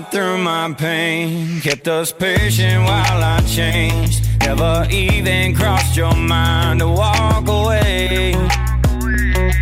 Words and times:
right 0.00 0.12
through 0.12 0.38
my 0.38 0.72
pain. 0.74 1.60
Kept 1.60 1.88
us 1.88 2.12
patient 2.12 2.84
while 2.84 3.22
I 3.22 3.40
changed. 3.46 4.24
Never 4.40 4.86
even 4.90 5.54
crossed 5.54 5.96
your 5.96 6.14
mind 6.14 6.80
to 6.80 6.88
walk 6.88 7.48
away. 7.48 8.34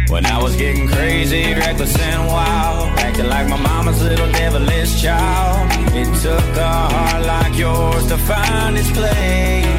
When 0.09 0.27
I 0.27 0.43
was 0.43 0.57
getting 0.57 0.89
crazy, 0.89 1.53
reckless 1.55 1.99
and 1.99 2.27
wild 2.29 2.89
Acting 2.99 3.29
like 3.29 3.49
my 3.49 3.61
mama's 3.61 4.03
little 4.03 4.31
devilish 4.33 5.03
child. 5.03 5.71
It 5.95 6.09
took 6.23 6.57
a 6.57 6.73
heart 6.93 7.27
like 7.27 7.59
yours 7.59 8.07
to 8.09 8.17
find 8.19 8.77
its 8.77 8.91
place 8.93 9.76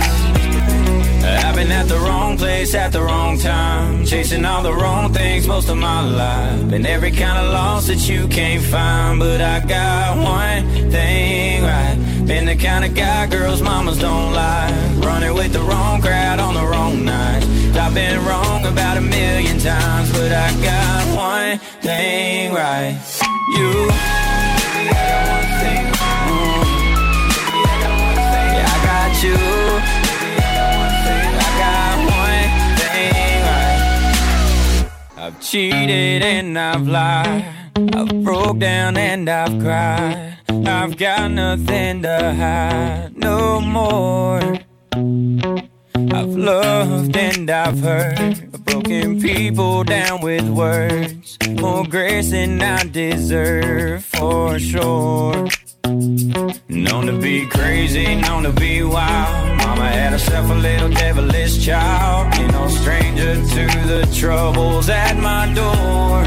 been 1.57 1.71
at 1.71 1.87
the 1.87 1.97
wrong 1.97 2.37
place 2.37 2.75
at 2.75 2.91
the 2.91 3.01
wrong 3.01 3.35
time, 3.39 4.05
chasing 4.05 4.45
all 4.45 4.61
the 4.61 4.71
wrong 4.71 5.11
things 5.11 5.47
most 5.47 5.69
of 5.69 5.77
my 5.77 6.01
life. 6.01 6.69
Been 6.69 6.85
every 6.85 7.09
kind 7.09 7.43
of 7.43 7.51
loss 7.51 7.87
that 7.87 8.07
you 8.07 8.27
can't 8.27 8.63
find, 8.63 9.17
but 9.17 9.41
I 9.41 9.65
got 9.65 10.17
one 10.17 10.91
thing 10.91 11.63
right. 11.63 11.97
Been 12.27 12.45
the 12.45 12.55
kind 12.55 12.85
of 12.85 12.93
guy 12.93 13.25
girls 13.25 13.63
mamas 13.63 13.97
don't 13.97 14.33
like, 14.33 14.71
running 15.03 15.33
with 15.33 15.51
the 15.51 15.61
wrong 15.61 15.99
crowd 15.99 16.39
on 16.39 16.53
the 16.53 16.63
wrong 16.63 17.03
night. 17.03 17.43
I've 17.75 17.95
been 17.95 18.23
wrong 18.23 18.63
about 18.67 18.97
a 18.97 19.01
million 19.01 19.57
times, 19.57 20.11
but 20.11 20.31
I 20.31 20.51
got 20.61 21.07
one 21.17 21.57
thing 21.81 22.53
right. 22.53 22.93
You. 23.57 23.71
Mm. 26.29 26.67
Yeah, 28.53 28.73
I 28.73 28.77
got 28.85 29.23
you. 29.23 30.06
I've 35.37 35.43
cheated 35.43 36.23
and 36.23 36.57
I've 36.57 36.87
lied. 36.87 37.45
I've 37.75 38.23
broke 38.23 38.57
down 38.57 38.97
and 38.97 39.29
I've 39.29 39.61
cried. 39.61 40.39
I've 40.49 40.97
got 40.97 41.29
nothing 41.29 42.01
to 42.01 42.33
hide 42.33 43.15
no 43.15 43.61
more. 43.61 44.41
I've 45.93 46.35
loved 46.35 47.15
and 47.15 47.47
I've 47.51 47.79
hurt. 47.79 48.51
Broken 48.65 49.21
people 49.21 49.83
down 49.83 50.21
with 50.21 50.49
words. 50.49 51.37
More 51.47 51.85
grace 51.85 52.31
than 52.31 52.59
I 52.59 52.85
deserve 52.85 54.05
for 54.05 54.57
sure. 54.57 55.47
Known 55.87 57.05
to 57.05 57.17
be 57.17 57.45
crazy, 57.45 58.15
known 58.15 58.43
to 58.43 58.51
be 58.51 58.83
wild. 58.83 59.57
Mama 59.57 59.87
had 59.87 60.11
herself 60.11 60.49
a 60.51 60.53
little 60.53 60.89
devilish 60.89 61.65
child. 61.65 62.35
Ain't 62.35 62.51
no 62.51 62.67
stranger 62.67 63.35
to 63.35 63.65
the 63.87 64.13
troubles 64.13 64.89
at 64.89 65.17
my 65.17 65.53
door. 65.53 66.23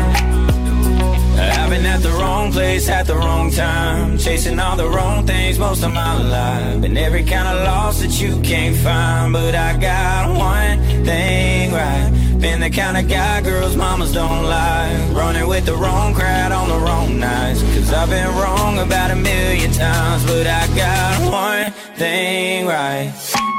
I've 1.39 1.69
been 1.69 1.85
at 1.85 2.01
the 2.01 2.11
wrong 2.13 2.51
place 2.53 2.89
at 2.89 3.07
the 3.07 3.17
wrong 3.17 3.51
time. 3.51 4.17
Chasing 4.17 4.59
all 4.59 4.77
the 4.77 4.89
wrong 4.89 5.27
things 5.27 5.59
most 5.59 5.83
of 5.83 5.93
my 5.93 6.15
life. 6.23 6.81
Been 6.81 6.97
every 6.97 7.25
kind 7.25 7.47
of 7.47 7.63
loss 7.65 8.01
that 8.01 8.19
you 8.19 8.41
can't 8.41 8.77
find. 8.77 9.35
But 9.35 9.55
I 9.55 9.77
got 9.77 10.39
one 10.39 10.79
thing 11.05 11.73
right. 11.73 12.20
Been 12.41 12.61
the 12.61 12.71
kind 12.71 12.97
of 12.97 13.07
guy 13.07 13.43
girls 13.43 13.77
mamas 13.77 14.15
don't 14.15 14.45
like. 14.45 15.15
Running 15.15 15.47
with 15.47 15.67
the 15.67 15.77
wrong 15.77 16.15
crowd 16.15 16.53
on 16.53 16.71
the 16.71 16.79
wrong 16.79 17.19
nights. 17.19 17.61
Cause 17.61 17.93
I've 17.93 18.09
been 18.09 18.29
wrong 18.29 18.79
about 18.79 19.11
a 19.11 19.17
million 19.17 19.71
times. 19.73 20.25
But 20.25 20.47
I 20.47 20.67
got 20.75 21.21
one 21.31 21.71
thing 21.97 22.67
right. 22.67 23.13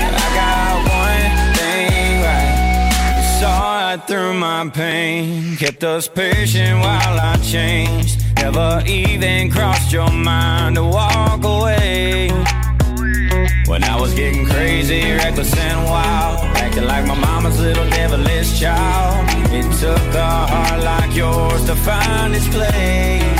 I 0.10 0.28
got 0.42 0.74
one 0.90 1.56
thing 1.56 2.22
right. 2.26 3.40
Saw 3.40 3.94
right 3.94 4.08
through 4.08 4.34
my 4.34 4.68
pain. 4.74 5.56
Kept 5.58 5.84
us 5.84 6.08
patient 6.08 6.80
while 6.80 7.20
I 7.20 7.38
changed. 7.44 8.25
Never 8.46 8.84
even 8.86 9.50
crossed 9.50 9.92
your 9.92 10.12
mind 10.12 10.76
to 10.76 10.84
walk 10.84 11.44
away. 11.44 12.30
When 13.66 13.84
I 13.84 14.00
was 14.00 14.14
getting 14.14 14.46
crazy, 14.46 15.02
reckless 15.14 15.52
and 15.58 15.84
wild. 15.86 16.56
Acting 16.56 16.86
like 16.86 17.08
my 17.08 17.16
mama's 17.16 17.60
little 17.60 17.90
devilish 17.90 18.60
child. 18.60 19.28
It 19.52 19.66
took 19.80 20.14
a 20.14 20.46
heart 20.46 20.84
like 20.84 21.16
yours 21.16 21.66
to 21.66 21.76
find 21.76 22.36
its 22.36 22.48
place. 22.50 23.35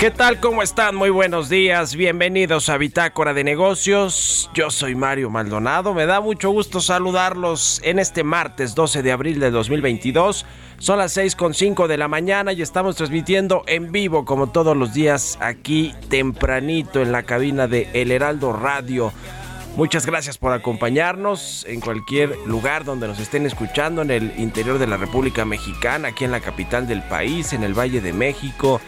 ¿Qué 0.00 0.10
tal? 0.10 0.40
¿Cómo 0.40 0.62
están? 0.62 0.96
Muy 0.96 1.10
buenos 1.10 1.50
días. 1.50 1.94
Bienvenidos 1.94 2.70
a 2.70 2.78
Bitácora 2.78 3.34
de 3.34 3.44
Negocios. 3.44 4.48
Yo 4.54 4.70
soy 4.70 4.94
Mario 4.94 5.28
Maldonado. 5.28 5.92
Me 5.92 6.06
da 6.06 6.22
mucho 6.22 6.48
gusto 6.48 6.80
saludarlos 6.80 7.82
en 7.84 7.98
este 7.98 8.24
martes 8.24 8.74
12 8.74 9.02
de 9.02 9.12
abril 9.12 9.40
de 9.40 9.50
2022. 9.50 10.46
Son 10.78 10.96
las 10.96 11.14
6.5 11.18 11.86
de 11.86 11.98
la 11.98 12.08
mañana 12.08 12.54
y 12.54 12.62
estamos 12.62 12.96
transmitiendo 12.96 13.62
en 13.66 13.92
vivo 13.92 14.24
como 14.24 14.46
todos 14.46 14.74
los 14.74 14.94
días 14.94 15.36
aquí 15.38 15.94
tempranito 16.08 17.02
en 17.02 17.12
la 17.12 17.24
cabina 17.24 17.66
de 17.68 17.86
El 17.92 18.10
Heraldo 18.10 18.54
Radio. 18.54 19.12
Muchas 19.76 20.06
gracias 20.06 20.38
por 20.38 20.54
acompañarnos 20.54 21.66
en 21.68 21.82
cualquier 21.82 22.38
lugar 22.46 22.86
donde 22.86 23.06
nos 23.06 23.20
estén 23.20 23.44
escuchando, 23.44 24.00
en 24.00 24.10
el 24.10 24.32
interior 24.38 24.78
de 24.78 24.86
la 24.86 24.96
República 24.96 25.44
Mexicana, 25.44 26.08
aquí 26.08 26.24
en 26.24 26.32
la 26.32 26.40
capital 26.40 26.88
del 26.88 27.02
país, 27.02 27.52
en 27.52 27.64
el 27.64 27.78
Valle 27.78 28.00
de 28.00 28.14
México, 28.14 28.80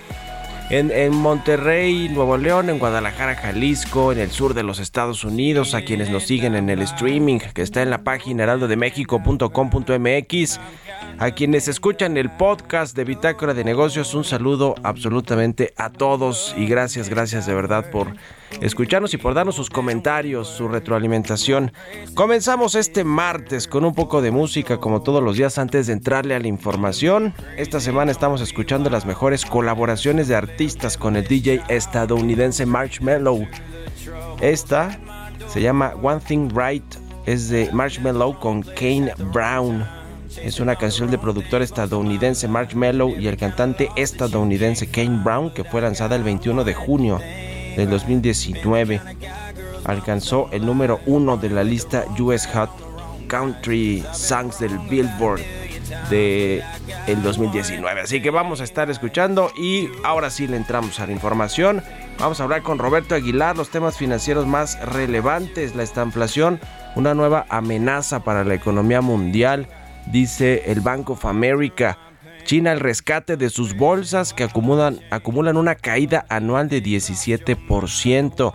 en, 0.70 1.14
Monterrey, 1.14 2.08
Nuevo 2.08 2.38
León, 2.38 2.70
en 2.70 2.78
Guadalajara, 2.78 3.34
Jalisco, 3.34 4.12
en 4.12 4.18
el 4.18 4.30
sur 4.30 4.54
de 4.54 4.62
los 4.62 4.78
Estados 4.78 5.24
Unidos, 5.24 5.74
a 5.74 5.82
quienes 5.82 6.08
nos 6.10 6.22
siguen 6.24 6.54
en 6.54 6.70
el 6.70 6.80
streaming 6.82 7.38
que 7.38 7.62
está 7.62 7.82
en 7.82 7.90
la 7.90 8.04
página 8.04 8.44
heraldodemexico.com.mx, 8.44 10.60
a 11.18 11.30
quienes 11.32 11.66
escuchan 11.68 12.16
el 12.16 12.30
podcast 12.30 12.96
de 12.96 13.04
Bitácora 13.04 13.52
de 13.54 13.64
Negocios, 13.64 14.14
un 14.14 14.24
saludo 14.24 14.76
absolutamente 14.82 15.72
a 15.76 15.90
todos 15.90 16.54
y 16.56 16.66
gracias, 16.66 17.08
gracias 17.08 17.46
de 17.46 17.54
verdad 17.54 17.90
por 17.90 18.14
escucharnos 18.60 19.14
y 19.14 19.18
por 19.18 19.34
darnos 19.34 19.54
sus 19.54 19.70
comentarios, 19.70 20.48
su 20.48 20.68
retroalimentación. 20.68 21.72
Comenzamos 22.14 22.74
este 22.74 23.04
martes 23.04 23.66
con 23.66 23.84
un 23.84 23.94
poco 23.94 24.22
de 24.22 24.30
música 24.30 24.78
como 24.78 25.02
todos 25.02 25.22
los 25.22 25.36
días 25.36 25.58
antes 25.58 25.86
de 25.86 25.94
entrarle 25.94 26.34
a 26.34 26.40
la 26.40 26.48
información. 26.48 27.34
Esta 27.56 27.80
semana 27.80 28.12
estamos 28.12 28.40
escuchando 28.40 28.90
las 28.90 29.06
mejores 29.06 29.44
colaboraciones 29.44 30.28
de 30.28 30.36
artistas 30.36 30.96
con 30.96 31.16
el 31.16 31.26
DJ 31.26 31.62
estadounidense 31.68 32.66
Marshmello. 32.66 33.46
Esta 34.40 34.98
se 35.48 35.60
llama 35.60 35.94
One 36.02 36.20
Thing 36.26 36.50
Right, 36.54 36.84
es 37.26 37.48
de 37.48 37.70
Marshmello 37.72 38.38
con 38.38 38.62
Kane 38.62 39.12
Brown. 39.32 39.84
Es 40.42 40.60
una 40.60 40.76
canción 40.76 41.10
del 41.10 41.20
productor 41.20 41.60
estadounidense 41.60 42.48
Marshmello 42.48 43.08
y 43.08 43.28
el 43.28 43.36
cantante 43.36 43.90
estadounidense 43.96 44.90
Kane 44.90 45.20
Brown 45.22 45.52
que 45.52 45.62
fue 45.62 45.82
lanzada 45.82 46.16
el 46.16 46.22
21 46.22 46.64
de 46.64 46.74
junio 46.74 47.20
del 47.76 47.90
2019. 47.90 49.00
Alcanzó 49.84 50.48
el 50.52 50.64
número 50.64 51.00
uno 51.06 51.36
de 51.36 51.50
la 51.50 51.64
lista 51.64 52.04
US 52.18 52.46
Hot 52.54 52.70
Country 53.26 54.04
Songs 54.12 54.58
del 54.58 54.78
Billboard 54.90 55.40
de 56.10 56.62
el 57.06 57.22
2019. 57.22 58.00
Así 58.00 58.22
que 58.22 58.30
vamos 58.30 58.60
a 58.60 58.64
estar 58.64 58.90
escuchando 58.90 59.50
y 59.56 59.88
ahora 60.04 60.30
sí 60.30 60.46
le 60.46 60.56
entramos 60.56 61.00
a 61.00 61.06
la 61.06 61.12
información. 61.12 61.82
Vamos 62.18 62.40
a 62.40 62.44
hablar 62.44 62.62
con 62.62 62.78
Roberto 62.78 63.14
Aguilar 63.14 63.56
los 63.56 63.70
temas 63.70 63.96
financieros 63.96 64.46
más 64.46 64.80
relevantes, 64.86 65.74
la 65.74 65.82
estamplación, 65.82 66.60
una 66.94 67.14
nueva 67.14 67.46
amenaza 67.48 68.22
para 68.22 68.44
la 68.44 68.54
economía 68.54 69.00
mundial, 69.00 69.66
dice 70.06 70.64
el 70.66 70.80
Bank 70.80 71.10
of 71.10 71.24
America. 71.24 71.98
China 72.52 72.72
el 72.72 72.80
rescate 72.80 73.38
de 73.38 73.48
sus 73.48 73.74
bolsas 73.74 74.34
que 74.34 74.44
acumulan, 74.44 75.00
una 75.56 75.74
caída 75.74 76.26
anual 76.28 76.68
de 76.68 76.82
17% 76.82 78.54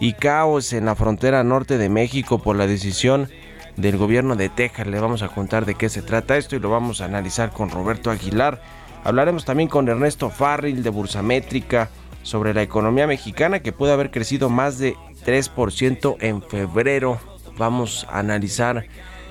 y 0.00 0.14
caos 0.14 0.72
en 0.72 0.86
la 0.86 0.96
frontera 0.96 1.44
norte 1.44 1.78
de 1.78 1.88
México 1.88 2.42
por 2.42 2.56
la 2.56 2.66
decisión 2.66 3.28
del 3.76 3.98
gobierno 3.98 4.34
de 4.34 4.48
Texas. 4.48 4.88
Le 4.88 4.98
vamos 4.98 5.22
a 5.22 5.28
contar 5.28 5.64
de 5.64 5.76
qué 5.76 5.88
se 5.88 6.02
trata 6.02 6.36
esto 6.36 6.56
y 6.56 6.58
lo 6.58 6.70
vamos 6.70 7.00
a 7.00 7.04
analizar 7.04 7.52
con 7.52 7.70
Roberto 7.70 8.10
Aguilar. 8.10 8.60
Hablaremos 9.04 9.44
también 9.44 9.68
con 9.68 9.88
Ernesto 9.88 10.28
Farril 10.28 10.82
de 10.82 10.90
Bursamétrica 10.90 11.88
sobre 12.24 12.52
la 12.52 12.62
economía 12.62 13.06
mexicana 13.06 13.60
que 13.60 13.70
puede 13.70 13.92
haber 13.92 14.10
crecido 14.10 14.48
más 14.48 14.80
de 14.80 14.96
3% 15.24 16.16
en 16.18 16.42
febrero. 16.42 17.20
Vamos 17.56 18.08
a 18.10 18.18
analizar 18.18 18.88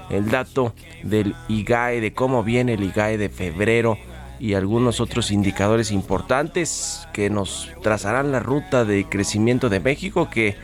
el 0.10 0.30
dato 0.30 0.74
del 1.04 1.36
IGAE, 1.48 2.02
de 2.02 2.13
cómo 2.13 2.44
viene 2.44 2.74
el 2.74 2.84
IGAE 2.84 3.18
de 3.18 3.30
febrero 3.30 3.98
y 4.40 4.54
algunos 4.54 5.00
otros 5.00 5.31
indicadores 5.31 5.92
importantes 5.92 7.07
que 7.13 7.30
nos 7.30 7.72
trazarán 7.81 8.31
la 8.31 8.40
ruta 8.40 8.86
de 8.86 9.06
crecimiento 9.06 9.69
de 9.69 9.80
México 9.80 10.30
que 10.30 10.56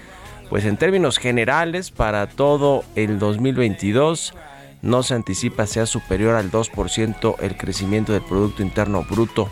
pues 0.50 0.66
en 0.66 0.76
términos 0.76 1.18
generales 1.18 1.92
para 1.92 2.28
todo 2.28 2.84
el 2.96 3.20
2022 3.20 4.34
no 4.82 5.04
se 5.04 5.14
anticipa 5.14 5.66
sea 5.66 5.86
superior 5.86 6.36
al 6.36 6.52
2% 6.52 7.36
el 7.40 7.56
crecimiento 7.56 8.14
del 8.14 8.24
Producto 8.24 8.62
Interno 8.62 9.06
Bruto. 9.10 9.50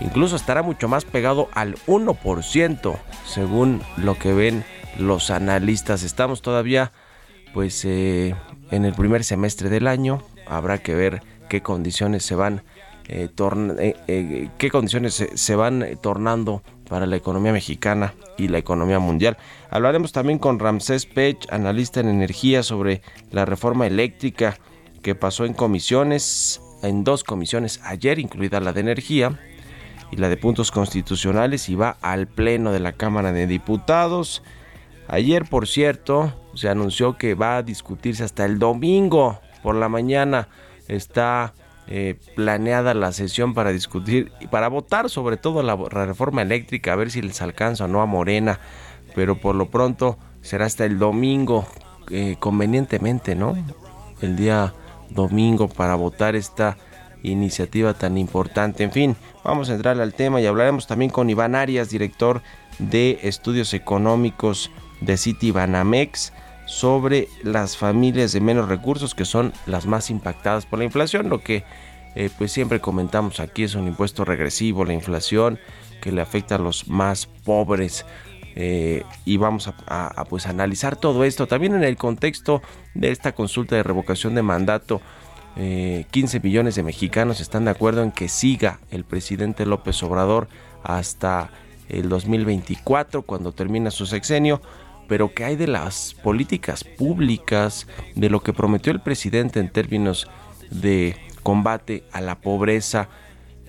Incluso 0.00 0.34
estará 0.34 0.62
mucho 0.62 0.88
más 0.88 1.04
pegado 1.04 1.48
al 1.52 1.76
1% 1.86 2.98
según 3.24 3.82
lo 3.96 4.18
que 4.18 4.32
ven 4.32 4.64
los 4.98 5.30
analistas. 5.30 6.02
Estamos 6.02 6.42
todavía 6.42 6.90
pues 7.54 7.84
eh, 7.84 8.34
en 8.72 8.84
el 8.84 8.94
primer 8.94 9.22
semestre 9.22 9.68
del 9.68 9.86
año. 9.86 10.22
Habrá 10.46 10.78
que 10.78 10.96
ver 10.96 11.22
qué 11.48 11.62
condiciones 11.62 12.24
se 12.24 12.34
van 12.34 12.62
eh, 13.08 13.28
eh, 14.08 14.48
qué 14.58 14.70
condiciones 14.70 15.26
se, 15.34 15.54
van 15.54 15.84
tornando 16.00 16.62
para 16.88 17.04
la 17.04 17.16
economía 17.16 17.52
mexicana 17.52 18.14
y 18.38 18.48
la 18.48 18.58
economía 18.58 18.98
mundial. 18.98 19.36
Hablaremos 19.70 20.12
también 20.12 20.38
con 20.38 20.58
Ramsés 20.58 21.06
Pech, 21.06 21.46
analista 21.50 22.00
en 22.00 22.08
energía, 22.08 22.62
sobre 22.62 23.02
la 23.30 23.44
reforma 23.44 23.86
eléctrica 23.86 24.58
que 25.02 25.14
pasó 25.14 25.44
en 25.44 25.52
comisiones, 25.52 26.60
en 26.82 27.04
dos 27.04 27.24
comisiones 27.24 27.80
ayer, 27.84 28.18
incluida 28.18 28.60
la 28.60 28.72
de 28.72 28.80
energía 28.80 29.38
y 30.10 30.16
la 30.16 30.28
de 30.28 30.36
puntos 30.36 30.70
constitucionales, 30.70 31.68
y 31.68 31.74
va 31.74 31.96
al 32.02 32.28
pleno 32.28 32.72
de 32.72 32.80
la 32.80 32.92
Cámara 32.92 33.32
de 33.32 33.46
Diputados. 33.46 34.42
Ayer, 35.08 35.44
por 35.44 35.66
cierto, 35.66 36.32
se 36.54 36.68
anunció 36.68 37.16
que 37.16 37.34
va 37.34 37.58
a 37.58 37.62
discutirse 37.62 38.24
hasta 38.24 38.44
el 38.44 38.58
domingo 38.58 39.40
por 39.62 39.74
la 39.74 39.88
mañana. 39.88 40.48
Está 40.88 41.54
eh, 41.88 42.16
planeada 42.36 42.94
la 42.94 43.12
sesión 43.12 43.54
para 43.54 43.70
discutir 43.70 44.32
y 44.40 44.46
para 44.46 44.68
votar 44.68 45.10
sobre 45.10 45.36
todo 45.36 45.62
la, 45.62 45.76
reforma 46.04 46.42
eléctrica, 46.42 46.92
a 46.92 46.96
ver 46.96 47.10
si 47.10 47.22
les 47.22 47.42
alcanza 47.42 47.84
o 47.84 47.88
no 47.88 48.02
a 48.02 48.06
Morena. 48.06 48.60
Pero 49.14 49.40
por 49.40 49.54
lo 49.54 49.70
pronto 49.70 50.18
será 50.40 50.66
hasta 50.66 50.84
el 50.84 50.98
domingo, 50.98 51.66
eh, 52.10 52.36
convenientemente, 52.38 53.34
¿no? 53.34 53.56
El 54.20 54.36
día 54.36 54.74
domingo 55.10 55.68
para 55.68 55.94
votar 55.94 56.36
esta 56.36 56.76
iniciativa 57.22 57.94
tan 57.94 58.18
importante. 58.18 58.84
En 58.84 58.92
fin, 58.92 59.16
vamos 59.44 59.70
a 59.70 59.74
entrar 59.74 60.00
al 60.00 60.14
tema 60.14 60.40
y 60.40 60.46
hablaremos 60.46 60.86
también 60.86 61.10
con 61.10 61.30
Iván 61.30 61.54
Arias, 61.54 61.90
director 61.90 62.42
de 62.78 63.18
estudios 63.22 63.74
económicos 63.74 64.70
de 65.00 65.16
City 65.16 65.50
Banamex 65.50 66.32
sobre 66.72 67.28
las 67.42 67.76
familias 67.76 68.32
de 68.32 68.40
menos 68.40 68.66
recursos 68.66 69.14
que 69.14 69.26
son 69.26 69.52
las 69.66 69.84
más 69.84 70.08
impactadas 70.08 70.64
por 70.64 70.78
la 70.78 70.86
inflación. 70.86 71.28
Lo 71.28 71.42
que 71.42 71.64
eh, 72.14 72.30
pues 72.38 72.50
siempre 72.50 72.80
comentamos 72.80 73.40
aquí 73.40 73.64
es 73.64 73.74
un 73.74 73.86
impuesto 73.86 74.24
regresivo, 74.24 74.86
la 74.86 74.94
inflación 74.94 75.58
que 76.00 76.12
le 76.12 76.22
afecta 76.22 76.54
a 76.54 76.58
los 76.58 76.88
más 76.88 77.26
pobres. 77.26 78.06
Eh, 78.54 79.04
y 79.26 79.36
vamos 79.36 79.68
a, 79.68 80.24
pues 80.30 80.46
analizar 80.46 80.96
todo 80.96 81.24
esto 81.24 81.46
también 81.46 81.74
en 81.74 81.84
el 81.84 81.96
contexto 81.96 82.62
de 82.94 83.10
esta 83.10 83.32
consulta 83.32 83.76
de 83.76 83.82
revocación 83.82 84.34
de 84.34 84.42
mandato. 84.42 85.02
15 85.54 85.58
eh, 85.58 86.40
millones 86.42 86.74
de 86.76 86.82
mexicanos 86.82 87.40
están 87.40 87.66
de 87.66 87.72
acuerdo 87.72 88.02
en 88.02 88.12
que 88.12 88.30
siga 88.30 88.80
el 88.90 89.04
presidente 89.04 89.66
López 89.66 90.02
Obrador 90.02 90.48
hasta 90.82 91.50
el 91.90 92.08
2024 92.08 93.22
cuando 93.22 93.52
termina 93.52 93.90
su 93.90 94.06
sexenio 94.06 94.62
pero 95.08 95.34
¿qué 95.34 95.44
hay 95.44 95.56
de 95.56 95.66
las 95.66 96.14
políticas 96.14 96.84
públicas, 96.84 97.86
de 98.14 98.30
lo 98.30 98.40
que 98.42 98.52
prometió 98.52 98.92
el 98.92 99.00
presidente 99.00 99.60
en 99.60 99.70
términos 99.70 100.28
de 100.70 101.16
combate 101.42 102.04
a 102.12 102.20
la 102.20 102.40
pobreza 102.40 103.08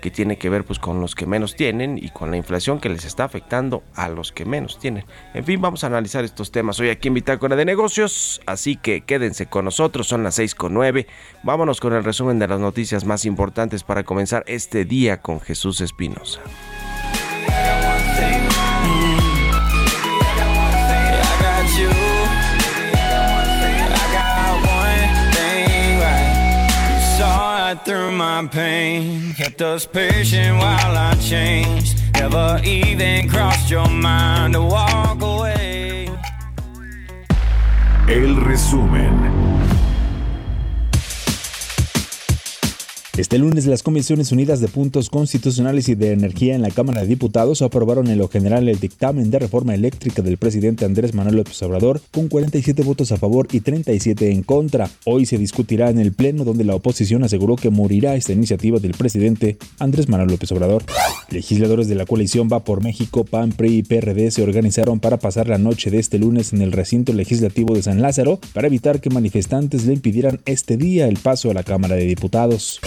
que 0.03 0.11
tiene 0.11 0.35
que 0.37 0.49
ver 0.49 0.65
pues 0.65 0.79
con 0.79 0.99
los 0.99 1.15
que 1.15 1.25
menos 1.25 1.55
tienen 1.55 1.97
y 1.97 2.09
con 2.09 2.29
la 2.29 2.35
inflación 2.35 2.81
que 2.81 2.89
les 2.89 3.05
está 3.05 3.23
afectando 3.23 3.83
a 3.95 4.09
los 4.09 4.33
que 4.33 4.43
menos 4.43 4.77
tienen. 4.77 5.05
En 5.33 5.45
fin, 5.45 5.61
vamos 5.61 5.85
a 5.85 5.87
analizar 5.87 6.25
estos 6.25 6.51
temas 6.51 6.77
hoy 6.81 6.89
aquí 6.89 7.07
en 7.07 7.13
Bitácora 7.13 7.55
de 7.55 7.63
Negocios, 7.63 8.41
así 8.45 8.75
que 8.75 9.05
quédense 9.05 9.45
con 9.45 9.63
nosotros, 9.63 10.05
son 10.05 10.23
las 10.23 10.35
6 10.35 10.55
con 10.55 10.73
9. 10.73 11.07
Vámonos 11.43 11.79
con 11.79 11.93
el 11.93 12.03
resumen 12.03 12.37
de 12.37 12.49
las 12.49 12.59
noticias 12.59 13.05
más 13.05 13.23
importantes 13.23 13.83
para 13.83 14.03
comenzar 14.03 14.43
este 14.45 14.83
día 14.83 15.21
con 15.21 15.39
Jesús 15.39 15.79
Espinosa. 15.79 16.41
Through 27.79 28.11
my 28.11 28.47
pain. 28.47 29.33
Kept 29.33 29.61
us 29.61 29.85
patient 29.85 30.57
while 30.57 30.97
I 30.97 31.15
changed. 31.15 31.97
Never 32.13 32.61
even 32.63 33.29
crossed 33.29 33.69
your 33.69 33.89
mind 33.89 34.53
to 34.53 34.61
walk 34.61 35.21
away. 35.21 36.09
El 38.07 38.35
resumen. 38.45 39.62
Este 43.15 43.37
lunes 43.37 43.67
las 43.67 43.83
Comisiones 43.83 44.31
Unidas 44.31 44.59
de 44.59 44.67
Puntos 44.67 45.11
Constitucionales 45.11 45.87
y 45.87 45.93
de 45.93 46.13
Energía 46.13 46.55
en 46.55 46.63
la 46.63 46.71
Cámara 46.71 47.01
de 47.01 47.07
Diputados 47.07 47.61
aprobaron 47.61 48.07
en 48.07 48.17
lo 48.17 48.27
general 48.27 48.67
el 48.67 48.79
dictamen 48.79 49.29
de 49.29 49.37
reforma 49.37 49.75
eléctrica 49.75 50.23
del 50.23 50.37
presidente 50.37 50.83
Andrés 50.83 51.13
Manuel 51.13 51.35
López 51.35 51.61
Obrador 51.61 52.01
con 52.09 52.27
47 52.27 52.81
votos 52.81 53.11
a 53.11 53.17
favor 53.17 53.47
y 53.51 53.59
37 53.59 54.31
en 54.31 54.41
contra. 54.41 54.89
Hoy 55.05 55.27
se 55.27 55.37
discutirá 55.37 55.91
en 55.91 55.99
el 55.99 56.13
Pleno 56.13 56.43
donde 56.43 56.63
la 56.63 56.73
oposición 56.73 57.23
aseguró 57.23 57.55
que 57.55 57.69
morirá 57.69 58.15
esta 58.15 58.33
iniciativa 58.33 58.79
del 58.79 58.93
presidente 58.93 59.59
Andrés 59.77 60.09
Manuel 60.09 60.31
López 60.31 60.51
Obrador. 60.51 60.83
Legisladores 61.29 61.87
de 61.87 61.93
la 61.93 62.07
coalición 62.07 62.49
Va 62.51 62.63
por 62.63 62.81
México, 62.81 63.25
PAN, 63.25 63.51
PRI 63.51 63.77
y 63.77 63.83
PRD 63.83 64.31
se 64.31 64.41
organizaron 64.41 64.99
para 64.99 65.17
pasar 65.17 65.47
la 65.47 65.59
noche 65.59 65.91
de 65.91 65.99
este 65.99 66.17
lunes 66.17 66.51
en 66.51 66.63
el 66.63 66.71
recinto 66.71 67.13
legislativo 67.13 67.75
de 67.75 67.83
San 67.83 68.01
Lázaro 68.01 68.39
para 68.53 68.65
evitar 68.65 69.01
que 69.01 69.11
manifestantes 69.11 69.85
le 69.85 69.93
impidieran 69.93 70.41
este 70.45 70.77
día 70.77 71.07
el 71.07 71.17
paso 71.17 71.51
a 71.51 71.53
la 71.53 71.61
Cámara 71.61 71.93
de 71.93 72.05
Diputados. 72.05 72.81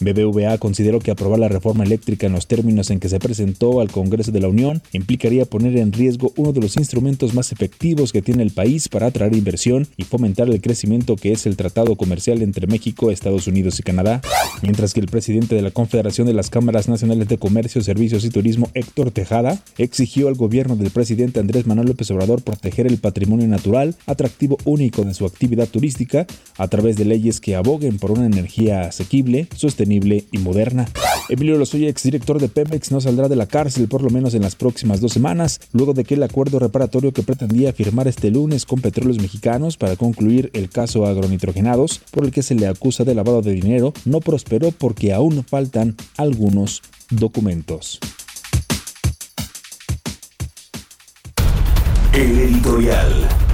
BBVA 0.00 0.58
consideró 0.58 1.00
que 1.00 1.10
aprobar 1.10 1.38
la 1.38 1.48
reforma 1.48 1.84
eléctrica 1.84 2.26
en 2.26 2.32
los 2.32 2.46
términos 2.46 2.90
en 2.90 3.00
que 3.00 3.08
se 3.08 3.18
presentó 3.18 3.80
al 3.80 3.90
Congreso 3.90 4.30
de 4.30 4.40
la 4.40 4.48
Unión 4.48 4.82
implicaría 4.92 5.46
poner 5.46 5.76
en 5.78 5.92
riesgo 5.92 6.32
uno 6.36 6.52
de 6.52 6.60
los 6.60 6.76
instrumentos 6.76 7.34
más 7.34 7.52
efectivos 7.52 8.12
que 8.12 8.22
tiene 8.22 8.42
el 8.42 8.50
país 8.50 8.88
para 8.88 9.06
atraer 9.06 9.34
inversión 9.34 9.86
y 9.96 10.04
fomentar 10.04 10.48
el 10.48 10.60
crecimiento 10.60 11.16
que 11.16 11.32
es 11.32 11.46
el 11.46 11.56
Tratado 11.56 11.96
Comercial 11.96 12.42
entre 12.42 12.66
México, 12.66 13.10
Estados 13.10 13.46
Unidos 13.46 13.78
y 13.80 13.82
Canadá, 13.82 14.20
mientras 14.62 14.92
que 14.92 15.00
el 15.00 15.06
presidente 15.06 15.54
de 15.54 15.62
la 15.62 15.70
Confederación 15.70 16.26
de 16.26 16.34
las 16.34 16.50
Cámaras 16.50 16.88
Nacionales 16.88 17.28
de 17.28 17.38
Comercio, 17.38 17.82
Servicios 17.82 18.24
y 18.24 18.30
Turismo, 18.30 18.70
Héctor 18.74 19.10
Tejada, 19.10 19.60
exigió 19.78 20.28
al 20.28 20.34
gobierno 20.34 20.76
del 20.76 20.90
presidente 20.90 21.40
Andrés 21.40 21.66
Manuel 21.66 21.88
López 21.88 22.10
Obrador 22.10 22.42
proteger 22.42 22.86
el 22.86 22.98
patrimonio 22.98 23.48
natural, 23.48 23.94
atractivo 24.06 24.58
único 24.64 25.04
de 25.04 25.14
su 25.14 25.24
actividad 25.24 25.68
turística, 25.68 26.26
a 26.58 26.68
través 26.68 26.96
de 26.96 27.04
leyes 27.04 27.40
que 27.40 27.56
aboguen 27.56 27.98
por 27.98 28.10
una 28.10 28.26
energía 28.26 28.82
asequible, 28.82 29.48
sostenible 29.56 30.24
y 30.30 30.38
moderna. 30.38 30.88
Emilio 31.28 31.58
Lozoya, 31.58 31.88
exdirector 31.88 32.40
de 32.40 32.48
Pemex, 32.48 32.92
no 32.92 33.00
saldrá 33.00 33.28
de 33.28 33.36
la 33.36 33.46
cárcel 33.46 33.88
por 33.88 34.02
lo 34.02 34.10
menos 34.10 34.34
en 34.34 34.42
las 34.42 34.54
próximas 34.54 35.00
dos 35.00 35.12
semanas, 35.12 35.60
luego 35.72 35.92
de 35.92 36.04
que 36.04 36.14
el 36.14 36.22
acuerdo 36.22 36.58
reparatorio 36.58 37.12
que 37.12 37.22
pretendía 37.22 37.72
firmar 37.72 38.06
este 38.08 38.30
lunes 38.30 38.64
con 38.64 38.80
petróleos 38.80 39.18
mexicanos 39.18 39.76
para 39.76 39.96
concluir 39.96 40.50
el 40.52 40.68
caso 40.68 41.06
agronitrogenados, 41.06 42.00
por 42.10 42.24
el 42.24 42.30
que 42.30 42.42
se 42.42 42.54
le 42.54 42.66
acusa 42.66 43.04
de 43.04 43.14
lavado 43.14 43.42
de 43.42 43.52
dinero, 43.52 43.92
no 44.04 44.20
prosperó 44.20 44.70
porque 44.70 45.12
aún 45.12 45.44
faltan 45.44 45.96
algunos 46.16 46.82
documentos. 47.10 47.98
El 52.12 52.38
editorial. 52.38 53.45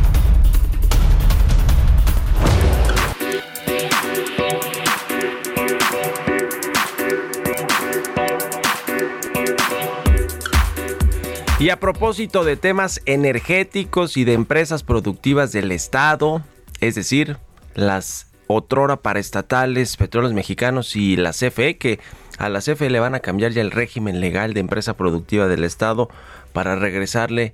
Y 11.62 11.70
a 11.70 11.78
propósito 11.78 12.42
de 12.42 12.56
temas 12.56 13.00
energéticos 13.06 14.16
y 14.16 14.24
de 14.24 14.32
empresas 14.32 14.82
productivas 14.82 15.52
del 15.52 15.70
Estado, 15.70 16.42
es 16.80 16.96
decir, 16.96 17.36
las 17.76 18.32
otrora 18.48 18.96
paraestatales, 18.96 19.96
petróleos 19.96 20.32
mexicanos 20.32 20.96
y 20.96 21.14
la 21.14 21.30
CFE, 21.30 21.78
que 21.78 22.00
a 22.38 22.48
la 22.48 22.58
CFE 22.58 22.90
le 22.90 22.98
van 22.98 23.14
a 23.14 23.20
cambiar 23.20 23.52
ya 23.52 23.60
el 23.60 23.70
régimen 23.70 24.18
legal 24.18 24.54
de 24.54 24.58
empresa 24.58 24.96
productiva 24.96 25.46
del 25.46 25.62
Estado 25.62 26.08
para 26.52 26.74
regresarle 26.74 27.52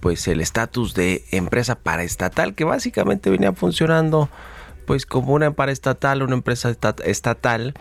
pues 0.00 0.28
el 0.28 0.42
estatus 0.42 0.92
de 0.92 1.24
empresa 1.30 1.76
paraestatal 1.76 2.54
que 2.54 2.64
básicamente 2.64 3.30
venía 3.30 3.54
funcionando 3.54 4.28
pues 4.84 5.06
como 5.06 5.32
una 5.32 5.52
paraestatal, 5.52 6.22
una 6.22 6.34
empresa 6.34 6.76
estatal, 7.06 7.72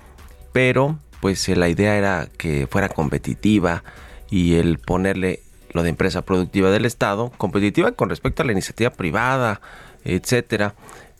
pero 0.53 0.99
pues 1.19 1.45
la 1.49 1.67
idea 1.67 1.97
era 1.97 2.29
que 2.37 2.65
fuera 2.65 2.87
competitiva 2.87 3.83
y 4.29 4.55
el 4.55 4.79
ponerle 4.79 5.41
lo 5.75 5.83
de 5.83 5.89
empresa 5.89 6.23
productiva 6.23 6.71
del 6.71 6.85
Estado, 6.85 7.33
competitiva 7.37 7.91
con 7.91 8.09
respecto 8.09 8.41
a 8.41 8.45
la 8.45 8.53
iniciativa 8.53 8.91
privada, 8.91 9.59
etcétera. 10.05 10.73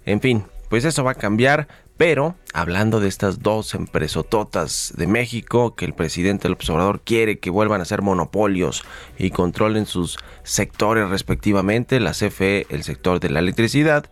En 0.06 0.22
fin, 0.22 0.46
pues 0.70 0.86
eso 0.86 1.04
va 1.04 1.12
a 1.12 1.16
cambiar, 1.16 1.68
pero 1.98 2.36
hablando 2.54 3.02
de 3.02 3.10
estas 3.10 3.42
dos 3.42 3.76
empresototas 3.76 4.94
de 4.96 5.08
México 5.08 5.76
que 5.76 5.84
el 5.84 5.94
presidente 5.94 6.48
López 6.48 6.70
Obrador 6.70 7.02
quiere 7.02 7.38
que 7.38 7.50
vuelvan 7.50 7.82
a 7.82 7.86
ser 7.86 8.02
monopolios 8.02 8.86
y 9.18 9.32
controlen 9.32 9.86
sus 9.86 10.18
sectores 10.44 11.10
respectivamente, 11.10 12.00
la 12.00 12.12
CFE, 12.12 12.66
el 12.70 12.84
sector 12.84 13.20
de 13.20 13.32
la 13.32 13.40
electricidad 13.40 14.10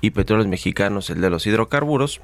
y 0.00 0.10
Petróleos 0.10 0.48
Mexicanos, 0.48 1.08
el 1.08 1.20
de 1.20 1.30
los 1.30 1.46
hidrocarburos, 1.46 2.20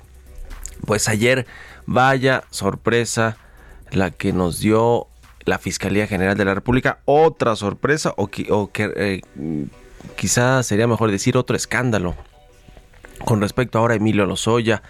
pues 0.87 1.09
ayer 1.09 1.47
vaya 1.87 2.43
sorpresa 2.51 3.37
la 3.93 4.11
que 4.11 4.33
nos 4.33 4.59
dio 4.59 5.07
la 5.45 5.59
Fiscalía 5.59 6.07
General 6.07 6.37
de 6.37 6.45
la 6.45 6.55
República, 6.55 6.99
otra 7.05 7.57
sorpresa 7.57 8.15
o, 8.17 8.29
que, 8.29 8.47
eh, 8.79 9.21
quizá 10.17 10.63
sería 10.63 10.87
mejor 10.87 11.11
decir 11.11 11.37
otro 11.37 11.57
escándalo 11.57 12.15
con 13.25 13.41
respecto 13.41 13.79
ahora 13.79 13.95
a 13.95 13.97
Emilio 13.97 14.27
Lozoya, 14.27 14.83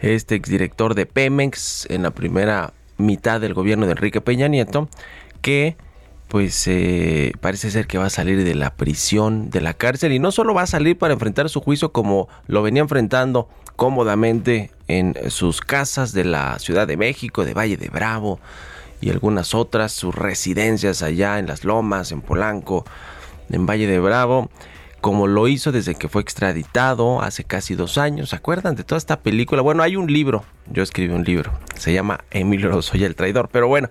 este 0.00 0.34
exdirector 0.34 0.94
de 0.94 1.06
Pemex 1.06 1.86
en 1.90 2.02
la 2.02 2.10
primera 2.10 2.72
mitad 2.98 3.40
del 3.40 3.54
gobierno 3.54 3.86
de 3.86 3.92
Enrique 3.92 4.20
Peña 4.20 4.48
Nieto, 4.48 4.88
que 5.40 5.76
pues 6.28 6.66
eh, 6.66 7.32
parece 7.40 7.70
ser 7.70 7.86
que 7.86 7.98
va 7.98 8.06
a 8.06 8.10
salir 8.10 8.42
de 8.42 8.54
la 8.54 8.74
prisión, 8.74 9.50
de 9.50 9.60
la 9.60 9.74
cárcel, 9.74 10.12
y 10.12 10.18
no 10.18 10.32
solo 10.32 10.54
va 10.54 10.62
a 10.62 10.66
salir 10.66 10.96
para 10.96 11.12
enfrentar 11.12 11.50
su 11.50 11.60
juicio 11.60 11.92
como 11.92 12.28
lo 12.46 12.62
venía 12.62 12.80
enfrentando 12.80 13.48
cómodamente 13.76 14.70
en 14.88 15.14
sus 15.28 15.60
casas 15.60 16.12
de 16.12 16.24
la 16.24 16.58
Ciudad 16.58 16.86
de 16.86 16.96
México, 16.96 17.44
de 17.44 17.52
Valle 17.52 17.76
de 17.76 17.88
Bravo 17.88 18.40
y 19.02 19.10
algunas 19.10 19.54
otras, 19.54 19.92
sus 19.92 20.14
residencias 20.14 21.02
allá 21.02 21.38
en 21.38 21.46
Las 21.48 21.64
Lomas, 21.64 22.12
en 22.12 22.22
Polanco, 22.22 22.86
en 23.50 23.66
Valle 23.66 23.88
de 23.88 23.98
Bravo, 23.98 24.48
como 25.02 25.26
lo 25.26 25.48
hizo 25.48 25.72
desde 25.72 25.96
que 25.96 26.08
fue 26.08 26.22
extraditado 26.22 27.20
hace 27.20 27.42
casi 27.42 27.74
dos 27.74 27.98
años. 27.98 28.30
¿Se 28.30 28.36
acuerdan 28.36 28.76
de 28.76 28.84
toda 28.84 28.98
esta 28.98 29.18
película? 29.18 29.60
Bueno, 29.60 29.82
hay 29.82 29.96
un 29.96 30.10
libro, 30.10 30.44
yo 30.70 30.84
escribí 30.84 31.12
un 31.12 31.24
libro, 31.24 31.50
se 31.76 31.92
llama 31.92 32.24
Emilio 32.30 32.68
Lozoya 32.68 33.08
el 33.08 33.16
traidor, 33.16 33.48
pero 33.52 33.66
bueno, 33.66 33.88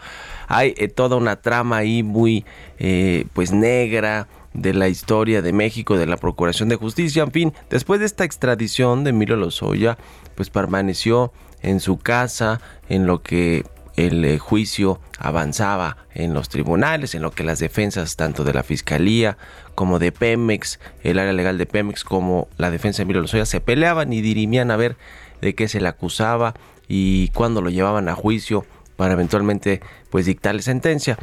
hay 0.48 0.74
eh, 0.78 0.88
toda 0.88 1.18
una 1.18 1.36
trama 1.36 1.78
ahí 1.78 2.02
muy 2.02 2.46
eh, 2.80 3.26
pues 3.34 3.52
negra 3.52 4.30
de 4.54 4.74
la 4.74 4.88
historia 4.88 5.42
de 5.42 5.52
México, 5.52 5.98
de 5.98 6.06
la 6.06 6.16
Procuración 6.16 6.70
de 6.70 6.78
Justicia, 6.78 7.24
en 7.24 7.32
fin, 7.34 7.54
después 7.70 8.00
de 8.00 8.06
esta 8.06 8.24
extradición 8.24 9.04
de 9.04 9.10
Emilio 9.10 9.36
Lozoya, 9.36 9.98
pues 10.36 10.50
permaneció 10.50 11.34
en 11.62 11.82
su 11.82 11.98
casa 11.98 12.62
en 12.88 13.06
lo 13.06 13.22
que 13.22 13.66
el 14.06 14.26
eh, 14.26 14.40
juicio 14.40 15.00
avanzaba 15.18 15.98
en 16.14 16.34
los 16.34 16.50
tribunales, 16.50 17.16
en 17.16 17.22
lo 17.22 17.32
que 17.32 17.44
las 17.44 17.60
defensas 17.60 18.16
tanto 18.16 18.44
de 18.44 18.54
la 18.54 18.64
Fiscalía 18.64 19.38
como 19.76 20.00
de 20.00 20.12
Pemex, 20.12 20.80
el 21.04 21.20
área 21.20 21.34
legal 21.34 21.58
de 21.58 21.66
Pemex, 21.66 22.04
como 22.04 22.48
la 22.58 22.72
defensa 22.72 22.98
de 22.98 23.04
Emilio 23.04 23.22
Lozoya 23.22 23.46
se 23.46 23.62
peleaban 23.62 24.14
y 24.14 24.22
dirimían 24.22 24.72
a 24.72 24.78
ver 24.78 24.98
de 25.42 25.56
qué 25.56 25.68
se 25.68 25.82
le 25.82 25.88
acusaba 25.88 26.54
y 26.88 27.30
cuándo 27.30 27.62
lo 27.62 27.70
llevaban 27.70 28.10
a 28.10 28.16
juicio 28.16 28.66
para 28.96 29.14
eventualmente 29.14 29.82
pues 30.10 30.26
dictarle 30.26 30.62
sentencia. 30.62 31.18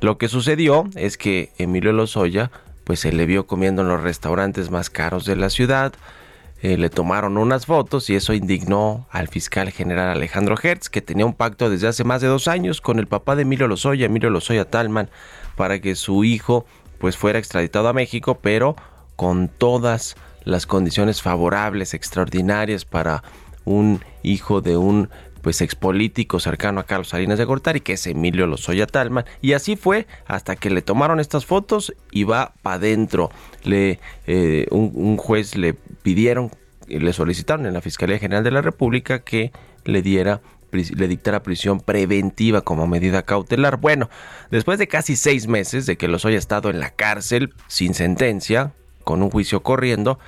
Lo 0.00 0.18
que 0.18 0.28
sucedió 0.28 0.88
es 0.96 1.16
que 1.16 1.52
Emilio 1.58 1.92
Lozoya 1.92 2.50
pues 2.84 3.00
se 3.00 3.12
le 3.12 3.24
vio 3.26 3.46
comiendo 3.46 3.82
en 3.82 3.88
los 3.88 4.02
restaurantes 4.02 4.70
más 4.70 4.90
caros 4.90 5.24
de 5.24 5.36
la 5.36 5.50
ciudad, 5.50 5.94
eh, 6.62 6.78
le 6.78 6.88
tomaron 6.88 7.36
unas 7.36 7.66
fotos 7.66 8.08
y 8.08 8.14
eso 8.14 8.32
indignó 8.32 9.06
al 9.10 9.28
fiscal 9.28 9.70
general 9.70 10.08
Alejandro 10.08 10.56
Hertz, 10.60 10.88
que 10.88 11.02
tenía 11.02 11.26
un 11.26 11.34
pacto 11.34 11.68
desde 11.68 11.88
hace 11.88 12.04
más 12.04 12.22
de 12.22 12.28
dos 12.28 12.48
años 12.48 12.80
con 12.80 12.98
el 12.98 13.06
papá 13.06 13.36
de 13.36 13.42
Emilio 13.42 13.68
Lozoya, 13.68 14.06
Emilio 14.06 14.30
Lozoya 14.30 14.64
Talman, 14.64 15.10
para 15.56 15.80
que 15.80 15.94
su 15.94 16.24
hijo 16.24 16.64
pues 16.98 17.16
fuera 17.16 17.38
extraditado 17.38 17.88
a 17.88 17.92
México, 17.92 18.38
pero 18.40 18.76
con 19.16 19.48
todas 19.48 20.16
las 20.44 20.66
condiciones 20.66 21.22
favorables, 21.22 21.94
extraordinarias 21.94 22.84
para 22.84 23.22
un 23.64 24.02
hijo 24.22 24.60
de 24.60 24.76
un 24.76 25.10
pues 25.44 25.60
expolítico 25.60 26.40
cercano 26.40 26.80
a 26.80 26.86
Carlos 26.86 27.08
Salinas 27.08 27.38
de 27.38 27.44
Gortari, 27.44 27.82
que 27.82 27.92
es 27.92 28.06
Emilio 28.06 28.46
Lozoya 28.46 28.86
Talman. 28.86 29.26
Y 29.42 29.52
así 29.52 29.76
fue 29.76 30.06
hasta 30.26 30.56
que 30.56 30.70
le 30.70 30.80
tomaron 30.80 31.20
estas 31.20 31.44
fotos 31.44 31.94
y 32.10 32.24
va 32.24 32.54
para 32.62 32.76
adentro. 32.76 33.30
Le, 33.62 34.00
eh, 34.26 34.66
un, 34.70 35.18
juez 35.18 35.54
le 35.54 35.74
pidieron, 35.74 36.50
le 36.88 37.12
solicitaron 37.12 37.66
en 37.66 37.74
la 37.74 37.82
Fiscalía 37.82 38.18
General 38.18 38.42
de 38.42 38.52
la 38.52 38.62
República 38.62 39.18
que 39.18 39.52
le 39.84 40.00
diera 40.00 40.40
le 40.72 41.06
dictara 41.06 41.42
prisión 41.42 41.78
preventiva 41.78 42.62
como 42.62 42.86
medida 42.86 43.22
cautelar. 43.22 43.76
Bueno, 43.76 44.08
después 44.50 44.78
de 44.78 44.88
casi 44.88 45.14
seis 45.14 45.46
meses 45.46 45.84
de 45.86 45.96
que 45.96 46.08
Lozoya 46.08 46.36
ha 46.36 46.38
estado 46.38 46.70
en 46.70 46.80
la 46.80 46.90
cárcel 46.90 47.52
sin 47.68 47.94
sentencia, 47.94 48.72
con 49.04 49.22
un 49.22 49.30
juicio 49.30 49.62
corriendo, 49.62 50.18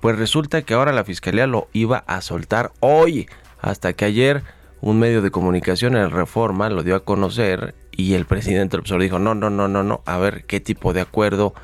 pues 0.00 0.16
resulta 0.16 0.62
que 0.62 0.74
ahora 0.74 0.92
la 0.92 1.02
fiscalía 1.02 1.48
lo 1.48 1.68
iba 1.72 2.04
a 2.06 2.20
soltar 2.20 2.70
hoy, 2.78 3.28
hasta 3.60 3.92
que 3.94 4.04
ayer 4.04 4.44
un 4.80 4.98
medio 4.98 5.22
de 5.22 5.30
comunicación 5.30 5.96
en 5.96 6.10
Reforma 6.10 6.70
lo 6.70 6.82
dio 6.82 6.96
a 6.96 7.04
conocer 7.04 7.74
y 7.92 8.14
el 8.14 8.26
presidente 8.26 8.76
del 8.76 9.00
dijo, 9.00 9.18
no, 9.18 9.34
no, 9.34 9.50
no, 9.50 9.68
no, 9.68 9.82
no, 9.82 10.02
a 10.06 10.18
ver 10.18 10.44
qué 10.44 10.60
tipo 10.60 10.92
de 10.92 11.00
acuerdo 11.00 11.54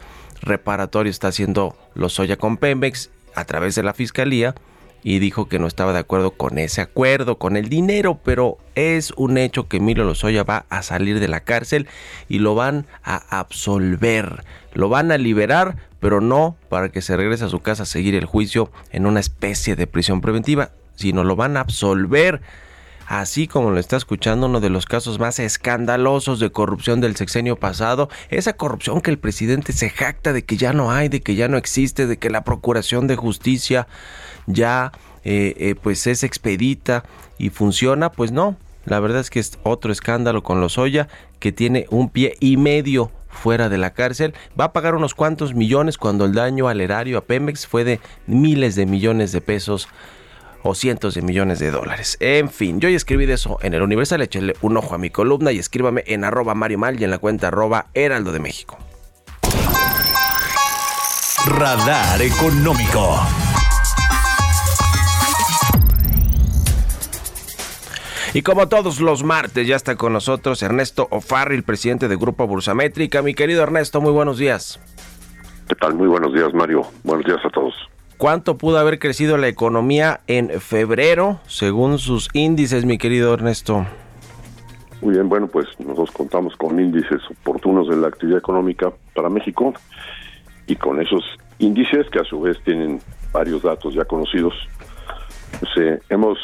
reparatorio 0.42 1.11
está 1.11 1.28
haciendo 1.28 1.76
Lozoya 1.94 2.37
con 2.37 2.56
Pemex 2.56 3.11
a 3.35 3.44
través 3.44 3.75
de 3.75 3.83
la 3.83 3.94
fiscalía 3.94 4.54
y 5.04 5.18
dijo 5.18 5.49
que 5.49 5.59
no 5.59 5.66
estaba 5.66 5.92
de 5.92 5.99
acuerdo 5.99 6.33
con 6.33 6.59
ese 6.59 6.80
acuerdo, 6.80 7.38
con 7.38 7.56
el 7.56 7.68
dinero, 7.68 8.18
pero 8.25 8.56
es 8.75 9.12
un 9.16 9.37
hecho 9.37 9.68
que 9.68 9.76
Emilio 9.76 10.02
Lozoya 10.02 10.44
va 10.44 10.64
a 10.71 10.83
salir 10.83 11.21
de 11.21 11.28
la 11.28 11.40
cárcel 11.40 11.87
y 12.28 12.38
lo 12.38 12.54
van 12.54 12.87
a 13.04 13.38
absolver, 13.38 14.44
lo 14.73 14.88
van 14.88 15.12
a 15.12 15.18
liberar, 15.18 15.76
pero 16.00 16.21
no 16.21 16.56
para 16.71 16.88
que 16.88 17.02
se 17.02 17.16
regrese 17.16 17.44
a 17.44 17.49
su 17.49 17.61
casa 17.61 17.83
a 17.83 17.87
seguir 17.87 18.14
el 18.14 18.25
juicio 18.25 18.71
en 18.90 19.04
una 19.06 19.21
especie 19.21 19.76
de 19.76 19.87
prisión 19.87 20.23
preventiva, 20.23 20.71
sino 20.97 21.23
lo 21.23 21.37
van 21.37 21.59
a 21.59 21.61
absolver 21.61 22.40
así 23.06 23.46
como 23.49 23.70
lo 23.70 23.78
está 23.78 23.96
escuchando, 23.96 24.46
uno 24.46 24.61
de 24.61 24.70
los 24.70 24.87
casos 24.87 25.18
más 25.18 25.38
escandalosos 25.38 26.40
de 26.40 26.50
corrupción 26.50 27.00
del 27.00 27.16
sexenio 27.16 27.56
pasado, 27.56 28.08
esa 28.30 28.54
corrupción 28.54 29.00
que 29.00 29.11
el 29.11 29.18
presidente 29.18 29.73
se 29.73 29.90
jacta 29.90 30.32
de 30.32 30.44
que 30.44 30.56
ya 30.56 30.73
no 30.73 30.90
hay, 30.90 31.08
de 31.08 31.20
que 31.20 31.34
ya 31.34 31.49
no 31.49 31.56
existe, 31.56 32.06
de 32.06 32.16
que 32.16 32.30
la 32.30 32.44
Procuración 32.44 33.06
de 33.06 33.16
Justicia 33.16 33.87
ya 34.46 34.92
eh, 35.25 35.54
eh, 35.56 35.75
pues 35.75 36.06
es 36.06 36.23
expedita 36.23 37.04
y 37.38 37.50
funciona, 37.50 38.12
pues 38.12 38.32
no, 38.32 38.56
la 38.84 39.00
verdad 39.00 39.20
es 39.20 39.30
que 39.30 39.40
es 39.40 39.58
otro 39.62 39.92
escándalo 39.92 40.42
con 40.42 40.61
los 40.61 40.78
Oya 40.78 41.08
que 41.38 41.52
tiene 41.52 41.87
un 41.90 42.11
pie 42.11 42.37
y 42.40 42.56
medio 42.56 43.11
fuera 43.28 43.68
de 43.68 43.78
la 43.78 43.92
cárcel. 43.92 44.34
Va 44.58 44.66
a 44.66 44.73
pagar 44.73 44.94
unos 44.94 45.14
cuantos 45.14 45.54
millones 45.54 45.99
cuando 45.99 46.25
el 46.25 46.34
daño 46.34 46.68
al 46.68 46.80
erario 46.80 47.18
a 47.18 47.25
Pemex 47.25 47.66
fue 47.66 47.84
de 47.84 48.00
miles 48.26 48.76
de 48.76 48.87
millones 48.87 49.32
de 49.32 49.40
pesos 49.40 49.88
o 50.64 50.75
cientos 50.75 51.14
de 51.14 51.23
millones 51.23 51.61
de 51.61 51.71
dólares. 51.71 52.16
En 52.21 52.49
fin, 52.50 52.80
yo 52.80 52.88
ya 52.88 52.97
escribí 52.97 53.26
de 53.26 53.35
eso 53.35 53.59
en 53.62 53.75
el 53.75 53.83
Universal, 53.83 54.23
échale 54.23 54.54
un 54.62 54.76
ojo 54.76 54.94
a 54.94 54.99
mi 54.99 55.11
columna 55.11 55.52
y 55.52 55.59
escríbame 55.59 56.02
en 56.06 56.25
arroba 56.25 56.54
Mario 56.54 56.78
Mal 56.78 57.00
y 57.00 57.04
en 57.04 57.11
la 57.11 57.18
cuenta 57.18 57.49
arroba 57.49 57.87
Heraldo 57.94 58.33
de 58.33 58.40
México. 58.40 58.78
Radar 61.47 62.23
Económico. 62.23 63.21
Y 68.33 68.42
como 68.42 68.66
todos 68.66 69.00
los 69.00 69.23
martes, 69.23 69.68
ya 69.68 69.76
está 69.76 69.94
con 69.94 70.12
nosotros 70.12 70.61
Ernesto 70.62 71.06
Ofarri, 71.11 71.54
el 71.54 71.62
presidente 71.62 72.09
del 72.09 72.18
Grupo 72.18 72.49
Bursamétrica. 72.49 73.23
Mi 73.23 73.35
querido 73.35 73.62
Ernesto, 73.62 74.00
muy 74.00 74.11
buenos 74.11 74.38
días. 74.38 74.80
¿Qué 75.68 75.75
tal? 75.76 75.94
Muy 75.94 76.09
buenos 76.09 76.33
días, 76.33 76.52
Mario. 76.52 76.83
Buenos 77.04 77.26
días 77.26 77.38
a 77.44 77.50
todos. 77.50 77.75
¿Cuánto 78.16 78.56
pudo 78.56 78.78
haber 78.78 78.99
crecido 78.99 79.37
la 79.37 79.49
economía 79.49 80.21
en 80.26 80.61
febrero 80.61 81.40
según 81.47 81.99
sus 81.99 82.28
índices, 82.33 82.85
mi 82.85 82.99
querido 82.99 83.35
Ernesto? 83.35 83.87
Muy 85.00 85.14
bien, 85.14 85.28
bueno, 85.28 85.49
pues 85.49 85.66
nosotros 85.78 86.12
contamos 86.12 86.56
con 86.56 86.78
índices 86.78 87.21
oportunos 87.30 87.88
de 87.88 87.97
la 87.97 88.09
actividad 88.09 88.38
económica 88.38 88.92
para 89.14 89.28
México 89.28 89.75
y 90.66 90.76
con 90.76 91.00
esos 91.00 91.25
índices 91.59 92.09
que 92.11 92.21
a 92.21 92.25
su 92.25 92.40
vez 92.40 92.56
tienen 92.64 93.00
varios 93.33 93.62
datos 93.62 93.94
ya 93.94 94.04
conocidos, 94.04 94.54
pues, 95.61 95.73
eh, 95.76 96.00
hemos 96.09 96.38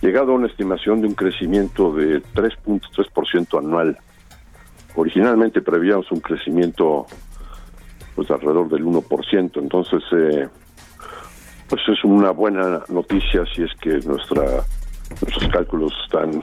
llegado 0.00 0.32
a 0.32 0.34
una 0.36 0.46
estimación 0.46 1.00
de 1.00 1.08
un 1.08 1.14
crecimiento 1.14 1.92
de 1.92 2.22
3.3% 2.34 3.58
anual 3.58 3.98
originalmente 4.98 5.62
prevíamos 5.62 6.10
un 6.10 6.20
crecimiento 6.20 7.06
pues 8.18 8.32
alrededor 8.32 8.68
del 8.68 8.84
1%, 8.84 9.62
entonces 9.62 10.02
eh, 10.10 10.48
pues 11.68 11.80
es 11.86 12.02
una 12.02 12.32
buena 12.32 12.82
noticia 12.88 13.44
si 13.54 13.62
es 13.62 13.70
que 13.80 14.00
nuestra 14.00 14.42
nuestros 15.22 15.48
cálculos 15.52 15.92
están 16.02 16.42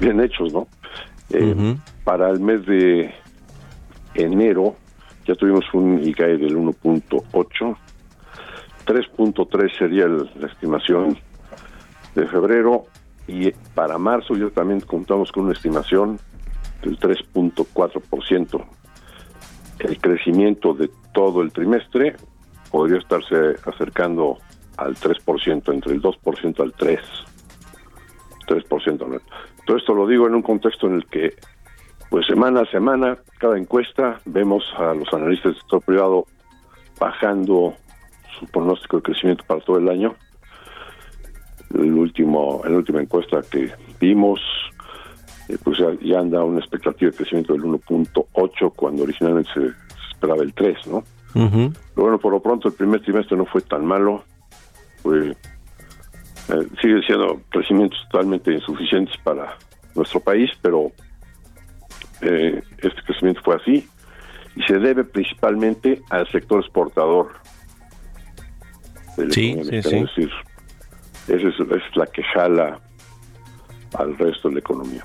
bien 0.00 0.22
hechos, 0.22 0.54
¿no? 0.54 0.66
Eh, 1.28 1.76
para 2.02 2.30
el 2.30 2.40
mes 2.40 2.64
de 2.64 3.14
enero 4.14 4.74
ya 5.26 5.34
tuvimos 5.34 5.66
un 5.74 6.02
IGAE 6.02 6.38
del 6.38 6.56
1.8, 6.56 7.76
3.3 8.86 9.78
sería 9.78 10.06
la 10.06 10.46
estimación 10.46 11.18
de 12.14 12.26
febrero 12.26 12.86
y 13.28 13.50
para 13.74 13.98
marzo 13.98 14.34
ya 14.34 14.48
también 14.48 14.80
contamos 14.80 15.30
con 15.30 15.44
una 15.44 15.52
estimación 15.52 16.18
del 16.82 16.98
3.4%. 16.98 18.66
El 19.78 19.98
crecimiento 19.98 20.74
de 20.74 20.90
todo 21.12 21.42
el 21.42 21.52
trimestre 21.52 22.16
podría 22.70 22.98
estarse 22.98 23.56
acercando 23.64 24.38
al 24.76 24.94
3%, 24.96 25.72
entre 25.72 25.92
el 25.92 26.02
2% 26.02 26.60
al 26.60 26.72
3%. 26.74 27.00
3%. 28.46 29.20
Todo 29.66 29.76
esto 29.76 29.94
lo 29.94 30.06
digo 30.06 30.26
en 30.26 30.34
un 30.34 30.42
contexto 30.42 30.86
en 30.86 30.94
el 30.94 31.06
que, 31.06 31.34
pues 32.10 32.26
semana 32.26 32.60
a 32.60 32.66
semana, 32.66 33.18
cada 33.38 33.58
encuesta, 33.58 34.20
vemos 34.24 34.64
a 34.78 34.94
los 34.94 35.12
analistas 35.12 35.52
del 35.52 35.60
sector 35.60 35.82
privado 35.82 36.26
bajando 36.98 37.74
su 38.38 38.46
pronóstico 38.46 38.98
de 38.98 39.02
crecimiento 39.02 39.44
para 39.46 39.60
todo 39.60 39.78
el 39.78 39.88
año. 39.88 40.14
El 41.74 41.94
último, 41.94 42.62
en 42.64 42.72
la 42.72 42.78
última 42.78 43.00
encuesta 43.00 43.40
que 43.50 43.72
vimos, 43.98 44.40
eh, 45.48 45.56
pues 45.62 45.78
ya, 45.78 46.18
anda 46.18 46.42
una 46.44 46.58
expectativa 46.58 47.10
de 47.10 47.16
crecimiento 47.16 47.52
del 47.52 47.62
1.8 47.62 48.72
cuando 48.74 49.04
originalmente 49.04 49.50
se, 49.54 49.70
esperaba 50.10 50.42
el 50.42 50.52
3, 50.54 50.86
¿no? 50.86 51.04
Pero 51.34 51.72
bueno, 51.96 52.18
por 52.18 52.32
lo 52.32 52.40
pronto 52.40 52.68
el 52.68 52.74
primer 52.74 53.02
trimestre 53.02 53.36
no 53.36 53.44
fue 53.44 53.60
tan 53.60 53.84
malo, 53.84 54.24
eh, 55.04 55.34
sigue 56.80 57.02
siendo 57.02 57.40
crecimientos 57.50 57.98
totalmente 58.10 58.52
insuficientes 58.52 59.14
para 59.18 59.56
nuestro 59.94 60.20
país, 60.20 60.50
pero 60.62 60.92
eh, 62.22 62.62
este 62.78 63.02
crecimiento 63.02 63.42
fue 63.42 63.56
así 63.56 63.86
y 64.54 64.62
se 64.62 64.78
debe 64.78 65.04
principalmente 65.04 66.00
al 66.10 66.30
sector 66.30 66.60
exportador. 66.60 67.32
Sí, 69.30 69.58
sí, 69.62 69.62
sí. 69.62 69.74
Es 69.74 69.82
decir, 69.82 70.30
esa 71.28 71.48
es, 71.48 71.96
la 71.96 72.06
que 72.06 72.22
jala 72.22 72.78
al 73.94 74.16
resto 74.16 74.48
de 74.48 74.54
la 74.54 74.60
economía. 74.60 75.04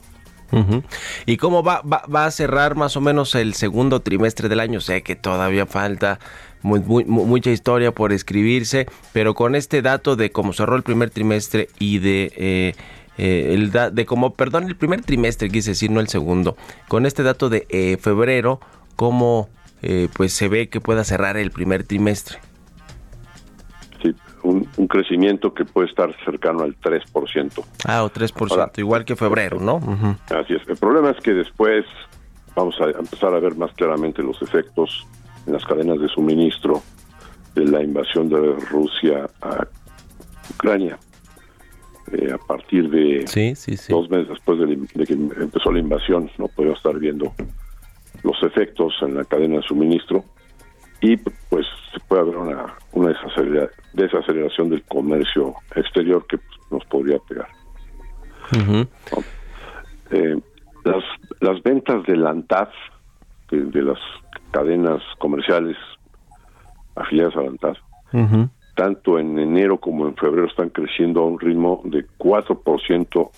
¿Y 1.25 1.37
cómo 1.37 1.63
va, 1.63 1.81
a 2.13 2.31
cerrar 2.31 2.75
más 2.75 2.97
o 2.97 3.01
menos 3.01 3.35
el 3.35 3.53
segundo 3.53 4.01
trimestre 4.01 4.49
del 4.49 4.59
año? 4.59 4.81
Sé 4.81 5.01
que 5.01 5.15
todavía 5.15 5.65
falta 5.65 6.19
mucha 6.61 7.49
historia 7.49 7.91
por 7.91 8.13
escribirse, 8.13 8.87
pero 9.13 9.33
con 9.33 9.55
este 9.55 9.81
dato 9.81 10.15
de 10.15 10.31
cómo 10.31 10.53
cerró 10.53 10.75
el 10.75 10.83
primer 10.83 11.09
trimestre 11.09 11.69
y 11.79 11.99
de... 11.99 12.33
Eh, 12.35 12.75
eh, 13.17 13.53
el 13.53 13.71
de 13.71 14.05
cómo, 14.05 14.33
perdón, 14.33 14.63
el 14.67 14.75
primer 14.75 15.01
trimestre, 15.01 15.49
quise 15.49 15.71
decir, 15.71 15.91
no 15.91 15.99
el 15.99 16.07
segundo, 16.07 16.55
con 16.87 17.05
este 17.05 17.23
dato 17.23 17.49
de 17.49 17.67
eh, 17.69 17.97
febrero, 17.99 18.59
cómo 18.95 19.49
pues 20.13 20.31
se 20.33 20.47
ve 20.47 20.69
que 20.69 20.79
pueda 20.79 21.03
cerrar 21.03 21.37
el 21.37 21.49
primer 21.49 21.83
trimestre. 21.83 22.37
Sí, 24.41 24.65
un, 24.77 24.87
crecimiento 24.87 25.53
que 25.53 25.65
puede 25.65 25.87
estar 25.87 26.13
cercano 26.25 26.63
al 26.63 26.77
3%. 26.79 27.63
Ah, 27.85 28.03
o 28.03 28.09
3%, 28.09 28.79
igual 28.79 29.05
que 29.05 29.15
febrero, 29.15 29.59
¿no? 29.59 29.77
Así 30.29 30.53
es. 30.53 30.67
El 30.67 30.77
problema 30.77 31.11
es 31.11 31.17
que 31.23 31.33
después 31.33 31.85
vamos 32.55 32.75
a 32.81 32.85
empezar 32.97 33.33
a 33.33 33.39
ver 33.39 33.55
más 33.55 33.71
claramente 33.73 34.21
los 34.21 34.41
efectos 34.41 35.07
en 35.47 35.53
las 35.53 35.65
cadenas 35.65 35.99
de 35.99 36.07
suministro 36.09 36.81
de 37.55 37.65
la 37.65 37.83
invasión 37.83 38.29
de 38.29 38.55
Rusia 38.69 39.29
a 39.41 39.67
Ucrania. 40.53 40.97
Eh, 42.11 42.31
a 42.33 42.37
partir 42.37 42.89
de 42.89 43.23
dos 43.89 44.09
meses 44.09 44.27
después 44.27 44.59
de, 44.59 45.05
que 45.05 45.13
empezó 45.13 45.71
la 45.71 45.79
invasión, 45.79 46.29
no 46.37 46.47
podemos 46.49 46.77
estar 46.77 46.97
viendo 46.99 47.33
los 48.23 48.43
efectos 48.43 48.93
en 49.01 49.15
la 49.15 49.23
cadena 49.23 49.57
de 49.57 49.63
suministro 49.63 50.25
y 51.01 51.17
pues 51.17 51.65
se 51.91 51.99
puede 52.01 52.21
haber 52.21 52.37
una, 52.37 52.73
una 52.93 53.15
desaceleración 53.93 54.69
del 54.69 54.83
comercio 54.83 55.55
exterior 55.75 56.25
que 56.27 56.37
pues, 56.37 56.59
nos 56.69 56.85
podría 56.85 57.17
pegar. 57.19 57.47
Eh, 60.11 60.39
las, 60.83 61.03
las 61.39 61.63
ventas 61.63 62.03
de 62.05 62.15
la 62.17 62.29
ANTAF, 62.29 62.69
de 63.49 63.81
las 63.81 63.99
cadenas 64.51 65.01
comerciales 65.17 65.75
afiliadas 66.95 67.35
a 67.35 67.41
la 67.41 67.51
tanto 68.75 69.19
en 69.19 69.37
enero 69.37 69.79
como 69.79 70.07
en 70.07 70.15
febrero 70.15 70.47
están 70.47 70.69
creciendo 70.69 71.21
a 71.21 71.25
un 71.25 71.39
ritmo 71.39 71.81
de 71.85 72.05
4% 72.17 73.29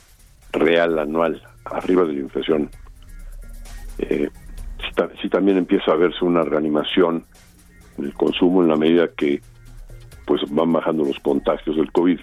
real 0.52 0.99
anual, 0.99 1.41
arriba 1.65 2.04
de 2.04 2.13
la 2.13 2.19
inflación. 2.19 2.69
Eh, 3.97 4.30
sí, 5.21 5.30
también 5.30 5.58
empieza 5.58 5.91
a 5.91 5.95
verse 5.95 6.23
una 6.23 6.43
reanimación 6.43 7.26
el 7.97 8.13
consumo 8.13 8.62
en 8.62 8.69
la 8.69 8.75
medida 8.75 9.08
que 9.17 9.41
pues 10.25 10.41
van 10.49 10.71
bajando 10.71 11.03
los 11.03 11.19
contagios 11.19 11.75
del 11.75 11.91
COVID 11.91 12.19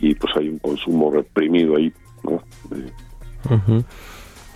y 0.00 0.14
pues 0.14 0.36
hay 0.36 0.48
un 0.48 0.58
consumo 0.58 1.10
reprimido 1.10 1.76
ahí, 1.76 1.92
¿no? 2.22 2.42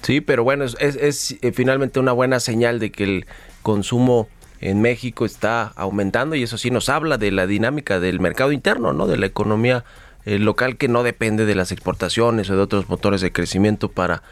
Sí, 0.02 0.20
pero 0.20 0.44
bueno, 0.44 0.64
es, 0.64 1.38
eh, 1.42 1.52
finalmente 1.52 2.00
una 2.00 2.12
buena 2.12 2.40
señal 2.40 2.78
de 2.78 2.90
que 2.90 3.04
el 3.04 3.26
consumo 3.62 4.28
en 4.60 4.80
México 4.80 5.24
está 5.24 5.72
aumentando 5.76 6.34
y 6.34 6.42
eso 6.42 6.58
sí 6.58 6.70
nos 6.70 6.88
habla 6.88 7.16
de 7.16 7.30
la 7.30 7.46
dinámica 7.46 8.00
del 8.00 8.20
mercado 8.20 8.52
interno, 8.52 8.92
¿no? 8.92 9.06
De 9.06 9.16
la 9.16 9.26
economía 9.26 9.84
eh, 10.26 10.38
local 10.38 10.76
que 10.76 10.88
no 10.88 11.02
depende 11.02 11.46
de 11.46 11.54
las 11.54 11.72
exportaciones 11.72 12.50
o 12.50 12.56
de 12.56 12.62
otros 12.62 12.88
motores 12.88 13.20
de 13.20 13.32
crecimiento 13.32 13.90
para 13.90 14.22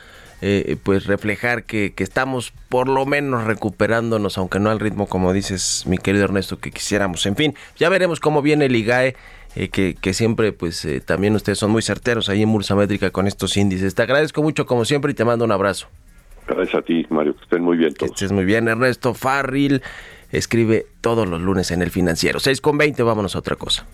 eh, 0.40 0.76
pues 0.82 1.06
reflejar 1.06 1.64
que, 1.64 1.92
que, 1.94 2.04
estamos 2.04 2.52
por 2.68 2.88
lo 2.88 3.06
menos 3.06 3.44
recuperándonos, 3.44 4.38
aunque 4.38 4.60
no 4.60 4.70
al 4.70 4.80
ritmo 4.80 5.06
como 5.06 5.32
dices 5.32 5.84
mi 5.86 5.98
querido 5.98 6.24
Ernesto 6.24 6.58
que 6.58 6.70
quisiéramos. 6.70 7.26
En 7.26 7.36
fin, 7.36 7.54
ya 7.76 7.88
veremos 7.88 8.20
cómo 8.20 8.42
viene 8.42 8.66
el 8.66 8.76
IGAE 8.76 9.16
eh, 9.56 9.94
que, 10.00 10.14
siempre, 10.14 10.52
pues 10.52 10.84
eh, 10.84 11.00
también 11.00 11.34
ustedes 11.34 11.58
son 11.58 11.70
muy 11.70 11.82
certeros 11.82 12.28
ahí 12.28 12.42
en 12.42 12.52
Bursa 12.52 12.74
Métrica 12.76 13.10
con 13.10 13.26
estos 13.26 13.56
índices. 13.56 13.94
Te 13.94 14.02
agradezco 14.02 14.42
mucho 14.42 14.66
como 14.66 14.84
siempre 14.84 15.12
y 15.12 15.14
te 15.14 15.24
mando 15.24 15.44
un 15.44 15.52
abrazo. 15.52 15.88
Gracias 16.46 16.76
a 16.76 16.82
ti, 16.82 17.06
Mario, 17.10 17.34
que 17.34 17.42
estén 17.42 17.62
muy 17.62 17.76
bien 17.76 17.92
todos. 17.94 18.10
Que 18.10 18.14
estés 18.14 18.32
muy 18.32 18.44
bien, 18.44 18.68
Ernesto 18.68 19.14
Farril. 19.14 19.82
Escribe 20.30 20.86
todos 21.00 21.26
los 21.26 21.40
lunes 21.40 21.70
en 21.70 21.82
el 21.82 21.90
financiero. 21.90 22.38
6 22.38 22.60
con 22.60 22.78
20, 22.78 23.02
vámonos 23.02 23.34
a 23.34 23.38
otra 23.40 23.56
cosa. 23.56 23.86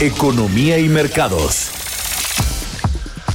Economía 0.00 0.78
y 0.78 0.88
mercados. 0.88 1.79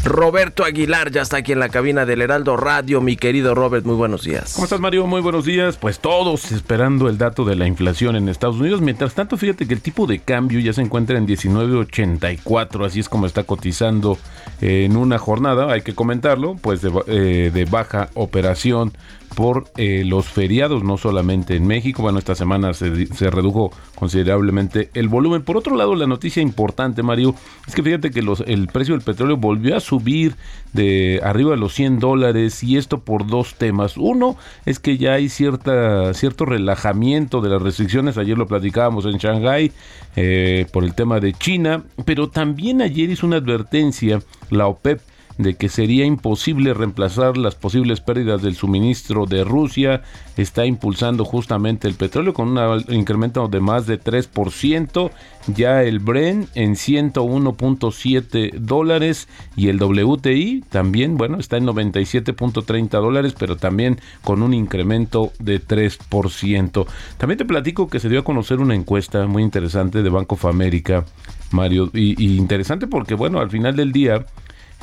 Roberto 0.06 0.64
Aguilar 0.64 1.10
ya 1.10 1.24
está 1.24 1.38
aquí 1.38 1.52
en 1.52 1.60
la 1.60 1.70
cabina 1.70 2.06
del 2.06 2.22
Heraldo 2.22 2.56
Radio. 2.58 3.02
Mi 3.02 3.18
querido 3.18 3.56
Robert, 3.56 3.88
muy 3.88 3.96
buenos 3.96 4.24
días. 4.24 4.54
¿Cómo 4.54 4.66
estás, 4.66 4.80
Mario? 4.80 5.08
Muy 5.08 5.20
buenos 5.20 5.46
días. 5.46 5.78
Pues 5.78 6.00
todos 6.00 6.52
esperando 6.52 7.10
el 7.10 7.18
dato 7.18 7.44
de 7.44 7.56
la 7.56 7.66
inflación 7.66 8.16
en 8.16 8.30
Estados 8.30 8.58
Unidos. 8.58 8.82
Mientras 8.82 9.16
tanto, 9.16 9.36
fíjate 9.36 9.68
que 9.68 9.74
el 9.74 9.82
tipo 9.82 10.06
de 10.06 10.20
cambio 10.20 10.60
ya 10.60 10.74
se 10.74 10.82
encuentra 10.82 11.18
en 11.18 11.26
19.84, 11.26 12.86
así 12.86 13.00
es 13.00 13.10
como 13.10 13.26
está 13.26 13.46
cotizando 13.46 14.20
en 14.62 14.96
una 14.96 15.18
jornada, 15.18 15.74
hay 15.74 15.82
que 15.82 15.96
comentarlo, 15.96 16.56
pues 16.62 16.82
de, 16.84 16.92
eh, 17.08 17.66
baja 17.70 18.10
operación 18.14 18.94
por 19.36 19.66
eh, 19.76 20.04
los 20.06 20.28
feriados, 20.28 20.84
no 20.84 20.98
solamente 20.98 21.56
en 21.56 21.66
México. 21.66 22.04
Bueno, 22.04 22.20
esta 22.20 22.36
semana 22.36 22.74
se, 22.74 23.08
se, 23.08 23.30
redujo 23.32 23.72
considerablemente 23.96 24.92
el 24.94 25.10
volumen. 25.10 25.42
Por 25.42 25.58
otro 25.58 25.76
lado, 25.76 25.96
la 25.96 26.06
noticia 26.06 26.42
importante, 26.42 27.04
Mario, 27.04 27.36
es 27.68 27.76
que 27.76 27.84
fíjate 27.84 28.12
que 28.12 28.22
los, 28.22 28.42
el 28.42 28.68
precio 28.68 28.94
del 28.94 29.04
petróleo 29.04 29.36
volvió 29.36 29.76
a 29.76 29.80
subir 29.82 29.95
de 30.00 31.22
arriba 31.24 31.52
de 31.52 31.58
los 31.58 31.74
100 31.74 32.00
dólares 32.00 32.64
y 32.64 32.78
esto 32.78 33.00
por 33.00 33.28
dos 33.28 33.56
temas. 33.56 33.98
Uno 33.98 34.38
es 34.66 34.80
que 34.80 34.98
ya 34.98 35.14
hay 35.14 35.30
cierta, 35.30 36.14
cierto 36.14 36.46
relajamiento 36.46 37.42
de 37.42 37.50
las 37.50 37.62
restricciones. 37.62 38.18
Ayer 38.18 38.38
lo 38.38 38.48
platicábamos 38.48 39.06
en 39.06 39.18
Shanghái 39.18 39.72
eh, 40.16 40.66
por 40.72 40.84
el 40.84 40.94
tema 40.94 41.20
de 41.20 41.34
China, 41.34 41.84
pero 42.06 42.30
también 42.30 42.82
ayer 42.82 43.10
hizo 43.10 43.26
una 43.26 43.38
advertencia 43.38 44.22
la 44.50 44.68
OPEP 44.68 45.02
de 45.38 45.56
que 45.56 45.70
sería 45.70 46.06
imposible 46.06 46.74
reemplazar 46.74 47.38
las 47.38 47.56
posibles 47.56 48.02
pérdidas 48.02 48.42
del 48.42 48.56
suministro 48.56 49.26
de 49.26 49.44
Rusia, 49.44 50.02
está 50.38 50.66
impulsando 50.66 51.26
justamente 51.26 51.88
el 51.88 51.96
petróleo 51.96 52.34
con 52.34 52.58
un 52.58 52.86
incremento 52.90 53.48
de 53.48 53.60
más 53.60 53.86
de 53.86 54.00
3%, 54.00 55.12
ya 55.48 55.84
el 55.84 56.00
Bren 56.00 56.48
en 56.56 56.76
101.7 56.76 58.54
dólares 58.60 59.28
y 59.56 59.68
el 59.68 59.82
WTI 59.82 60.64
también, 60.70 61.18
bueno, 61.18 61.40
está 61.40 61.58
en 61.58 61.66
97.30 61.68 62.90
dólares, 62.90 63.36
pero 63.38 63.58
también 63.58 64.00
con 64.24 64.42
un 64.42 64.54
incremento 64.54 65.32
de 65.40 65.62
3%. 65.62 66.86
También 67.18 67.38
te 67.38 67.46
platico 67.46 67.90
que 67.90 68.00
se 68.00 68.10
dio 68.10 68.22
a 68.22 68.24
conocer 68.24 68.60
una 68.60 68.76
encuesta 68.76 69.28
muy 69.28 69.44
interesante 69.44 70.02
de 70.02 70.10
Banco 70.10 70.36
of 70.36 70.46
America, 70.46 71.06
Mario, 71.52 71.90
y, 71.94 72.22
y 72.22 72.38
interesante 72.38 72.88
porque, 72.88 73.14
bueno, 73.14 73.40
al 73.40 73.50
final 73.50 73.76
del 73.76 73.92
día, 73.92 74.26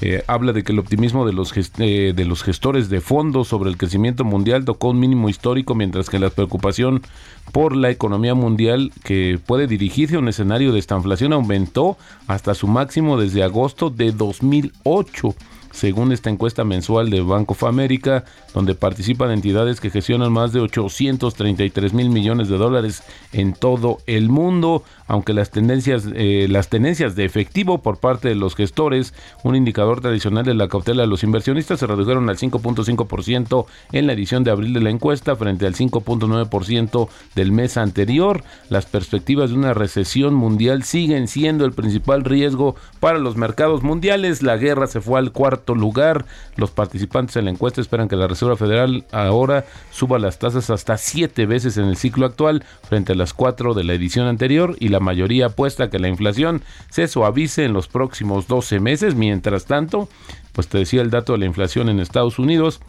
eh, 0.04 0.24
habla 0.26 0.52
de 0.52 0.64
que 0.64 0.72
el 0.72 0.80
optimismo 0.80 1.24
de 1.24 1.32
los, 1.32 1.54
eh, 1.78 2.12
de 2.12 2.24
los 2.24 2.42
gestores 2.42 2.88
de 2.88 3.00
fondos 3.00 3.46
sobre 3.46 3.70
el 3.70 3.76
crecimiento 3.76 4.24
mundial 4.24 4.64
tocó 4.64 4.88
un 4.88 4.98
mínimo 4.98 5.28
histórico, 5.28 5.76
mientras 5.76 6.10
que 6.10 6.18
la 6.18 6.28
preocupación 6.28 7.02
por 7.52 7.76
la 7.76 7.88
economía 7.88 8.34
mundial 8.34 8.90
que 9.04 9.38
puede 9.46 9.68
dirigirse 9.68 10.16
a 10.16 10.18
un 10.18 10.26
escenario 10.26 10.72
de 10.72 10.80
esta 10.80 10.96
inflación 10.96 11.32
aumentó 11.32 11.96
hasta 12.26 12.54
su 12.54 12.66
máximo 12.66 13.16
desde 13.16 13.44
agosto 13.44 13.90
de 13.90 14.10
2008 14.10 15.36
según 15.72 16.12
esta 16.12 16.30
encuesta 16.30 16.64
mensual 16.64 17.10
de 17.10 17.20
Banco 17.22 17.54
of 17.54 17.64
America, 17.64 18.24
donde 18.54 18.74
participan 18.74 19.30
entidades 19.30 19.80
que 19.80 19.90
gestionan 19.90 20.32
más 20.32 20.52
de 20.52 20.60
833 20.60 21.92
mil 21.94 22.10
millones 22.10 22.48
de 22.48 22.58
dólares 22.58 23.02
en 23.32 23.54
todo 23.54 23.98
el 24.06 24.28
mundo, 24.28 24.84
aunque 25.06 25.32
las 25.32 25.50
tendencias, 25.50 26.04
eh, 26.14 26.46
las 26.48 26.68
tendencias 26.68 27.16
de 27.16 27.24
efectivo 27.24 27.78
por 27.82 27.98
parte 27.98 28.28
de 28.28 28.34
los 28.34 28.54
gestores, 28.54 29.14
un 29.42 29.56
indicador 29.56 30.00
tradicional 30.00 30.44
de 30.44 30.54
la 30.54 30.68
cautela 30.68 31.02
de 31.02 31.08
los 31.08 31.24
inversionistas, 31.24 31.80
se 31.80 31.86
redujeron 31.86 32.28
al 32.28 32.38
5.5% 32.38 33.66
en 33.92 34.06
la 34.06 34.12
edición 34.12 34.44
de 34.44 34.50
abril 34.50 34.72
de 34.74 34.80
la 34.80 34.90
encuesta 34.90 35.36
frente 35.36 35.66
al 35.66 35.74
5.9% 35.74 37.08
del 37.34 37.52
mes 37.52 37.76
anterior. 37.76 38.44
Las 38.68 38.86
perspectivas 38.86 39.50
de 39.50 39.56
una 39.56 39.74
recesión 39.74 40.34
mundial 40.34 40.82
siguen 40.82 41.28
siendo 41.28 41.64
el 41.64 41.72
principal 41.72 42.24
riesgo 42.24 42.76
para 43.00 43.18
los 43.18 43.36
mercados 43.36 43.82
mundiales. 43.82 44.42
La 44.42 44.56
guerra 44.56 44.86
se 44.86 45.00
fue 45.00 45.18
al 45.18 45.32
cuarto 45.32 45.61
lugar. 45.68 46.26
Los 46.56 46.70
participantes 46.70 47.36
en 47.36 47.46
la 47.46 47.50
encuesta 47.50 47.80
esperan 47.80 48.08
que 48.08 48.16
la 48.16 48.28
Reserva 48.28 48.56
Federal 48.56 49.04
ahora 49.12 49.64
suba 49.90 50.18
las 50.18 50.38
tasas 50.38 50.70
hasta 50.70 50.98
siete 50.98 51.46
veces 51.46 51.76
en 51.76 51.84
el 51.84 51.96
ciclo 51.96 52.26
actual 52.26 52.64
frente 52.88 53.12
a 53.12 53.16
las 53.16 53.32
cuatro 53.32 53.74
de 53.74 53.84
la 53.84 53.94
edición 53.94 54.26
anterior 54.26 54.76
y 54.78 54.88
la 54.88 55.00
mayoría 55.00 55.46
apuesta 55.46 55.90
que 55.90 55.98
la 55.98 56.08
inflación 56.08 56.62
se 56.90 57.08
suavice 57.08 57.64
en 57.64 57.72
los 57.72 57.88
próximos 57.88 58.46
12 58.48 58.80
meses. 58.80 59.14
Mientras 59.14 59.64
tanto, 59.66 60.08
pues 60.52 60.68
te 60.68 60.78
decía 60.78 61.02
el 61.02 61.10
dato 61.10 61.32
de 61.32 61.38
la 61.38 61.46
inflación 61.46 61.88
en 61.88 62.00
Estados 62.00 62.38
Unidos 62.38 62.80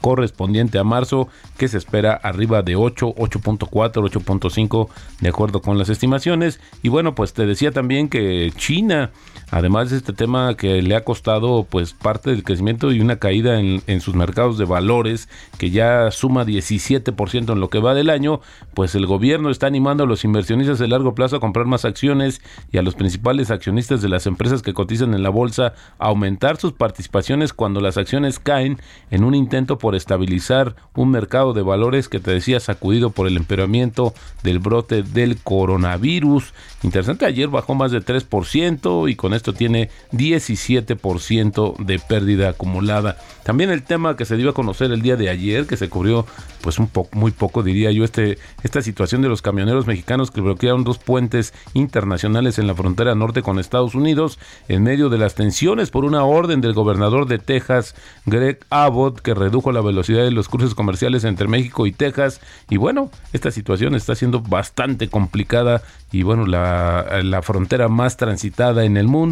correspondiente 0.00 0.78
a 0.78 0.84
marzo, 0.84 1.28
que 1.56 1.68
se 1.68 1.78
espera 1.78 2.12
arriba 2.14 2.62
de 2.62 2.76
8, 2.76 3.14
8.4, 3.16 3.68
8.5, 3.68 4.88
de 5.20 5.28
acuerdo 5.28 5.60
con 5.60 5.78
las 5.78 5.88
estimaciones. 5.88 6.60
Y 6.82 6.88
bueno, 6.88 7.14
pues 7.14 7.32
te 7.32 7.46
decía 7.46 7.72
también 7.72 8.08
que 8.08 8.52
China, 8.56 9.10
además 9.50 9.90
de 9.90 9.96
este 9.96 10.12
tema 10.12 10.54
que 10.56 10.82
le 10.82 10.94
ha 10.94 11.04
costado 11.04 11.66
pues 11.68 11.92
parte 11.92 12.30
del 12.30 12.44
crecimiento 12.44 12.92
y 12.92 13.00
una 13.00 13.16
caída 13.16 13.60
en, 13.60 14.00
sus 14.00 14.14
mercados 14.14 14.58
de 14.58 14.64
valores, 14.64 15.28
que 15.58 15.70
ya 15.70 16.10
suma 16.10 16.44
17% 16.44 17.52
en 17.52 17.60
lo 17.60 17.70
que 17.70 17.78
va 17.78 17.94
del 17.94 18.10
año, 18.10 18.40
pues 18.74 18.94
el 18.94 19.06
gobierno 19.06 19.50
está 19.50 19.66
animando 19.66 20.04
a 20.04 20.06
los 20.06 20.24
inversionistas 20.24 20.78
de 20.78 20.88
largo 20.88 21.14
plazo 21.14 21.36
a 21.36 21.40
comprar 21.40 21.66
más 21.66 21.84
acciones 21.84 22.40
y 22.70 22.78
a 22.78 22.82
los 22.82 22.94
principales 22.94 23.50
accionistas 23.50 24.02
de 24.02 24.08
las 24.08 24.26
empresas 24.26 24.62
que 24.62 24.74
cotizan 24.74 25.14
en 25.14 25.22
la 25.22 25.30
bolsa 25.30 25.74
a 25.98 26.06
aumentar 26.06 26.58
sus 26.58 26.72
participaciones 26.72 27.52
cuando 27.52 27.80
las 27.80 27.96
acciones 27.96 28.38
caen 28.38 28.78
en 29.10 29.24
un 29.24 29.34
intento 29.34 29.78
por 29.78 29.94
estabilizar 29.94 30.76
un 30.94 31.10
mercado 31.10 31.52
de 31.52 31.62
valores 31.62 32.08
que 32.08 32.20
te 32.20 32.30
decía 32.30 32.60
sacudido 32.60 33.10
por 33.10 33.26
el 33.26 33.36
empeoramiento 33.36 34.14
del 34.42 34.58
brote 34.58 35.02
del 35.02 35.38
coronavirus. 35.38 36.52
Interesante, 36.82 37.26
ayer 37.26 37.48
bajó 37.48 37.74
más 37.74 37.92
de 37.92 38.00
3% 38.00 39.10
y 39.10 39.16
con 39.16 39.34
esto 39.38 39.54
tiene 39.54 39.88
17% 40.12 41.76
de 41.78 41.98
pérdida 41.98 42.50
acumulada. 42.50 43.16
También 43.44 43.70
el 43.70 43.82
tema 43.82 44.14
que 44.14 44.26
se 44.26 44.36
dio 44.36 44.50
a 44.50 44.54
conocer 44.54 44.92
el 44.92 45.00
día 45.00 45.16
de 45.16 45.30
ayer, 45.30 45.66
que 45.66 45.78
se 45.78 45.88
cubrió 45.88 46.26
pues 46.60 46.78
un 46.78 46.88
poco, 46.88 47.16
muy 47.16 47.30
poco 47.30 47.62
diría 47.62 47.90
yo, 47.92 48.04
este, 48.04 48.36
esta 48.62 48.82
situación 48.82 49.22
de 49.22 49.28
los 49.28 49.40
camioneros 49.40 49.86
mexicanos 49.86 50.30
que 50.30 50.42
bloquearon 50.42 50.84
dos 50.84 50.98
puentes 50.98 51.54
internacionales 51.72 52.58
en 52.58 52.66
la 52.66 52.74
frontera 52.74 53.14
norte 53.14 53.42
con 53.42 53.58
Estados 53.58 53.94
Unidos 53.94 54.38
en 54.68 54.82
medio 54.82 55.08
de 55.08 55.18
las 55.18 55.34
tensiones 55.34 55.90
por 55.90 56.04
una 56.04 56.24
orden 56.24 56.60
del 56.60 56.74
gobernador 56.74 57.26
de 57.26 57.38
Texas, 57.38 57.94
Greg 58.26 58.58
Abbott, 58.68 59.20
que 59.20 59.34
redujo 59.34 59.72
la 59.72 59.80
velocidad 59.80 60.24
de 60.24 60.30
los 60.30 60.48
cruces 60.48 60.74
comerciales 60.74 61.24
entre 61.24 61.48
México 61.48 61.86
y 61.86 61.92
Texas. 61.92 62.40
Y 62.68 62.76
bueno, 62.76 63.10
esta 63.32 63.50
situación 63.50 63.94
está 63.94 64.14
siendo 64.14 64.40
bastante 64.40 65.08
complicada 65.08 65.82
y 66.10 66.22
bueno, 66.22 66.46
la, 66.46 67.20
la 67.22 67.42
frontera 67.42 67.88
más 67.88 68.16
transitada 68.16 68.84
en 68.84 68.96
el 68.96 69.08
mundo, 69.08 69.27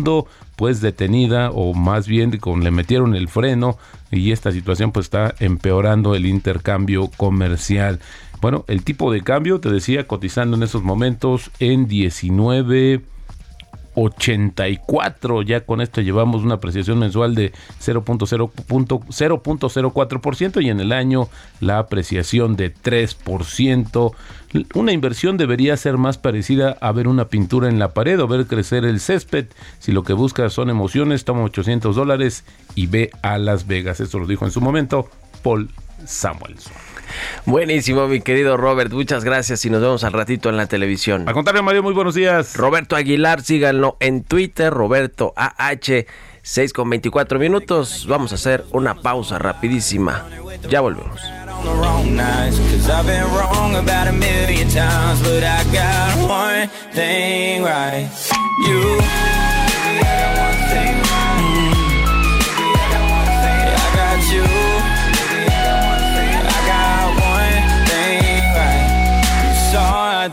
pues 0.57 0.81
detenida 0.81 1.51
o 1.51 1.75
más 1.75 2.09
bien 2.09 2.37
con, 2.39 2.65
le 2.65 2.71
metieron 2.71 3.15
el 3.15 3.29
freno 3.29 3.79
y 4.11 4.33
esta 4.33 4.53
situación 4.53 4.93
pues 4.93 5.07
está 5.07 5.35
empeorando 5.41 6.15
el 6.15 6.27
intercambio 6.27 7.11
comercial. 7.17 8.01
Bueno, 8.41 8.65
el 8.69 8.85
tipo 8.85 9.13
de 9.13 9.23
cambio, 9.23 9.61
te 9.61 9.71
decía, 9.71 10.07
cotizando 10.07 10.57
en 10.57 10.63
esos 10.63 10.83
momentos 10.83 11.51
en 11.59 11.89
19 11.89 13.03
84. 13.97 15.43
Ya 15.43 15.63
con 15.63 15.81
esto 15.81 16.01
llevamos 16.01 16.45
una 16.45 16.55
apreciación 16.55 17.01
mensual 17.01 17.35
de 17.35 17.53
0.04% 17.81 20.63
y 20.63 20.71
en 20.71 20.79
el 20.81 20.93
año 20.93 21.29
la 21.61 21.79
apreciación 21.79 22.55
de 22.57 22.73
3%. 22.73 24.15
Una 24.75 24.93
inversión 24.93 25.37
debería 25.37 25.77
ser 25.77 25.99
más 25.99 26.17
parecida 26.19 26.79
a 26.81 26.93
ver 26.93 27.09
una 27.09 27.29
pintura 27.29 27.69
en 27.69 27.81
la 27.81 27.93
pared 27.93 28.21
o 28.21 28.29
ver 28.29 28.47
crecer 28.47 28.85
el 28.85 29.01
césped. 29.01 29.47
Si 29.81 29.91
lo 29.93 30.05
que 30.05 30.13
buscas 30.13 30.53
son 30.53 30.69
emociones, 30.71 31.25
toma 31.25 31.43
800 31.43 31.97
dólares 31.97 32.45
y 32.75 32.87
ve 32.87 33.11
a 33.23 33.39
Las 33.39 33.67
Vegas. 33.67 34.01
Eso 34.01 34.19
lo 34.19 34.27
dijo 34.27 34.45
en 34.45 34.51
su 34.51 34.61
momento 34.61 35.09
Paul 35.43 35.71
Samuelson. 36.05 36.96
Buenísimo, 37.45 38.09
mi 38.09 38.21
querido 38.21 38.57
Robert. 38.57 38.93
Muchas 38.93 39.25
gracias 39.25 39.65
y 39.65 39.71
nos 39.71 39.81
vemos 39.81 40.05
al 40.05 40.13
ratito 40.13 40.49
en 40.49 40.57
la 40.57 40.67
televisión. 40.67 41.29
Al 41.29 41.35
contrario, 41.35 41.63
Mario, 41.63 41.83
muy 41.83 41.93
buenos 41.93 42.15
días. 42.15 42.57
Roberto 42.57 42.97
Aguilar, 42.97 43.43
síganlo 43.43 43.97
en 44.01 44.25
Twitter, 44.25 44.73
Roberto 44.73 45.33
AH. 45.37 46.07
6 46.43 46.73
con 46.73 46.89
24 46.89 47.41
minutos. 47.41 48.07
Vamos 48.09 48.31
a 48.31 48.37
hacer 48.37 48.65
una 48.71 48.95
pausa 48.95 49.37
rapidísima. 49.39 50.29
Ya 50.69 50.81
volvemos. 50.81 51.21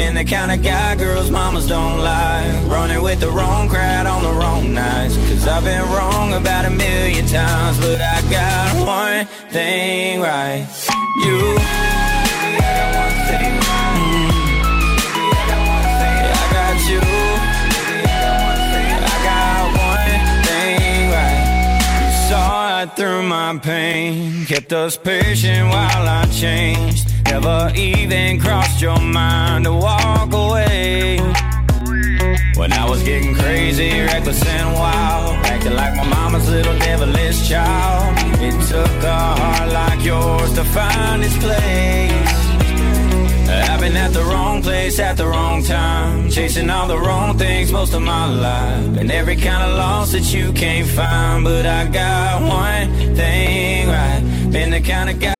Been 0.00 0.14
the 0.14 0.24
kind 0.24 0.50
of 0.50 0.62
guy 0.62 0.96
girls 0.96 1.30
mamas 1.30 1.68
don't 1.68 1.98
like. 1.98 2.70
Running 2.70 3.02
with 3.02 3.20
the 3.20 3.30
wrong 3.30 3.68
crowd 3.68 4.06
on 4.06 4.22
the 4.22 4.32
wrong 4.32 4.72
nights. 4.72 5.14
Cause 5.28 5.46
I've 5.46 5.62
been 5.62 5.82
wrong 5.92 6.32
about 6.32 6.64
a 6.64 6.70
million 6.70 7.26
times 7.26 7.78
But 7.78 8.00
I 8.00 8.22
got 8.30 8.86
one 8.86 9.26
thing 9.50 10.22
right. 10.22 10.66
You 11.24 11.36
mm-hmm. 11.36 11.90
I 16.32 16.46
got 16.56 16.76
you. 16.90 17.00
I 19.04 19.16
got 19.28 19.64
one 19.90 20.16
thing 20.46 21.10
right. 21.10 21.44
You 22.00 22.10
saw 22.30 22.82
it 22.84 22.96
through 22.96 23.22
my 23.24 23.58
pain. 23.58 24.46
Kept 24.46 24.72
us 24.72 24.96
patient 24.96 25.68
while 25.68 26.08
I 26.08 26.24
changed 26.32 27.09
Never 27.30 27.70
even 27.76 28.40
crossed 28.40 28.80
your 28.82 28.98
mind 28.98 29.64
to 29.64 29.72
walk 29.72 30.32
away. 30.32 31.18
When 32.56 32.72
I 32.72 32.84
was 32.90 33.04
getting 33.04 33.34
crazy, 33.34 34.00
reckless 34.00 34.44
and 34.44 34.74
wild, 34.74 35.36
acting 35.46 35.74
like 35.74 35.94
my 35.94 36.06
mama's 36.08 36.50
little 36.50 36.76
devilish 36.80 37.48
child. 37.48 38.18
It 38.40 38.56
took 38.68 39.02
a 39.04 39.18
heart 39.40 39.72
like 39.72 40.04
yours 40.04 40.52
to 40.54 40.64
find 40.64 41.22
its 41.22 41.38
place. 41.38 42.40
I've 43.70 43.80
been 43.80 43.96
at 43.96 44.12
the 44.12 44.24
wrong 44.24 44.60
place 44.60 44.98
at 44.98 45.16
the 45.16 45.26
wrong 45.26 45.62
time, 45.62 46.30
chasing 46.30 46.68
all 46.68 46.88
the 46.88 46.98
wrong 46.98 47.38
things 47.38 47.70
most 47.70 47.94
of 47.94 48.02
my 48.02 48.26
life, 48.26 48.98
and 48.98 49.10
every 49.10 49.36
kind 49.36 49.62
of 49.70 49.78
loss 49.78 50.12
that 50.12 50.34
you 50.34 50.52
can't 50.52 50.88
find. 50.88 51.44
But 51.44 51.64
I 51.64 51.86
got 51.86 52.42
one 52.42 53.14
thing 53.14 53.88
right, 53.88 54.50
been 54.50 54.70
the 54.70 54.80
kind 54.80 55.10
of 55.10 55.20
guy. 55.20 55.39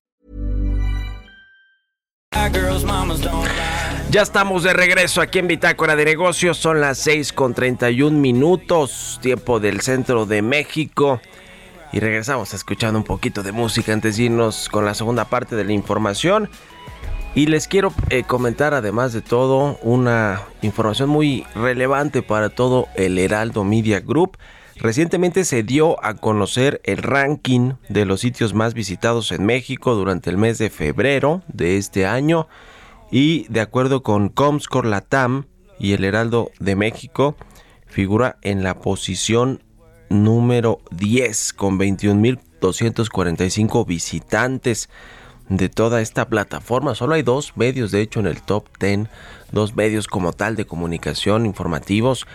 Ya 4.09 4.21
estamos 4.21 4.63
de 4.63 4.73
regreso 4.73 5.21
aquí 5.21 5.39
en 5.39 5.47
Bitácora 5.47 5.95
de 5.95 6.05
Negocios. 6.05 6.57
Son 6.57 6.81
las 6.81 6.97
6 6.97 7.33
con 7.33 7.53
31 7.53 8.17
minutos, 8.17 9.19
tiempo 9.21 9.59
del 9.59 9.81
centro 9.81 10.25
de 10.25 10.41
México. 10.41 11.21
Y 11.93 11.99
regresamos 11.99 12.53
escuchando 12.53 12.99
un 12.99 13.05
poquito 13.05 13.43
de 13.43 13.51
música 13.51 13.93
antes 13.93 14.17
de 14.17 14.23
irnos 14.23 14.69
con 14.69 14.85
la 14.85 14.93
segunda 14.93 15.25
parte 15.25 15.55
de 15.55 15.65
la 15.65 15.73
información. 15.73 16.49
Y 17.35 17.45
les 17.45 17.67
quiero 17.67 17.93
eh, 18.09 18.23
comentar 18.23 18.73
además 18.73 19.13
de 19.13 19.21
todo 19.21 19.77
una 19.81 20.41
información 20.61 21.09
muy 21.09 21.45
relevante 21.55 22.21
para 22.21 22.49
todo 22.49 22.87
el 22.95 23.17
Heraldo 23.17 23.63
Media 23.63 23.99
Group. 23.99 24.37
Recientemente 24.81 25.45
se 25.45 25.61
dio 25.61 26.03
a 26.03 26.15
conocer 26.15 26.81
el 26.83 26.97
ranking 26.97 27.73
de 27.87 28.05
los 28.05 28.21
sitios 28.21 28.55
más 28.55 28.73
visitados 28.73 29.31
en 29.31 29.45
México 29.45 29.93
durante 29.93 30.31
el 30.31 30.37
mes 30.37 30.57
de 30.57 30.71
febrero 30.71 31.43
de 31.47 31.77
este 31.77 32.07
año 32.07 32.47
y 33.11 33.45
de 33.49 33.61
acuerdo 33.61 34.01
con 34.01 34.29
Comscore 34.29 34.89
Latam 34.89 35.45
y 35.77 35.93
el 35.93 36.03
Heraldo 36.03 36.49
de 36.59 36.75
México 36.75 37.35
figura 37.85 38.37
en 38.41 38.63
la 38.63 38.79
posición 38.79 39.61
número 40.09 40.79
10 40.89 41.53
con 41.53 41.77
21.245 41.77 43.85
visitantes 43.85 44.89
de 45.47 45.69
toda 45.69 46.01
esta 46.01 46.27
plataforma. 46.27 46.95
Solo 46.95 47.13
hay 47.13 47.21
dos 47.21 47.55
medios, 47.55 47.91
de 47.91 48.01
hecho, 48.01 48.19
en 48.19 48.25
el 48.25 48.41
top 48.41 48.65
10, 48.79 49.09
dos 49.51 49.75
medios 49.75 50.07
como 50.07 50.33
tal 50.33 50.55
de 50.55 50.65
comunicación 50.65 51.45
informativos 51.45 52.25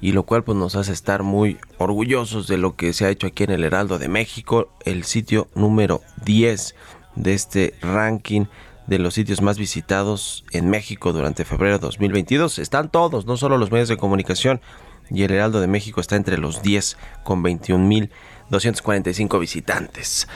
y 0.00 0.12
lo 0.12 0.24
cual 0.24 0.44
pues 0.44 0.56
nos 0.56 0.76
hace 0.76 0.92
estar 0.92 1.22
muy 1.22 1.58
orgullosos 1.78 2.46
de 2.46 2.58
lo 2.58 2.76
que 2.76 2.92
se 2.92 3.06
ha 3.06 3.10
hecho 3.10 3.26
aquí 3.26 3.44
en 3.44 3.50
el 3.50 3.64
Heraldo 3.64 3.98
de 3.98 4.08
México, 4.08 4.68
el 4.84 5.04
sitio 5.04 5.48
número 5.54 6.02
10 6.24 6.74
de 7.16 7.34
este 7.34 7.74
ranking 7.80 8.46
de 8.86 8.98
los 8.98 9.14
sitios 9.14 9.42
más 9.42 9.58
visitados 9.58 10.44
en 10.52 10.70
México 10.70 11.12
durante 11.12 11.44
febrero 11.44 11.78
de 11.78 11.86
2022. 11.86 12.58
Están 12.58 12.90
todos, 12.90 13.26
no 13.26 13.36
solo 13.36 13.58
los 13.58 13.72
medios 13.72 13.88
de 13.88 13.96
comunicación, 13.96 14.60
y 15.10 15.22
el 15.22 15.32
Heraldo 15.32 15.60
de 15.60 15.66
México 15.66 16.00
está 16.00 16.16
entre 16.16 16.38
los 16.38 16.62
10 16.62 16.96
con 17.24 17.42
21.245 17.42 19.40
visitantes. 19.40 20.28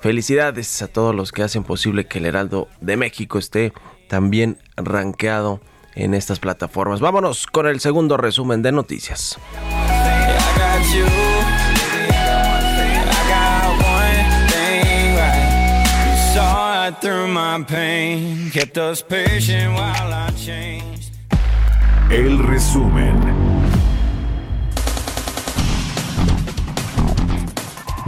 Felicidades 0.00 0.82
a 0.82 0.88
todos 0.88 1.14
los 1.14 1.32
que 1.32 1.42
hacen 1.42 1.64
posible 1.64 2.06
que 2.06 2.18
el 2.18 2.26
Heraldo 2.26 2.68
de 2.80 2.96
México 2.96 3.38
esté 3.38 3.72
también 4.08 4.58
rankeado 4.76 5.60
en 5.94 6.14
estas 6.14 6.38
plataformas. 6.38 7.00
Vámonos 7.00 7.46
con 7.46 7.66
el 7.66 7.80
segundo 7.80 8.16
resumen 8.16 8.62
de 8.62 8.72
noticias. 8.72 9.38
El 22.10 22.38
resumen. 22.38 23.51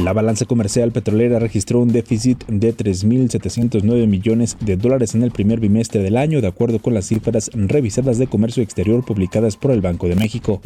La 0.04 0.12
balanza 0.12 0.44
comercial 0.44 0.92
petrolera 0.92 1.38
registró 1.38 1.80
un 1.80 1.90
déficit 1.90 2.44
de 2.46 2.76
3.709 2.76 4.06
millones 4.06 4.58
de 4.60 4.76
dólares 4.76 5.14
en 5.14 5.22
el 5.22 5.30
primer 5.30 5.60
bimestre 5.60 6.02
del 6.02 6.18
año, 6.18 6.42
de 6.42 6.46
acuerdo 6.46 6.78
con 6.78 6.92
las 6.92 7.06
cifras 7.06 7.50
revisadas 7.54 8.18
de 8.18 8.26
comercio 8.26 8.62
exterior 8.62 9.02
publicadas 9.02 9.56
por 9.56 9.70
el 9.70 9.80
Banco 9.80 10.06
de 10.06 10.14
México. 10.14 10.60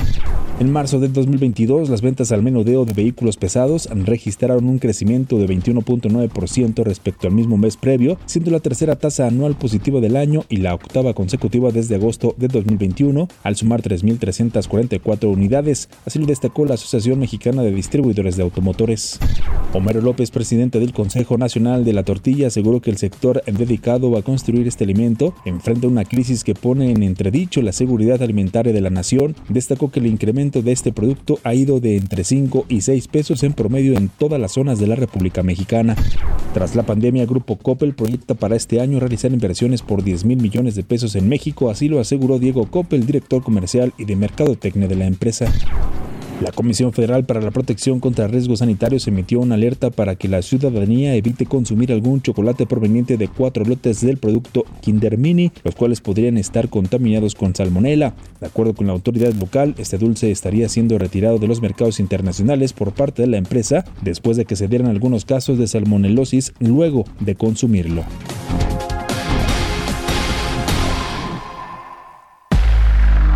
En 0.59 0.73
marzo 0.73 0.99
del 0.99 1.13
2022, 1.13 1.89
las 1.89 2.03
ventas 2.03 2.33
al 2.33 2.43
menudeo 2.43 2.85
de 2.85 2.93
vehículos 2.93 3.37
pesados 3.37 3.89
registraron 3.93 4.67
un 4.67 4.81
crecimiento 4.81 5.39
de 5.39 5.47
21.9% 5.47 6.83
respecto 6.83 7.29
al 7.29 7.33
mismo 7.33 7.57
mes 7.57 7.77
previo, 7.77 8.19
siendo 8.27 8.51
la 8.51 8.59
tercera 8.59 8.97
tasa 8.97 9.29
anual 9.29 9.55
positiva 9.55 10.01
del 10.01 10.17
año 10.17 10.47
y 10.49 10.57
la 10.57 10.75
octava 10.75 11.15
consecutiva 11.15 11.71
desde 11.71 11.95
agosto 11.95 12.35
de 12.39 12.49
2021, 12.49 13.29
al 13.45 13.55
sumar 13.55 13.83
3.344 13.83 15.33
unidades, 15.33 15.89
así 16.05 16.19
lo 16.19 16.27
destacó 16.27 16.65
la 16.65 16.75
Asociación 16.75 17.21
Mexicana 17.21 17.63
de 17.63 17.71
Distribuidores 17.71 18.37
de 18.37 18.43
Automotores. 18.43 19.21
Homero 19.75 20.01
López, 20.01 20.31
presidente 20.31 20.81
del 20.81 20.95
Consejo 20.95 21.37
Nacional 21.37 21.85
de 21.85 21.93
la 21.93 22.03
Tortilla, 22.03 22.47
aseguró 22.47 22.81
que 22.81 22.91
el 22.91 22.97
sector 22.97 23.43
dedicado 23.45 24.17
a 24.17 24.23
construir 24.23 24.67
este 24.67 24.85
alimento 24.85 25.35
enfrenta 25.45 25.87
una 25.89 26.07
crisis 26.07 26.43
que 26.43 26.55
pone 26.55 26.91
en 26.91 27.03
entredicho 27.03 27.61
la 27.61 27.73
seguridad 27.73 28.23
alimentaria 28.23 28.73
de 28.73 28.81
la 28.81 28.89
nación. 28.89 29.37
Destacó 29.51 29.91
que 29.91 30.01
el 30.01 30.07
incremento 30.07 30.63
de 30.63 30.73
este 30.73 30.91
producto 30.91 31.39
ha 31.45 31.55
ido 31.55 31.81
de 31.81 31.97
entre 31.99 32.25
5 32.25 32.65
y 32.69 32.81
6 32.81 33.09
pesos 33.09 33.43
en 33.43 33.53
promedio 33.53 33.97
en 33.97 34.09
todas 34.09 34.41
las 34.41 34.53
zonas 34.53 34.79
de 34.79 34.87
la 34.87 34.95
República 34.95 35.43
Mexicana. 35.43 35.97
Tras 36.55 36.75
la 36.75 36.85
pandemia, 36.85 37.27
Grupo 37.27 37.57
Coppel 37.57 37.95
proyecta 37.95 38.35
para 38.35 38.57
este 38.57 38.81
año 38.81 38.99
realizar 39.01 39.33
inversiones 39.33 39.83
por 39.83 40.03
10 40.03 40.25
mil 40.25 40.41
millones 40.41 40.77
de 40.77 40.83
pesos 40.83 41.15
en 41.15 41.29
México, 41.29 41.71
así 41.71 41.89
lo 41.89 42.01
aseguró 42.01 42.39
Diego 42.39 42.71
Coppel, 42.71 43.05
director 43.05 43.43
comercial 43.43 43.93
y 43.99 44.07
de 44.07 44.17
mercadotecnia 44.17 44.89
de 44.89 44.97
la 44.97 45.07
empresa. 45.07 45.53
La 46.41 46.53
Comisión 46.53 46.93
Federal 46.93 47.25
para 47.25 47.41
la 47.41 47.51
Protección 47.51 47.99
contra 47.99 48.29
Riesgos 48.29 48.61
Sanitarios 48.61 49.09
emitió 49.09 49.41
una 49.41 49.57
alerta 49.57 49.91
para 49.91 50.15
que 50.15 50.29
la 50.29 50.41
ciudadanía 50.41 51.17
evite 51.17 51.47
consumir 51.47 51.91
algún 51.91 52.23
chocolate 52.23 52.65
proveniente 52.65 53.17
de 53.17 53.27
cuatro 53.27 53.65
lotes 53.65 54.03
del 54.03 54.19
producto 54.19 54.65
Kinder 54.81 55.19
Mini, 55.19 55.51
los 55.65 55.75
cuales 55.75 56.01
podrían 56.01 56.39
estar 56.39 56.69
contaminados 56.69 57.35
con 57.35 57.57
salmonela. 57.57 58.15
De 58.41 58.47
acuerdo 58.47 58.75
con 58.75 58.87
la 58.87 58.93
autoridad 58.93 59.33
local, 59.35 59.75
este 59.79 59.99
dulce 59.99 60.31
estaría 60.31 60.69
siendo 60.69 60.97
retirado 60.97 61.39
de 61.39 61.49
los 61.49 61.61
mercados 61.61 61.99
internacionales 61.99 62.73
por 62.73 62.93
parte 62.93 63.23
de 63.23 63.29
la 63.29 63.39
empresa 63.39 63.85
después 64.03 64.37
de 64.37 64.45
que 64.45 64.55
se 64.55 64.69
dieran 64.69 64.87
algunos 64.87 65.25
casos 65.25 65.59
de 65.59 65.67
salmonelosis 65.67 66.53
luego 66.61 67.05
de 67.19 67.35
consumirlo. 67.35 68.05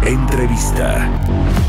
Entrevista. 0.06 1.62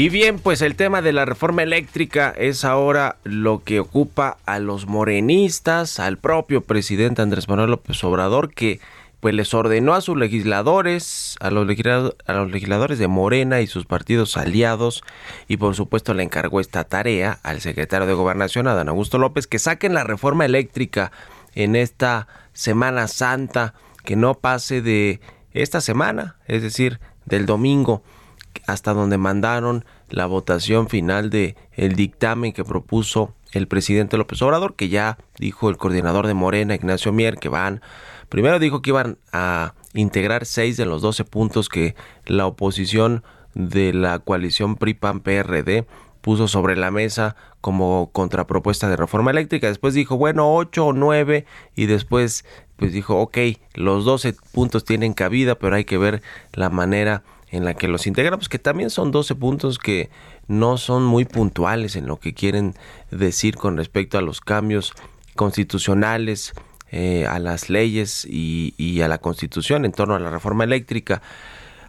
Y 0.00 0.08
bien, 0.08 0.38
pues 0.38 0.62
el 0.62 0.76
tema 0.76 1.02
de 1.02 1.12
la 1.12 1.26
reforma 1.26 1.62
eléctrica 1.62 2.32
es 2.34 2.64
ahora 2.64 3.16
lo 3.22 3.62
que 3.62 3.80
ocupa 3.80 4.38
a 4.46 4.58
los 4.58 4.86
morenistas, 4.86 6.00
al 6.00 6.16
propio 6.16 6.62
presidente 6.62 7.20
Andrés 7.20 7.50
Manuel 7.50 7.72
López 7.72 8.02
Obrador, 8.02 8.50
que 8.54 8.80
pues 9.20 9.34
les 9.34 9.52
ordenó 9.52 9.92
a 9.92 10.00
sus 10.00 10.16
legisladores, 10.16 11.36
a 11.40 11.50
los, 11.50 11.68
a 12.26 12.32
los 12.32 12.50
legisladores 12.50 12.98
de 12.98 13.08
Morena 13.08 13.60
y 13.60 13.66
sus 13.66 13.84
partidos 13.84 14.38
aliados, 14.38 15.04
y 15.48 15.58
por 15.58 15.74
supuesto 15.74 16.14
le 16.14 16.22
encargó 16.22 16.60
esta 16.60 16.84
tarea 16.84 17.38
al 17.42 17.60
secretario 17.60 18.06
de 18.06 18.14
Gobernación, 18.14 18.68
Adán 18.68 18.88
Augusto 18.88 19.18
López, 19.18 19.46
que 19.46 19.58
saquen 19.58 19.92
la 19.92 20.04
reforma 20.04 20.46
eléctrica 20.46 21.12
en 21.54 21.76
esta 21.76 22.26
Semana 22.54 23.06
Santa, 23.06 23.74
que 24.02 24.16
no 24.16 24.32
pase 24.32 24.80
de 24.80 25.20
esta 25.52 25.82
semana, 25.82 26.36
es 26.46 26.62
decir, 26.62 27.00
del 27.26 27.44
domingo 27.44 28.02
hasta 28.66 28.94
donde 28.94 29.18
mandaron 29.18 29.84
la 30.08 30.26
votación 30.26 30.88
final 30.88 31.30
de 31.30 31.56
el 31.72 31.94
dictamen 31.94 32.52
que 32.52 32.64
propuso 32.64 33.34
el 33.52 33.66
presidente 33.66 34.16
López 34.16 34.40
Obrador, 34.42 34.74
que 34.76 34.88
ya 34.88 35.18
dijo 35.38 35.70
el 35.70 35.76
coordinador 35.76 36.26
de 36.26 36.34
Morena, 36.34 36.74
Ignacio 36.74 37.12
Mier, 37.12 37.36
que 37.36 37.48
van, 37.48 37.80
primero 38.28 38.58
dijo 38.58 38.82
que 38.82 38.90
iban 38.90 39.18
a 39.32 39.74
integrar 39.94 40.46
seis 40.46 40.76
de 40.76 40.86
los 40.86 41.02
doce 41.02 41.24
puntos 41.24 41.68
que 41.68 41.96
la 42.26 42.46
oposición 42.46 43.24
de 43.54 43.92
la 43.92 44.20
coalición 44.20 44.76
PRI-PAN-PRD 44.76 45.86
puso 46.20 46.48
sobre 46.48 46.76
la 46.76 46.90
mesa 46.90 47.34
como 47.60 48.10
contrapropuesta 48.12 48.88
de 48.88 48.96
reforma 48.96 49.30
eléctrica. 49.30 49.68
Después 49.68 49.94
dijo, 49.94 50.16
bueno, 50.16 50.54
ocho 50.54 50.86
o 50.86 50.92
nueve 50.92 51.46
y 51.74 51.86
después 51.86 52.44
pues 52.76 52.92
dijo, 52.92 53.18
ok, 53.18 53.38
los 53.74 54.04
doce 54.04 54.34
puntos 54.52 54.84
tienen 54.84 55.12
cabida, 55.12 55.54
pero 55.56 55.76
hay 55.76 55.84
que 55.84 55.98
ver 55.98 56.22
la 56.52 56.70
manera 56.70 57.22
en 57.50 57.64
la 57.64 57.74
que 57.74 57.88
los 57.88 58.06
integramos, 58.06 58.48
que 58.48 58.58
también 58.58 58.90
son 58.90 59.10
12 59.10 59.34
puntos 59.34 59.78
que 59.78 60.10
no 60.46 60.78
son 60.78 61.04
muy 61.04 61.24
puntuales 61.24 61.96
en 61.96 62.06
lo 62.06 62.18
que 62.18 62.32
quieren 62.32 62.74
decir 63.10 63.56
con 63.56 63.76
respecto 63.76 64.18
a 64.18 64.22
los 64.22 64.40
cambios 64.40 64.94
constitucionales, 65.34 66.52
eh, 66.92 67.26
a 67.26 67.38
las 67.38 67.68
leyes 67.68 68.24
y, 68.24 68.74
y, 68.76 69.00
a 69.02 69.08
la 69.08 69.18
constitución 69.18 69.84
en 69.84 69.92
torno 69.92 70.14
a 70.14 70.20
la 70.20 70.30
reforma 70.30 70.64
eléctrica. 70.64 71.22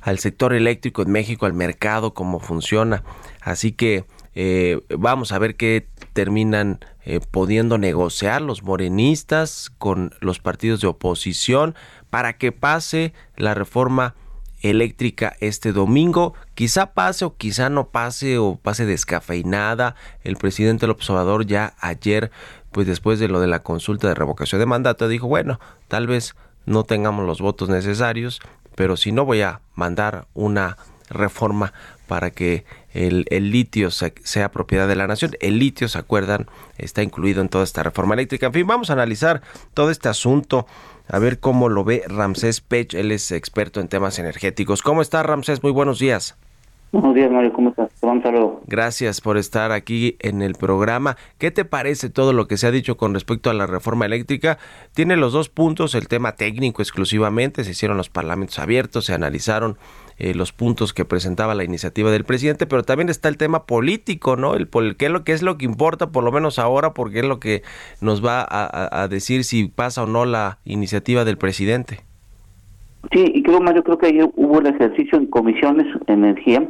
al 0.02 0.18
sector 0.18 0.54
eléctrico 0.54 1.04
en 1.04 1.12
México, 1.12 1.46
al 1.46 1.54
mercado, 1.54 2.16
cómo 2.16 2.40
funciona. 2.40 3.04
Así 3.42 3.72
que 3.72 4.06
eh, 4.34 4.80
vamos 4.98 5.32
a 5.32 5.40
ver 5.40 5.56
qué 5.56 5.88
terminan 6.14 6.80
eh, 7.04 7.20
pudiendo 7.20 7.78
negociar 7.78 8.42
los 8.42 8.64
morenistas 8.64 9.72
con 9.78 10.14
los 10.22 10.40
partidos 10.40 10.82
de 10.82 10.88
oposición 10.88 11.76
para 12.10 12.38
que 12.38 12.52
pase 12.52 13.14
la 13.36 13.54
reforma 13.54 14.16
eléctrica 14.62 15.36
este 15.40 15.72
domingo. 15.72 16.34
Quizá 16.56 16.94
pase 16.94 17.26
o 17.26 17.36
quizá 17.36 17.70
no 17.70 17.88
pase 17.90 18.38
o 18.38 18.56
pase 18.56 18.86
descafeinada. 18.86 19.96
El 20.24 20.38
presidente 20.38 20.82
del 20.82 20.92
observador 20.92 21.46
ya 21.46 21.74
ayer, 21.80 22.32
pues 22.72 22.88
después 22.88 23.20
de 23.20 23.28
lo 23.28 23.40
de 23.40 23.48
la 23.48 23.64
consulta 23.64 24.08
de 24.08 24.16
revocación 24.16 24.60
de 24.60 24.66
mandato, 24.66 25.08
dijo, 25.08 25.28
bueno, 25.28 25.60
tal 25.88 26.08
vez 26.08 26.36
no 26.66 26.84
tengamos 26.84 27.26
los 27.26 27.42
votos 27.42 27.70
necesarios, 27.70 28.40
pero 28.76 28.98
si 28.98 29.12
no 29.12 29.26
voy 29.26 29.42
a 29.42 29.62
mandar 29.76 30.28
una 30.34 30.78
reforma 31.10 31.74
para 32.08 32.32
que 32.32 32.66
el, 32.94 33.26
litio 33.52 33.90
sea 33.90 34.52
propiedad 34.52 34.88
de 34.88 34.96
la 34.96 35.08
nación. 35.08 35.32
El 35.40 35.60
litio, 35.60 35.88
¿se 35.88 35.98
acuerdan? 35.98 36.48
Está 36.78 37.04
incluido 37.04 37.42
en 37.42 37.48
toda 37.48 37.64
esta 37.64 37.84
reforma 37.84 38.16
eléctrica. 38.16 38.48
En 38.48 38.54
fin, 38.54 38.68
vamos 38.68 38.90
a 38.90 38.94
analizar 38.94 39.42
todo 39.74 39.92
este 39.92 40.10
asunto, 40.10 40.68
a 41.12 41.20
ver 41.20 41.40
cómo 41.40 41.68
lo 41.68 41.84
ve 41.84 42.04
Ramsés 42.08 42.62
Pech. 42.62 42.94
Él 42.94 43.12
es 43.12 43.32
experto 43.34 43.82
en 43.82 43.90
temas 43.90 44.18
energéticos. 44.18 44.82
¿Cómo 44.82 45.02
está 45.02 45.22
Ramsés? 45.22 45.62
Muy 45.62 45.74
buenos 45.74 46.00
días. 46.00 46.38
Buenos 46.94 47.14
días, 47.14 47.30
Mario. 47.30 47.52
¿Cómo 47.52 47.70
estás? 47.70 47.90
Un 48.02 48.24
saludo. 48.24 48.62
Gracias 48.66 49.20
por 49.20 49.38
estar 49.38 49.74
aquí 49.74 50.16
en 50.20 50.42
el 50.42 50.56
programa. 50.56 51.18
¿Qué 51.38 51.52
te 51.52 51.66
parece 51.66 52.10
todo 52.10 52.32
lo 52.32 52.48
que 52.48 52.58
se 52.58 52.68
ha 52.68 52.72
dicho 52.72 52.96
con 52.96 53.14
respecto 53.14 53.50
a 53.50 53.54
la 53.54 53.68
reforma 53.68 54.06
eléctrica? 54.06 54.58
Tiene 54.94 55.18
los 55.18 55.34
dos 55.34 55.50
puntos, 55.50 55.96
el 55.96 56.08
tema 56.08 56.34
técnico 56.34 56.82
exclusivamente, 56.82 57.66
se 57.66 57.72
hicieron 57.72 57.98
los 57.98 58.10
parlamentos 58.10 58.60
abiertos, 58.60 59.06
se 59.06 59.14
analizaron 59.14 59.78
eh, 60.24 60.36
los 60.36 60.52
puntos 60.52 60.94
que 60.94 61.04
presentaba 61.04 61.56
la 61.56 61.64
iniciativa 61.64 62.12
del 62.12 62.26
presidente, 62.26 62.68
pero 62.68 62.84
también 62.84 63.10
está 63.10 63.28
el 63.28 63.38
tema 63.38 63.66
político, 63.66 64.36
¿no? 64.36 64.54
El, 64.54 64.70
qué, 64.96 65.08
es 65.08 65.12
lo, 65.12 65.24
que 65.24 65.32
es 65.32 65.42
lo 65.42 65.58
que 65.58 65.66
importa, 65.66 66.12
por 66.12 66.24
lo 66.24 66.32
menos 66.32 66.60
ahora, 66.60 66.94
porque 66.94 67.22
es 67.22 67.26
lo 67.26 67.40
que 67.40 67.64
nos 68.02 68.24
va 68.24 68.46
a, 68.48 69.08
decir 69.08 69.44
si 69.44 69.68
pasa 69.68 70.04
o 70.04 70.06
no 70.06 70.26
la 70.26 70.60
iniciativa 70.64 71.26
del 71.26 71.40
presidente. 71.40 72.02
Sí, 73.12 73.32
y 73.34 73.42
creo, 73.42 73.62
Mario, 73.62 73.84
creo 73.84 73.98
que 73.98 74.08
ayer 74.10 74.30
hubo 74.36 74.60
el 74.60 74.68
ejercicio 74.68 75.18
en 75.18 75.26
comisiones 75.26 75.88
energía 76.06 76.70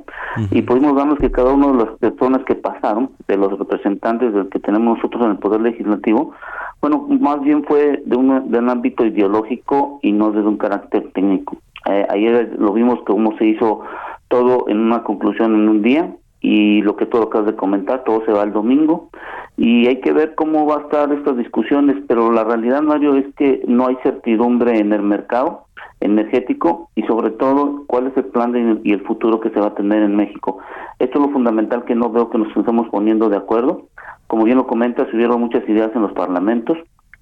y 0.51 0.61
pudimos 0.61 0.95
vernos 0.95 1.19
que 1.19 1.29
cada 1.29 1.51
uno 1.51 1.73
de 1.73 1.85
las 1.85 1.99
personas 1.99 2.45
que 2.45 2.55
pasaron, 2.55 3.11
de 3.27 3.35
los 3.35 3.59
representantes 3.59 4.33
del 4.33 4.47
que 4.47 4.59
tenemos 4.59 4.95
nosotros 4.95 5.25
en 5.25 5.31
el 5.31 5.39
Poder 5.39 5.59
Legislativo, 5.59 6.33
bueno, 6.79 7.05
más 7.19 7.41
bien 7.41 7.65
fue 7.65 8.01
de 8.05 8.15
un, 8.15 8.49
de 8.49 8.59
un 8.59 8.69
ámbito 8.69 9.05
ideológico 9.05 9.99
y 10.01 10.13
no 10.13 10.31
desde 10.31 10.47
un 10.47 10.57
carácter 10.57 11.11
técnico. 11.13 11.57
Eh, 11.89 12.05
ayer 12.09 12.55
lo 12.57 12.73
vimos 12.73 12.99
cómo 13.05 13.37
se 13.37 13.45
hizo 13.45 13.81
todo 14.27 14.65
en 14.67 14.79
una 14.79 15.03
conclusión 15.03 15.55
en 15.55 15.67
un 15.67 15.81
día 15.81 16.15
y 16.41 16.81
lo 16.81 16.95
que 16.95 17.05
tú 17.05 17.17
acabas 17.17 17.47
de 17.47 17.55
comentar, 17.55 18.03
todo 18.03 18.23
se 18.25 18.31
va 18.31 18.43
el 18.43 18.53
domingo 18.53 19.09
y 19.57 19.87
hay 19.87 19.99
que 20.01 20.11
ver 20.11 20.33
cómo 20.35 20.65
va 20.65 20.77
a 20.77 20.81
estar 20.81 21.11
estas 21.11 21.37
discusiones, 21.37 21.97
pero 22.07 22.31
la 22.31 22.43
realidad, 22.43 22.81
Mario, 22.81 23.15
es 23.15 23.25
que 23.35 23.61
no 23.67 23.87
hay 23.87 23.97
certidumbre 24.01 24.79
en 24.79 24.91
el 24.93 25.03
mercado 25.03 25.65
energético 25.99 26.89
y 26.95 27.03
sobre 27.03 27.29
todo 27.29 27.83
cuál 27.85 28.07
es 28.07 28.17
el 28.17 28.25
plan 28.25 28.79
y 28.83 28.91
el 28.91 29.01
futuro 29.01 29.39
que 29.39 29.51
se 29.51 29.59
va 29.59 29.67
a 29.67 29.75
tener 29.75 30.01
en 30.01 30.15
México. 30.15 30.57
Esto 30.97 31.19
es 31.19 31.25
lo 31.27 31.31
fundamental 31.31 31.85
que 31.85 31.95
no 31.95 32.09
veo 32.09 32.29
que 32.29 32.39
nos 32.39 32.55
estemos 32.55 32.89
poniendo 32.89 33.29
de 33.29 33.37
acuerdo. 33.37 33.87
Como 34.27 34.45
bien 34.45 34.57
lo 34.57 34.65
comentas, 34.65 35.13
hubieron 35.13 35.41
muchas 35.41 35.67
ideas 35.69 35.91
en 35.93 36.01
los 36.01 36.13
parlamentos, 36.13 36.77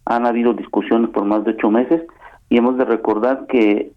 han 0.05 0.25
habido 0.25 0.53
discusiones 0.53 1.09
por 1.09 1.25
más 1.25 1.43
de 1.43 1.51
ocho 1.51 1.69
meses 1.69 2.03
y 2.49 2.57
hemos 2.57 2.77
de 2.77 2.85
recordar 2.85 3.47
que 3.47 3.91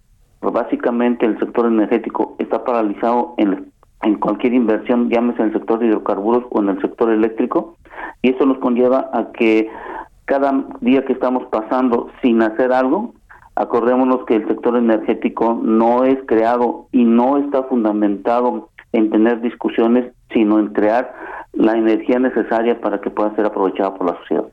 básicamente 0.51 1.27
el 1.27 1.39
sector 1.39 1.67
energético 1.67 2.35
está 2.39 2.65
paralizado 2.65 3.35
en, 3.37 3.71
en 4.03 4.15
cualquier 4.17 4.55
inversión, 4.55 5.09
llámese 5.09 5.43
en 5.43 5.49
el 5.49 5.53
sector 5.53 5.79
de 5.79 5.87
hidrocarburos 5.87 6.45
o 6.51 6.61
en 6.61 6.71
el 6.71 6.81
sector 6.81 7.11
eléctrico, 7.11 7.77
y 8.23 8.31
eso 8.31 8.45
nos 8.47 8.59
conlleva 8.59 9.11
a 9.13 9.31
que 9.33 9.71
cada 10.25 10.65
día 10.81 11.05
que 11.05 11.13
estamos 11.13 11.45
pasando 11.47 12.11
sin 12.23 12.43
hacer 12.43 12.73
algo, 12.73 13.15
acordémonos 13.55 14.25
que 14.27 14.37
el 14.37 14.49
sector 14.49 14.77
energético 14.77 15.61
no 15.63 16.05
es 16.05 16.19
creado 16.27 16.87
y 16.91 17.05
no 17.05 17.39
está 17.39 17.65
fundamentado 17.65 18.69
en 18.93 19.11
tener 19.11 19.41
discusiones, 19.41 20.13
sino 20.33 20.59
en 20.59 20.69
crear 20.69 21.15
la 21.53 21.77
energía 21.77 22.19
necesaria 22.19 22.81
para 22.81 23.01
que 23.01 23.11
pueda 23.11 23.35
ser 23.35 23.47
aprovechada 23.47 23.95
por 23.95 24.07
la 24.07 24.19
sociedad. 24.19 24.45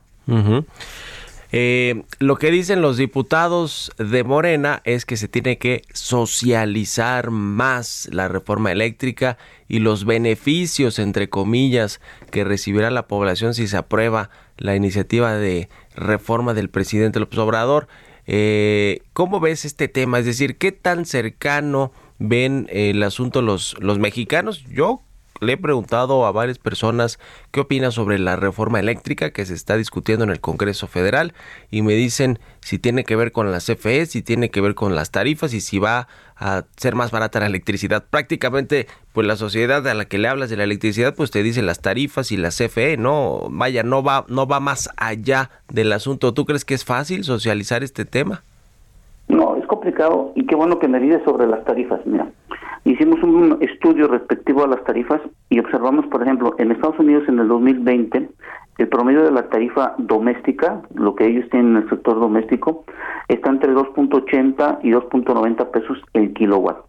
Eh, 1.52 2.04
lo 2.20 2.36
que 2.36 2.52
dicen 2.52 2.84
los 2.84 2.98
diputados 2.98 3.92
de 3.98 4.24
Morena 4.24 4.82
es 4.86 5.06
que 5.06 5.18
se 5.18 5.28
tiene 5.28 5.58
que 5.58 5.82
socializar 5.94 7.32
más 7.32 8.08
la 8.12 8.28
reforma 8.28 8.72
eléctrica 8.72 9.38
y 9.68 9.80
los 9.80 10.06
beneficios, 10.06 11.00
entre 11.00 11.30
comillas, 11.30 12.02
que 12.32 12.44
recibirá 12.44 12.92
la 12.92 13.08
población 13.08 13.56
si 13.56 13.68
se 13.68 13.78
aprueba 13.78 14.30
la 14.58 14.76
iniciativa 14.76 15.34
de 15.34 15.70
reforma 15.96 16.54
del 16.54 16.70
presidente 16.70 17.20
López 17.20 17.40
Obrador. 17.40 17.88
Eh, 18.28 19.02
¿Cómo 19.14 19.40
ves 19.40 19.66
este 19.66 19.88
tema? 19.88 20.20
Es 20.20 20.26
decir, 20.26 20.58
¿qué 20.58 20.72
tan 20.72 21.06
cercano 21.06 21.92
ven 22.20 22.68
el 22.70 23.02
asunto 23.02 23.42
los, 23.42 23.76
los 23.80 23.98
mexicanos? 23.98 24.64
Yo 24.66 25.02
le 25.42 25.54
he 25.54 25.58
preguntado 25.58 26.26
a 26.26 26.32
varias 26.32 26.60
personas 26.60 27.20
qué 27.52 27.62
opinan 27.62 27.92
sobre 27.92 28.20
la 28.20 28.36
reforma 28.36 28.80
eléctrica 28.80 29.32
que 29.32 29.46
se 29.46 29.54
está 29.54 29.78
discutiendo 29.78 30.24
en 30.24 30.32
el 30.32 30.40
Congreso 30.40 30.88
Federal 30.88 31.34
y 31.72 31.82
me 31.82 31.94
dicen 31.94 32.40
si 32.62 32.80
tiene 32.80 33.04
que 33.04 33.16
ver 33.16 33.32
con 33.32 33.52
las 33.52 33.66
CFE, 33.66 34.06
si 34.06 34.22
tiene 34.22 34.50
que 34.50 34.62
ver 34.62 34.76
con 34.76 34.96
las 34.96 35.12
tarifas 35.12 35.54
y 35.54 35.62
si 35.62 35.80
va 35.80 36.08
a 36.36 36.64
ser 36.78 36.96
más 36.96 37.12
barata 37.12 37.40
la 37.40 37.48
electricidad. 37.48 38.06
Prácticamente, 38.10 38.88
pues 39.14 39.28
la 39.28 39.36
sociedad 39.36 39.86
a 39.88 39.94
la 39.94 40.06
que 40.06 40.18
le 40.18 40.28
hablas 40.28 40.50
de 40.50 40.58
la 40.58 40.64
electricidad, 40.64 41.16
pues 41.16 41.32
te 41.32 41.44
dice 41.44 41.62
las 41.62 41.82
tarifas 41.82 42.32
y 42.32 42.38
la 42.38 42.50
CFE, 42.50 42.98
no, 42.98 43.48
vaya, 43.50 43.84
no 43.84 44.04
va, 44.04 44.26
no 44.30 44.48
va 44.48 44.60
más 44.60 44.90
allá 44.98 45.50
del 45.70 45.92
asunto. 45.92 46.34
¿Tú 46.34 46.46
crees 46.46 46.66
que 46.66 46.74
es 46.74 46.86
fácil 46.86 47.24
socializar 47.24 47.84
este 47.84 48.06
tema? 48.06 48.44
No, 49.28 49.56
es 49.58 49.68
complicado 49.68 50.32
y 50.36 50.46
qué 50.46 50.56
bueno 50.56 50.80
que 50.80 50.88
me 50.88 51.00
dices 51.00 51.22
sobre 51.26 51.48
las 51.48 51.64
tarifas. 51.66 52.00
Mira, 52.06 52.28
Hicimos 52.86 53.22
un 53.24 53.58
estudio 53.62 54.08
respectivo 54.08 54.64
a 54.64 54.68
las 54.68 54.84
tarifas 54.84 55.22
y 55.50 55.60
observamos, 55.60 56.06
por 56.08 56.24
ejemplo, 56.24 56.56
en 56.58 56.72
Estados 56.72 57.00
Unidos 57.00 57.24
en 57.28 57.40
el 57.40 57.48
2020, 57.48 58.30
el 58.78 58.88
promedio 58.88 59.24
de 59.24 59.32
la 59.32 59.50
tarifa 59.50 59.96
doméstica, 59.98 60.82
lo 60.96 61.14
que 61.14 61.26
ellos 61.26 61.50
tienen 61.50 61.76
en 61.76 61.84
el 61.84 61.90
sector 61.90 62.20
doméstico, 62.20 62.86
está 63.28 63.50
entre 63.50 63.74
2.80 63.74 64.80
y 64.84 64.92
2.90 64.92 65.72
pesos 65.72 65.98
el 66.14 66.34
kilowatt. 66.34 66.86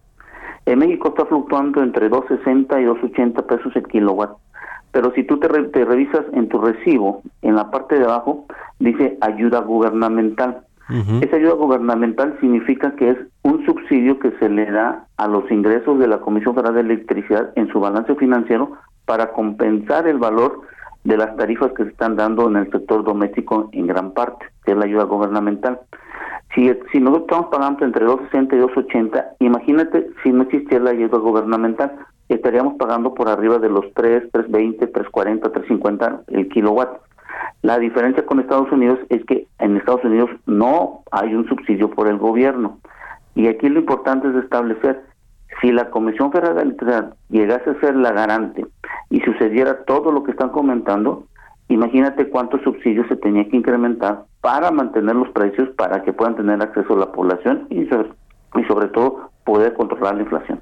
En 0.67 0.79
México 0.79 1.09
está 1.09 1.27
fluctuando 1.27 1.83
entre 1.83 2.09
2.60 2.09 2.81
y 2.81 2.87
2.80 2.87 3.47
pesos 3.47 3.75
el 3.75 3.87
kilowatt. 3.89 4.39
Pero 4.93 5.13
si 5.15 5.25
tú 5.25 5.39
te, 5.39 5.49
te 5.49 5.85
revisas 5.85 6.25
en 6.33 6.49
tu 6.49 6.61
recibo, 6.61 7.23
en 7.43 7.57
la 7.57 7.71
parte 7.71 7.99
de 7.99 8.05
abajo, 8.05 8.47
dice 8.79 9.19
ayuda 9.21 9.61
gubernamental. 9.61 10.63
Esa 11.21 11.37
ayuda 11.37 11.55
gubernamental 11.55 12.37
significa 12.41 12.95
que 12.97 13.11
es 13.11 13.19
un 13.43 13.65
subsidio 13.65 14.19
que 14.19 14.33
se 14.39 14.49
le 14.49 14.71
da 14.71 15.07
a 15.17 15.29
los 15.29 15.51
ingresos 15.51 15.99
de 15.99 16.09
la 16.09 16.19
Comisión 16.19 16.55
Federal 16.55 16.75
de 16.75 16.81
Electricidad 16.81 17.53
en 17.55 17.69
su 17.69 17.81
balance 17.81 18.15
financiero 18.17 18.73
para 19.05 19.33
compensar 19.33 20.09
el 20.09 20.19
valor 20.19 20.63
de 21.05 21.17
las 21.17 21.37
tarifas 21.37 21.73
que 21.73 21.85
se 21.85 21.91
están 21.91 22.17
dando 22.17 22.49
en 22.49 22.57
el 22.57 22.71
sector 22.71 23.05
doméstico 23.05 23.69
en 23.73 23.87
gran 23.87 24.13
parte, 24.13 24.47
que 24.65 24.73
es 24.73 24.77
la 24.77 24.85
ayuda 24.85 25.05
gubernamental. 25.05 25.81
Si, 26.55 26.71
si 26.91 26.99
nosotros 26.99 27.29
estamos 27.29 27.47
pagando 27.51 27.85
entre 27.85 28.07
2.60 28.07 28.55
y 28.55 28.83
2.80, 28.83 29.25
imagínate 29.39 30.11
si 30.23 30.33
no 30.33 30.43
existiera 30.43 30.85
la 30.85 30.91
ayuda 30.91 31.19
gubernamental, 31.19 31.97
estaríamos 32.29 32.75
pagando 32.75 33.15
por 33.15 33.29
arriba 33.29 33.59
de 33.59 33.69
los 33.69 33.85
3, 33.95 34.33
3.20, 34.33 34.93
3.40, 34.93 35.41
3.50 35.41 36.21
el 36.29 36.49
kilowatt. 36.49 37.01
La 37.63 37.79
diferencia 37.79 38.25
con 38.25 38.41
Estados 38.41 38.71
Unidos 38.73 38.99
es 39.09 39.25
que 39.27 39.47
en 39.59 39.77
Estados 39.77 40.05
Unidos 40.05 40.31
no 40.47 41.03
hay 41.11 41.35
un 41.35 41.47
subsidio 41.49 41.91
por 41.91 42.09
el 42.09 42.19
gobierno. 42.19 42.79
Y 43.35 43.49
aquí 43.49 43.69
lo 43.69 43.81
importante 43.81 44.29
es 44.29 44.35
establecer 44.37 45.03
si 45.61 45.73
la 45.73 45.91
Comisión 45.91 46.33
Federal 46.33 46.57
de 46.57 46.63
Electricidad 46.63 47.15
llegase 47.29 47.71
a 47.71 47.81
ser 47.81 47.97
la 47.97 48.13
garante 48.13 48.67
y 49.11 49.21
sucediera 49.21 49.85
todo 49.85 50.13
lo 50.13 50.23
que 50.23 50.31
están 50.31 50.51
comentando, 50.51 51.25
imagínate 51.69 52.29
cuántos 52.29 52.63
subsidios 52.63 53.07
se 53.09 53.17
tenía 53.17 53.49
que 53.49 53.57
incrementar 53.57 54.25
para 54.41 54.71
mantener 54.71 55.17
los 55.17 55.29
precios 55.31 55.69
para 55.77 56.03
que 56.03 56.13
puedan 56.13 56.37
tener 56.37 56.63
acceso 56.63 56.95
a 56.95 56.99
la 56.99 57.13
población 57.13 57.67
y 57.71 57.87
sobre, 57.87 58.11
y 58.57 58.65
sobre 58.65 58.89
todo 58.89 59.31
poder 59.45 59.75
controlar 59.75 60.17
la 60.17 60.23
inflación. 60.23 60.61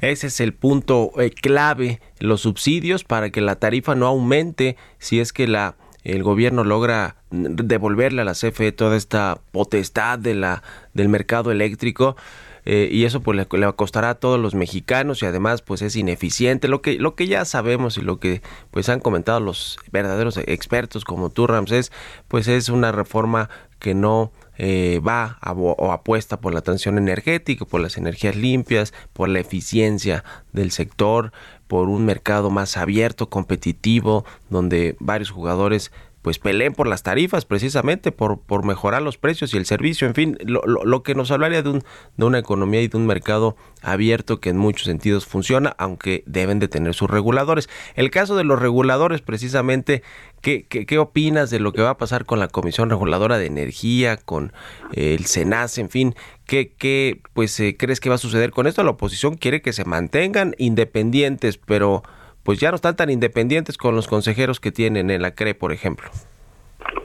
Ese 0.00 0.28
es 0.28 0.40
el 0.40 0.54
punto 0.54 1.10
eh, 1.20 1.30
clave, 1.30 2.00
los 2.18 2.42
subsidios 2.42 3.04
para 3.04 3.30
que 3.30 3.40
la 3.40 3.56
tarifa 3.56 3.94
no 3.94 4.06
aumente 4.06 4.76
si 4.98 5.20
es 5.20 5.32
que 5.32 5.46
la 5.46 5.76
el 6.04 6.22
gobierno 6.22 6.62
logra 6.62 7.16
devolverle 7.30 8.22
a 8.22 8.24
la 8.24 8.34
CFE 8.34 8.70
toda 8.70 8.96
esta 8.96 9.40
potestad 9.50 10.20
de 10.20 10.34
la 10.34 10.62
del 10.94 11.08
mercado 11.08 11.50
eléctrico 11.50 12.16
eh, 12.64 12.88
y 12.90 13.04
eso 13.04 13.20
pues 13.20 13.36
le, 13.36 13.72
costará 13.74 14.10
a 14.10 14.14
todos 14.14 14.40
los 14.40 14.54
mexicanos 14.54 15.22
y 15.22 15.26
además 15.26 15.62
pues 15.62 15.82
es 15.82 15.94
ineficiente. 15.96 16.68
Lo 16.68 16.82
que 16.82 16.98
lo 16.98 17.14
que 17.14 17.28
ya 17.28 17.44
sabemos 17.44 17.96
y 17.96 18.02
lo 18.02 18.18
que 18.18 18.42
pues 18.70 18.88
han 18.88 19.00
comentado 19.00 19.40
los 19.40 19.78
verdaderos 19.92 20.36
expertos 20.36 21.04
como 21.04 21.30
tú 21.30 21.46
Ramsés 21.46 21.90
pues 22.28 22.48
es 22.48 22.68
una 22.68 22.92
reforma 22.92 23.50
que 23.78 23.94
no 23.94 24.32
eh, 24.58 25.00
va 25.06 25.38
o 25.42 25.92
apuesta 25.92 26.40
por 26.40 26.54
la 26.54 26.62
transición 26.62 26.98
energética, 26.98 27.64
por 27.64 27.80
las 27.80 27.96
energías 27.96 28.36
limpias, 28.36 28.92
por 29.12 29.28
la 29.28 29.40
eficiencia 29.40 30.24
del 30.52 30.70
sector, 30.70 31.32
por 31.66 31.88
un 31.88 32.04
mercado 32.04 32.50
más 32.50 32.76
abierto, 32.76 33.28
competitivo, 33.28 34.24
donde 34.50 34.96
varios 35.00 35.30
jugadores 35.30 35.92
pues 36.26 36.40
peleen 36.40 36.72
por 36.72 36.88
las 36.88 37.04
tarifas 37.04 37.44
precisamente, 37.44 38.10
por, 38.10 38.40
por 38.40 38.64
mejorar 38.64 39.00
los 39.00 39.16
precios 39.16 39.54
y 39.54 39.58
el 39.58 39.64
servicio, 39.64 40.08
en 40.08 40.14
fin, 40.16 40.36
lo, 40.44 40.60
lo, 40.64 41.04
que 41.04 41.14
nos 41.14 41.30
hablaría 41.30 41.62
de, 41.62 41.68
un, 41.68 41.84
de 42.16 42.24
una 42.24 42.40
economía 42.40 42.82
y 42.82 42.88
de 42.88 42.96
un 42.96 43.06
mercado 43.06 43.54
abierto 43.80 44.40
que 44.40 44.50
en 44.50 44.56
muchos 44.56 44.86
sentidos 44.86 45.24
funciona, 45.24 45.76
aunque 45.78 46.24
deben 46.26 46.58
de 46.58 46.66
tener 46.66 46.94
sus 46.94 47.08
reguladores. 47.08 47.68
El 47.94 48.10
caso 48.10 48.34
de 48.34 48.42
los 48.42 48.60
reguladores, 48.60 49.20
precisamente, 49.22 50.02
¿qué, 50.40 50.64
qué, 50.64 50.98
opinas 50.98 51.48
de 51.50 51.60
lo 51.60 51.72
que 51.72 51.82
va 51.82 51.90
a 51.90 51.96
pasar 51.96 52.24
con 52.24 52.40
la 52.40 52.48
Comisión 52.48 52.90
Reguladora 52.90 53.38
de 53.38 53.46
Energía, 53.46 54.16
con 54.16 54.52
eh, 54.94 55.14
el 55.14 55.26
SENAS, 55.26 55.78
en 55.78 55.90
fin? 55.90 56.16
¿Qué, 56.44 56.72
qué 56.76 57.20
pues, 57.34 57.60
eh, 57.60 57.76
crees 57.78 58.00
que 58.00 58.08
va 58.08 58.16
a 58.16 58.18
suceder 58.18 58.50
con 58.50 58.66
esto? 58.66 58.82
La 58.82 58.90
oposición 58.90 59.36
quiere 59.36 59.62
que 59.62 59.72
se 59.72 59.84
mantengan 59.84 60.56
independientes, 60.58 61.56
pero 61.56 62.02
pues 62.46 62.60
ya 62.60 62.70
no 62.70 62.76
están 62.76 62.94
tan 62.94 63.10
independientes 63.10 63.76
con 63.76 63.96
los 63.96 64.06
consejeros 64.06 64.60
que 64.60 64.70
tienen 64.70 65.10
en 65.10 65.20
la 65.20 65.32
CRE, 65.32 65.56
por 65.56 65.72
ejemplo. 65.72 66.08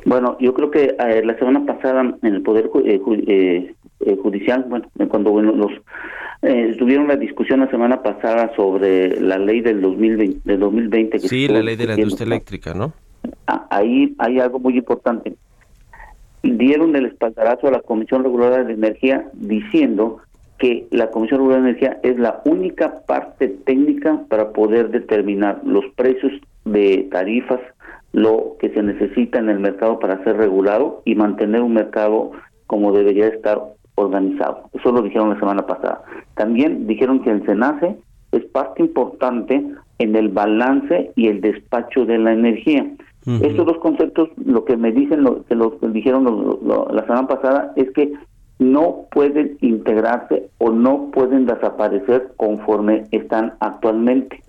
Bueno, 0.05 0.37
yo 0.39 0.53
creo 0.53 0.69
que 0.69 0.95
eh, 0.99 1.23
la 1.25 1.35
semana 1.39 1.65
pasada 1.65 2.15
en 2.21 2.33
el 2.35 2.43
Poder 2.43 2.69
eh, 2.85 3.01
eh, 3.99 4.17
Judicial, 4.21 4.65
bueno, 4.69 4.87
cuando 5.09 5.31
bueno, 5.31 5.51
los 5.51 5.71
tuvieron 6.77 7.07
la 7.07 7.15
discusión 7.15 7.59
la 7.59 7.69
semana 7.69 8.01
pasada 8.01 8.51
sobre 8.55 9.19
la 9.19 9.37
ley 9.37 9.61
del 9.61 9.81
2020. 9.81 10.41
Del 10.43 10.59
2020 10.59 11.19
que 11.19 11.27
sí, 11.27 11.47
la 11.47 11.61
ley 11.61 11.75
de 11.75 11.87
la 11.87 11.95
industria 11.95 12.25
eléctrica, 12.25 12.73
¿no? 12.73 12.93
Ah, 13.47 13.67
ahí 13.71 14.15
hay 14.19 14.39
algo 14.39 14.59
muy 14.59 14.77
importante. 14.77 15.35
Dieron 16.43 16.95
el 16.95 17.07
espaldarazo 17.07 17.67
a 17.67 17.71
la 17.71 17.81
Comisión 17.81 18.23
Reguladora 18.23 18.63
de 18.63 18.73
Energía 18.73 19.27
diciendo 19.33 20.21
que 20.61 20.87
la 20.91 21.09
Comisión 21.09 21.39
Reguladora 21.39 21.63
de 21.63 21.69
Energía 21.71 21.99
es 22.03 22.19
la 22.19 22.41
única 22.45 23.01
parte 23.07 23.47
técnica 23.47 24.21
para 24.29 24.51
poder 24.51 24.91
determinar 24.91 25.59
los 25.65 25.83
precios 25.95 26.31
de 26.65 27.09
tarifas, 27.11 27.59
lo 28.13 28.57
que 28.59 28.69
se 28.69 28.83
necesita 28.83 29.39
en 29.39 29.49
el 29.49 29.57
mercado 29.57 29.97
para 29.97 30.23
ser 30.23 30.37
regulado 30.37 31.01
y 31.03 31.15
mantener 31.15 31.61
un 31.63 31.73
mercado 31.73 32.33
como 32.67 32.91
debería 32.91 33.27
estar 33.29 33.59
organizado. 33.95 34.69
Eso 34.73 34.91
lo 34.91 35.01
dijeron 35.01 35.31
la 35.31 35.39
semana 35.39 35.65
pasada. 35.65 36.03
También 36.35 36.85
dijeron 36.85 37.23
que 37.23 37.31
el 37.31 37.43
SENACE 37.43 37.97
es 38.31 38.45
parte 38.45 38.83
importante 38.83 39.65
en 39.97 40.15
el 40.15 40.29
balance 40.29 41.11
y 41.15 41.27
el 41.27 41.41
despacho 41.41 42.05
de 42.05 42.19
la 42.19 42.33
energía. 42.33 42.85
Estos 43.25 43.65
dos 43.65 43.77
conceptos, 43.79 44.29
lo 44.45 44.65
que 44.65 44.77
me 44.77 44.91
dicen, 44.91 45.23
lo 45.23 45.43
que 45.45 45.55
lo 45.55 45.77
dijeron 45.89 46.59
la 46.91 47.01
semana 47.03 47.27
pasada, 47.27 47.73
es 47.75 47.89
que 47.91 48.13
no 48.61 49.07
pueden 49.09 49.57
integrarse 49.61 50.51
o 50.59 50.69
no 50.69 51.09
pueden 51.09 51.47
desaparecer 51.47 52.31
conforme 52.37 53.05
están 53.09 53.55
actualmente. 53.59 54.39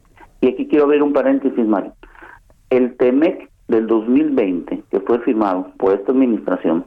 Y 0.42 0.48
aquí 0.48 0.68
quiero 0.68 0.86
ver 0.86 1.02
un 1.02 1.14
paréntesis, 1.14 1.66
Mario. 1.66 1.94
El 2.68 2.94
TEMEC 2.98 3.48
del 3.68 3.86
2020, 3.86 4.82
que 4.90 5.00
fue 5.00 5.18
firmado 5.20 5.72
por 5.78 5.94
esta 5.94 6.12
administración, 6.12 6.84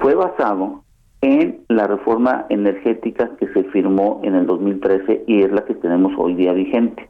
fue 0.00 0.14
basado 0.14 0.84
en 1.22 1.62
la 1.68 1.86
reforma 1.86 2.44
energética 2.50 3.30
que 3.38 3.48
se 3.54 3.64
firmó 3.64 4.20
en 4.22 4.34
el 4.34 4.46
2013 4.46 5.24
y 5.26 5.42
es 5.42 5.50
la 5.52 5.64
que 5.64 5.74
tenemos 5.76 6.12
hoy 6.18 6.34
día 6.34 6.52
vigente. 6.52 7.08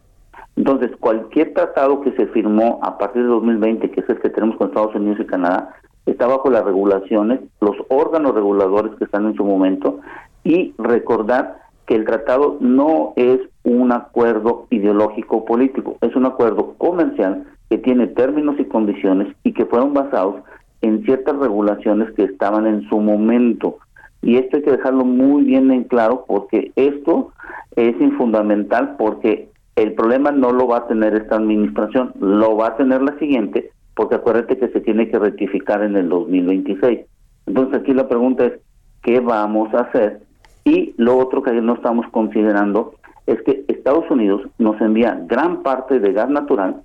Entonces, 0.55 0.93
cualquier 1.01 1.55
tratado 1.55 2.03
que 2.03 2.13
se 2.13 2.29
firmó 2.29 2.79
a 2.85 2.99
partir 2.99 3.23
de 3.23 3.29
2020, 3.29 3.91
que 3.91 4.01
es 4.01 4.09
el 4.09 4.21
que 4.21 4.31
tenemos 4.31 4.57
con 4.59 4.69
Estados 4.69 4.95
Unidos 4.95 5.19
y 5.21 5.27
Canadá, 5.27 5.75
está 6.11 6.27
bajo 6.27 6.51
las 6.51 6.65
regulaciones, 6.65 7.41
los 7.61 7.77
órganos 7.89 8.35
reguladores 8.35 8.95
que 8.97 9.05
están 9.05 9.27
en 9.27 9.35
su 9.35 9.45
momento 9.45 10.01
y 10.45 10.75
recordar 10.79 11.59
que 11.87 11.95
el 11.97 12.05
tratado 12.05 12.57
no 12.61 13.13
es 13.17 13.41
un 13.65 13.93
acuerdo 13.93 14.67
ideológico 14.71 15.45
político, 15.45 15.97
es 16.01 16.15
un 16.15 16.27
acuerdo 16.27 16.75
comercial 16.79 17.45
que 17.69 17.79
tiene 17.79 18.07
términos 18.07 18.57
y 18.59 18.65
condiciones 18.65 19.29
y 19.45 19.53
que 19.53 19.67
fueron 19.67 19.93
basados 19.93 20.37
en 20.83 21.05
ciertas 21.05 21.37
regulaciones 21.37 22.11
que 22.13 22.25
estaban 22.25 22.67
en 22.67 22.89
su 22.89 22.99
momento. 22.99 23.79
Y 24.23 24.37
esto 24.37 24.57
hay 24.57 24.63
que 24.63 24.73
dejarlo 24.73 25.05
muy 25.05 25.45
bien 25.45 25.71
en 25.71 25.85
claro 25.85 26.25
porque 26.27 26.73
esto 26.77 27.33
es 27.77 27.95
fundamental 28.17 28.97
porque 28.99 29.49
el 29.77 29.95
problema 29.95 30.31
no 30.31 30.53
lo 30.53 30.67
va 30.67 30.79
a 30.79 30.87
tener 30.87 31.15
esta 31.15 31.37
administración, 31.37 32.13
lo 32.21 32.57
va 32.57 32.69
a 32.69 32.77
tener 32.77 33.03
la 33.03 33.19
siguiente 33.19 33.71
porque 34.01 34.15
acuérdate 34.15 34.57
que 34.57 34.69
se 34.69 34.81
tiene 34.81 35.11
que 35.11 35.19
rectificar 35.19 35.83
en 35.83 35.95
el 35.95 36.09
2026. 36.09 37.01
Entonces 37.45 37.79
aquí 37.83 37.93
la 37.93 38.09
pregunta 38.09 38.47
es, 38.47 38.55
¿qué 39.03 39.21
vamos 39.21 39.75
a 39.75 39.81
hacer? 39.81 40.21
Y 40.65 40.95
lo 40.97 41.19
otro 41.19 41.43
que 41.43 41.53
no 41.53 41.75
estamos 41.75 42.07
considerando 42.11 42.95
es 43.27 43.43
que 43.43 43.63
Estados 43.69 44.11
Unidos 44.11 44.41
nos 44.57 44.81
envía 44.81 45.21
gran 45.27 45.63
parte 45.63 46.01
de 46.01 46.15
gas 46.15 46.31
natural 46.31 46.77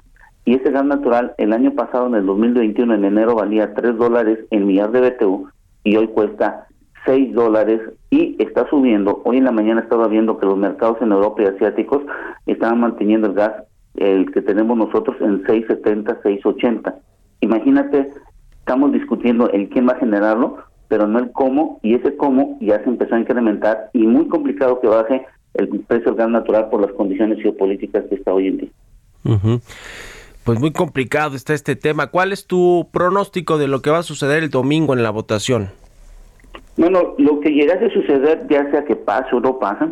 y 0.43 0.55
ese 0.55 0.72
gas 0.72 0.84
natural 0.84 1.34
el 1.38 1.53
año 1.53 1.72
pasado, 1.74 2.07
en 2.07 2.16
el 2.16 2.26
2021, 2.26 2.95
en 2.95 3.05
enero, 3.05 3.34
valía 3.36 3.74
3 3.74 3.95
dólares 3.95 4.39
el 4.51 4.66
millar 4.66 4.91
de 4.91 5.09
BTU 5.09 5.47
y 5.86 5.95
hoy 5.95 6.09
cuesta 6.09 6.68
6 7.05 7.34
dólares 7.34 7.80
y 8.09 8.36
está 8.43 8.70
subiendo. 8.70 9.22
Hoy 9.24 9.38
en 9.38 9.45
la 9.45 9.53
mañana 9.53 9.80
estaba 9.80 10.09
viendo 10.09 10.38
que 10.38 10.47
los 10.47 10.57
mercados 10.57 10.97
en 11.01 11.13
Europa 11.13 11.43
y 11.43 11.45
asiáticos 11.45 12.01
estaban 12.45 12.82
manteniendo 12.82 13.28
el 13.28 13.36
gas 13.36 13.53
el 13.95 14.32
que 14.32 14.41
tenemos 14.41 14.78
nosotros 14.78 15.16
en 15.22 15.45
670, 15.45 16.22
680. 16.22 16.95
Imagínate, 17.41 18.11
estamos 18.59 18.91
discutiendo 18.91 19.49
el 19.51 19.69
quién 19.69 19.88
va 19.88 19.93
a 19.93 19.99
generarlo, 19.99 20.57
pero 20.88 21.07
no 21.07 21.19
el 21.19 21.31
cómo, 21.31 21.79
y 21.81 21.95
ese 21.95 22.15
cómo 22.15 22.57
ya 22.61 22.81
se 22.83 22.89
empezó 22.89 23.15
a 23.15 23.19
incrementar 23.19 23.89
y 23.93 24.05
muy 24.07 24.27
complicado 24.27 24.79
que 24.79 24.88
baje 24.88 25.25
el 25.55 25.67
precio 25.81 26.11
del 26.11 26.15
gas 26.15 26.29
natural 26.29 26.69
por 26.69 26.81
las 26.81 26.91
condiciones 26.93 27.41
geopolíticas 27.41 28.05
que 28.09 28.15
está 28.15 28.33
hoy 28.33 28.47
en 28.47 28.57
día. 28.57 28.69
Pues 30.43 30.59
muy 30.59 30.71
complicado 30.71 31.36
está 31.36 31.53
este 31.53 31.75
tema. 31.75 32.07
¿Cuál 32.07 32.31
es 32.31 32.45
tu 32.45 32.88
pronóstico 32.91 33.57
de 33.57 33.67
lo 33.67 33.81
que 33.81 33.89
va 33.89 33.99
a 33.99 34.03
suceder 34.03 34.43
el 34.43 34.49
domingo 34.49 34.93
en 34.93 35.01
la 35.01 35.09
votación? 35.09 35.69
Bueno, 36.77 37.15
lo 37.17 37.39
que 37.39 37.49
llegase 37.49 37.86
a 37.86 37.93
suceder, 37.93 38.45
ya 38.49 38.69
sea 38.69 38.83
que 38.83 38.95
pase 38.95 39.36
o 39.36 39.39
no 39.39 39.59
pasa, 39.59 39.89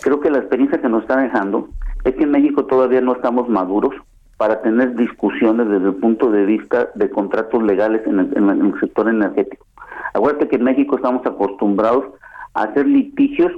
creo 0.00 0.20
que 0.20 0.30
la 0.30 0.38
experiencia 0.38 0.80
que 0.80 0.88
nos 0.88 1.02
está 1.02 1.20
dejando 1.20 1.68
es 2.04 2.14
que 2.14 2.22
en 2.22 2.30
México 2.30 2.64
todavía 2.64 3.00
no 3.00 3.14
estamos 3.14 3.48
maduros 3.48 3.94
para 4.40 4.62
tener 4.62 4.96
discusiones 4.96 5.68
desde 5.68 5.88
el 5.88 5.96
punto 5.96 6.30
de 6.30 6.46
vista 6.46 6.88
de 6.94 7.10
contratos 7.10 7.62
legales 7.62 8.00
en 8.06 8.20
el, 8.20 8.80
sector 8.80 9.06
energético. 9.06 9.66
Acuérdate 10.14 10.48
que 10.48 10.56
en 10.56 10.64
México 10.64 10.96
estamos 10.96 11.26
acostumbrados 11.26 12.06
a 12.54 12.62
hacer 12.62 12.86
litigios 12.86 13.52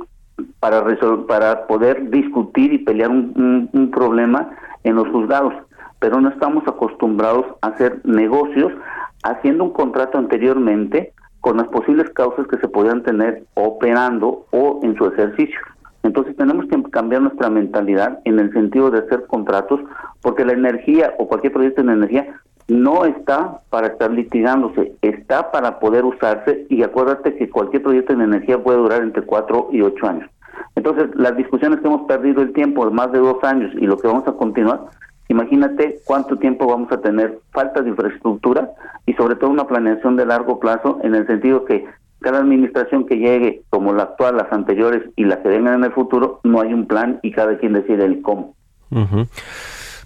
para 0.58 0.84
para 1.28 1.68
poder 1.68 2.10
discutir 2.10 2.72
y 2.72 2.78
pelear 2.78 3.10
un, 3.10 3.70
un 3.72 3.90
problema 3.92 4.50
en 4.82 4.96
los 4.96 5.06
juzgados, 5.10 5.54
pero 6.00 6.20
no 6.20 6.30
estamos 6.30 6.66
acostumbrados 6.66 7.46
a 7.60 7.68
hacer 7.68 8.00
negocios 8.02 8.72
haciendo 9.22 9.62
un 9.62 9.72
contrato 9.72 10.18
anteriormente 10.18 11.12
con 11.40 11.58
las 11.58 11.68
posibles 11.68 12.10
causas 12.10 12.48
que 12.48 12.58
se 12.58 12.66
podían 12.66 13.04
tener 13.04 13.44
operando 13.54 14.46
o 14.50 14.80
en 14.82 14.96
su 14.96 15.06
ejercicio. 15.06 15.60
Entonces 16.02 16.36
tenemos 16.36 16.66
que 16.66 16.82
cambiar 16.90 17.22
nuestra 17.22 17.48
mentalidad 17.48 18.20
en 18.24 18.38
el 18.38 18.52
sentido 18.52 18.90
de 18.90 19.00
hacer 19.00 19.26
contratos, 19.26 19.80
porque 20.20 20.44
la 20.44 20.52
energía 20.52 21.14
o 21.18 21.28
cualquier 21.28 21.52
proyecto 21.52 21.82
de 21.82 21.92
energía 21.92 22.40
no 22.68 23.04
está 23.04 23.60
para 23.70 23.88
estar 23.88 24.10
litigándose, 24.10 24.92
está 25.02 25.50
para 25.50 25.78
poder 25.78 26.04
usarse 26.04 26.66
y 26.68 26.82
acuérdate 26.82 27.36
que 27.36 27.50
cualquier 27.50 27.82
proyecto 27.82 28.14
de 28.14 28.24
energía 28.24 28.62
puede 28.62 28.78
durar 28.78 29.02
entre 29.02 29.22
cuatro 29.22 29.68
y 29.72 29.82
ocho 29.82 30.06
años. 30.06 30.28
Entonces, 30.74 31.10
las 31.14 31.36
discusiones 31.36 31.80
que 31.80 31.86
hemos 31.86 32.06
perdido 32.06 32.42
el 32.42 32.52
tiempo 32.52 32.84
de 32.86 32.92
más 32.92 33.12
de 33.12 33.18
dos 33.18 33.42
años 33.42 33.72
y 33.74 33.86
lo 33.86 33.96
que 33.96 34.08
vamos 34.08 34.26
a 34.26 34.32
continuar, 34.32 34.80
imagínate 35.28 35.98
cuánto 36.04 36.36
tiempo 36.38 36.66
vamos 36.66 36.90
a 36.92 37.00
tener 37.00 37.38
falta 37.50 37.82
de 37.82 37.90
infraestructura 37.90 38.70
y 39.06 39.12
sobre 39.14 39.36
todo 39.36 39.50
una 39.50 39.66
planeación 39.66 40.16
de 40.16 40.26
largo 40.26 40.60
plazo 40.60 40.98
en 41.02 41.14
el 41.14 41.26
sentido 41.26 41.64
que 41.64 41.84
cada 42.22 42.38
administración 42.38 43.06
que 43.06 43.16
llegue, 43.16 43.62
como 43.70 43.92
la 43.92 44.04
actual, 44.04 44.36
las 44.36 44.52
anteriores 44.52 45.02
y 45.16 45.24
las 45.24 45.38
que 45.38 45.48
vengan 45.48 45.74
en 45.74 45.84
el 45.84 45.92
futuro, 45.92 46.40
no 46.44 46.60
hay 46.60 46.72
un 46.72 46.86
plan 46.86 47.20
y 47.22 47.32
cada 47.32 47.58
quien 47.58 47.74
decide 47.74 48.04
el 48.04 48.22
cómo. 48.22 48.54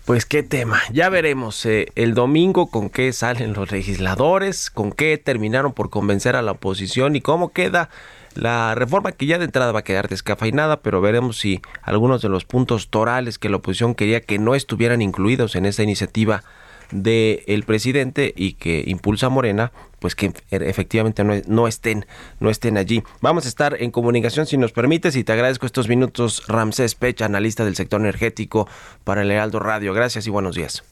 Pues 0.04 0.24
qué 0.24 0.44
tema, 0.44 0.78
ya 0.92 1.08
veremos 1.08 1.66
eh, 1.66 1.88
el 1.96 2.14
domingo 2.14 2.68
con 2.70 2.90
qué 2.90 3.12
salen 3.12 3.54
los 3.54 3.72
legisladores, 3.72 4.70
con 4.70 4.92
qué 4.92 5.18
terminaron 5.18 5.72
por 5.72 5.90
convencer 5.90 6.36
a 6.36 6.42
la 6.42 6.52
oposición 6.52 7.16
y 7.16 7.20
cómo 7.20 7.48
queda 7.48 7.90
la 8.36 8.74
reforma 8.74 9.12
que 9.12 9.26
ya 9.26 9.38
de 9.38 9.46
entrada 9.46 9.72
va 9.72 9.80
a 9.80 9.84
quedar 9.84 10.08
descafeinada, 10.08 10.80
pero 10.80 11.00
veremos 11.00 11.38
si 11.38 11.60
algunos 11.82 12.22
de 12.22 12.28
los 12.28 12.44
puntos 12.44 12.88
torales 12.88 13.38
que 13.38 13.48
la 13.48 13.56
oposición 13.56 13.94
quería 13.94 14.20
que 14.20 14.38
no 14.38 14.54
estuvieran 14.54 15.02
incluidos 15.02 15.56
en 15.56 15.66
esta 15.66 15.82
iniciativa 15.82 16.44
del 16.92 17.64
presidente 17.66 18.32
y 18.36 18.52
que 18.52 18.84
impulsa 18.86 19.28
Morena, 19.28 19.72
pues 20.06 20.14
que 20.14 20.32
efectivamente 20.50 21.24
no, 21.24 21.66
estén, 21.66 22.06
no 22.38 22.48
estén 22.48 22.78
allí. 22.78 23.02
Vamos 23.20 23.44
a 23.44 23.48
estar 23.48 23.82
en 23.82 23.90
comunicación 23.90 24.46
si 24.46 24.56
nos 24.56 24.70
permites 24.70 25.16
y 25.16 25.24
te 25.24 25.32
agradezco 25.32 25.66
estos 25.66 25.88
minutos, 25.88 26.44
Ramsés 26.46 26.94
Pech, 26.94 27.22
analista 27.22 27.64
del 27.64 27.74
sector 27.74 28.00
energético 28.00 28.68
para 29.02 29.22
el 29.22 29.32
Heraldo 29.32 29.58
Radio. 29.58 29.92
Gracias 29.92 30.28
y 30.28 30.30
buenos 30.30 30.54
días. 30.54 30.84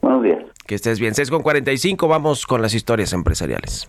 Buenos 0.00 0.22
días. 0.22 0.38
Que 0.68 0.76
estés 0.76 1.00
bien. 1.00 1.16
6 1.16 1.30
con 1.30 1.42
45, 1.42 2.06
vamos 2.06 2.46
con 2.46 2.62
las 2.62 2.74
historias 2.74 3.12
empresariales. 3.12 3.88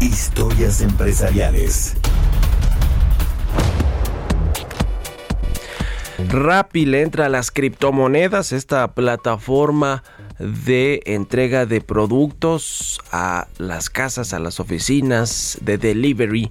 Historias 0.00 0.82
empresariales. 0.82 1.96
Rappi 6.28 6.84
le 6.84 7.00
entra 7.00 7.24
a 7.24 7.28
las 7.30 7.50
criptomonedas, 7.50 8.52
esta 8.52 8.88
plataforma 8.88 10.02
de 10.38 11.02
entrega 11.04 11.66
de 11.66 11.80
productos 11.80 13.00
a 13.12 13.48
las 13.58 13.90
casas, 13.90 14.32
a 14.32 14.38
las 14.38 14.60
oficinas 14.60 15.58
de 15.60 15.78
delivery. 15.78 16.50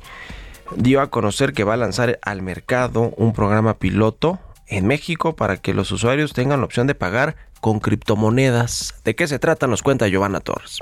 Dio 0.75 1.01
a 1.01 1.09
conocer 1.09 1.53
que 1.53 1.63
va 1.63 1.75
a 1.75 1.77
lanzar 1.77 2.19
al 2.21 2.41
mercado 2.41 3.13
un 3.17 3.33
programa 3.33 3.77
piloto 3.79 4.39
en 4.67 4.85
México 4.85 5.35
para 5.35 5.57
que 5.57 5.73
los 5.73 5.91
usuarios 5.91 6.33
tengan 6.33 6.59
la 6.59 6.65
opción 6.65 6.87
de 6.87 6.95
pagar 6.95 7.35
con 7.61 7.79
criptomonedas. 7.79 8.95
¿De 9.03 9.15
qué 9.15 9.27
se 9.27 9.39
trata? 9.39 9.67
Nos 9.67 9.81
cuenta 9.81 10.07
Giovanna 10.07 10.41
Torres. 10.41 10.79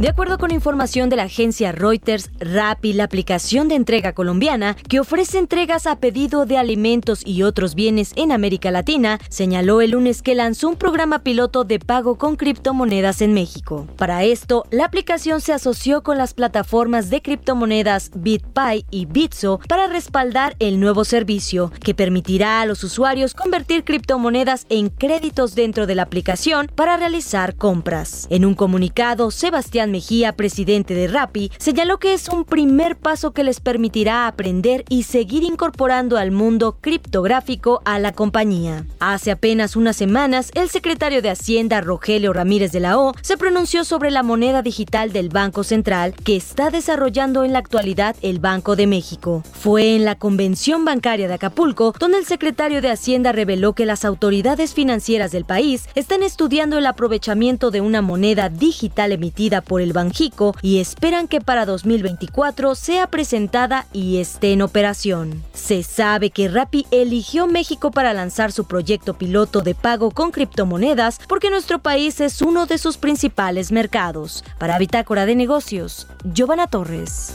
De 0.00 0.08
acuerdo 0.08 0.38
con 0.38 0.52
información 0.52 1.08
de 1.08 1.16
la 1.16 1.24
agencia 1.24 1.72
Reuters, 1.72 2.30
Rappi, 2.38 2.92
la 2.92 3.02
aplicación 3.02 3.66
de 3.66 3.74
entrega 3.74 4.12
colombiana 4.12 4.76
que 4.88 5.00
ofrece 5.00 5.38
entregas 5.38 5.88
a 5.88 5.98
pedido 5.98 6.46
de 6.46 6.56
alimentos 6.56 7.26
y 7.26 7.42
otros 7.42 7.74
bienes 7.74 8.12
en 8.14 8.30
América 8.30 8.70
Latina, 8.70 9.18
señaló 9.28 9.80
el 9.80 9.90
lunes 9.90 10.22
que 10.22 10.36
lanzó 10.36 10.68
un 10.68 10.76
programa 10.76 11.24
piloto 11.24 11.64
de 11.64 11.80
pago 11.80 12.16
con 12.16 12.36
criptomonedas 12.36 13.22
en 13.22 13.34
México. 13.34 13.88
Para 13.96 14.22
esto, 14.22 14.66
la 14.70 14.84
aplicación 14.84 15.40
se 15.40 15.52
asoció 15.52 16.04
con 16.04 16.16
las 16.16 16.32
plataformas 16.32 17.10
de 17.10 17.20
criptomonedas 17.20 18.12
BitPay 18.14 18.86
y 18.92 19.06
Bitso 19.06 19.58
para 19.68 19.88
respaldar 19.88 20.54
el 20.60 20.78
nuevo 20.78 21.04
servicio, 21.04 21.72
que 21.82 21.96
permitirá 21.96 22.60
a 22.60 22.66
los 22.66 22.84
usuarios 22.84 23.34
convertir 23.34 23.82
criptomonedas 23.82 24.64
en 24.68 24.90
créditos 24.90 25.56
dentro 25.56 25.88
de 25.88 25.96
la 25.96 26.02
aplicación 26.02 26.70
para 26.72 26.96
realizar 26.96 27.56
compras. 27.56 28.28
En 28.30 28.44
un 28.44 28.54
comunicado, 28.54 29.32
Sebastián 29.32 29.87
Mejía, 29.90 30.34
presidente 30.34 30.94
de 30.94 31.08
Rappi, 31.08 31.50
señaló 31.58 31.98
que 31.98 32.14
es 32.14 32.28
un 32.28 32.44
primer 32.44 32.96
paso 32.96 33.32
que 33.32 33.44
les 33.44 33.60
permitirá 33.60 34.26
aprender 34.26 34.84
y 34.88 35.04
seguir 35.04 35.42
incorporando 35.42 36.16
al 36.16 36.30
mundo 36.30 36.78
criptográfico 36.80 37.82
a 37.84 37.98
la 37.98 38.12
compañía. 38.12 38.84
Hace 39.00 39.30
apenas 39.30 39.76
unas 39.76 39.96
semanas, 39.96 40.50
el 40.54 40.68
secretario 40.68 41.22
de 41.22 41.30
Hacienda, 41.30 41.80
Rogelio 41.80 42.32
Ramírez 42.32 42.72
de 42.72 42.80
la 42.80 42.98
O, 42.98 43.14
se 43.22 43.36
pronunció 43.36 43.84
sobre 43.84 44.10
la 44.10 44.22
moneda 44.22 44.62
digital 44.62 45.12
del 45.12 45.28
Banco 45.28 45.64
Central 45.64 46.14
que 46.24 46.36
está 46.36 46.70
desarrollando 46.70 47.44
en 47.44 47.52
la 47.52 47.58
actualidad 47.58 48.16
el 48.22 48.38
Banco 48.38 48.76
de 48.76 48.86
México. 48.86 49.42
Fue 49.52 49.96
en 49.96 50.04
la 50.04 50.16
Convención 50.16 50.84
Bancaria 50.84 51.28
de 51.28 51.34
Acapulco 51.34 51.94
donde 51.98 52.18
el 52.18 52.26
secretario 52.26 52.80
de 52.82 52.90
Hacienda 52.90 53.32
reveló 53.32 53.74
que 53.74 53.86
las 53.86 54.04
autoridades 54.04 54.74
financieras 54.74 55.30
del 55.30 55.44
país 55.44 55.88
están 55.94 56.22
estudiando 56.22 56.78
el 56.78 56.86
aprovechamiento 56.86 57.70
de 57.70 57.80
una 57.80 58.02
moneda 58.02 58.48
digital 58.48 59.12
emitida 59.12 59.60
por 59.60 59.77
el 59.80 59.92
Banjico 59.92 60.54
y 60.62 60.78
esperan 60.78 61.28
que 61.28 61.40
para 61.40 61.66
2024 61.66 62.74
sea 62.74 63.06
presentada 63.08 63.86
y 63.92 64.18
esté 64.18 64.52
en 64.52 64.62
operación. 64.62 65.42
Se 65.52 65.82
sabe 65.82 66.30
que 66.30 66.48
Rappi 66.48 66.86
eligió 66.90 67.46
México 67.46 67.90
para 67.90 68.14
lanzar 68.14 68.52
su 68.52 68.64
proyecto 68.66 69.14
piloto 69.14 69.60
de 69.60 69.74
pago 69.74 70.10
con 70.10 70.30
criptomonedas 70.30 71.20
porque 71.28 71.50
nuestro 71.50 71.78
país 71.78 72.20
es 72.20 72.42
uno 72.42 72.66
de 72.66 72.78
sus 72.78 72.96
principales 72.96 73.72
mercados. 73.72 74.44
Para 74.58 74.78
Bitácora 74.78 75.26
de 75.26 75.36
Negocios, 75.36 76.06
Giovanna 76.24 76.66
Torres. 76.66 77.34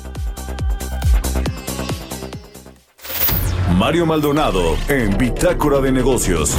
Mario 3.78 4.06
Maldonado 4.06 4.78
en 4.88 5.18
Bitácora 5.18 5.82
de 5.82 5.92
Negocios. 5.92 6.56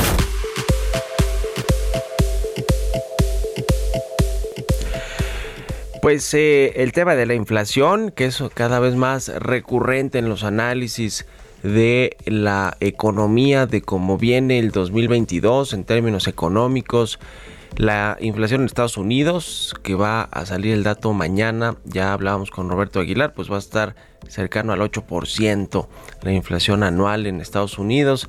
Pues 6.05 6.35
eh, 6.35 6.83
el 6.83 6.93
tema 6.93 7.15
de 7.15 7.25
la 7.25 7.33
inflación, 7.33 8.11
que 8.11 8.27
es 8.27 8.43
cada 8.53 8.79
vez 8.79 8.95
más 8.95 9.29
recurrente 9.29 10.19
en 10.19 10.29
los 10.29 10.45
análisis 10.45 11.25
de 11.63 12.19
la 12.27 12.77
economía, 12.81 13.65
de 13.65 13.81
cómo 13.81 14.19
viene 14.19 14.59
el 14.59 14.71
2022 14.71 15.73
en 15.73 15.85
términos 15.85 16.29
económicos. 16.29 17.19
La 17.79 18.19
inflación 18.21 18.61
en 18.61 18.67
Estados 18.67 18.99
Unidos, 18.99 19.75
que 19.83 19.95
va 19.95 20.25
a 20.25 20.45
salir 20.45 20.75
el 20.75 20.83
dato 20.83 21.15
mañana, 21.15 21.77
ya 21.87 22.13
hablábamos 22.13 22.51
con 22.51 22.69
Roberto 22.69 23.01
Aguilar, 23.01 23.33
pues 23.33 23.51
va 23.51 23.57
a 23.57 23.61
estar 23.61 23.95
cercano 24.29 24.75
al 24.75 24.81
8%. 24.81 25.89
La 26.21 26.33
inflación 26.35 26.83
anual 26.83 27.27
en 27.27 27.41
Estados 27.41 27.79
Unidos, 27.79 28.29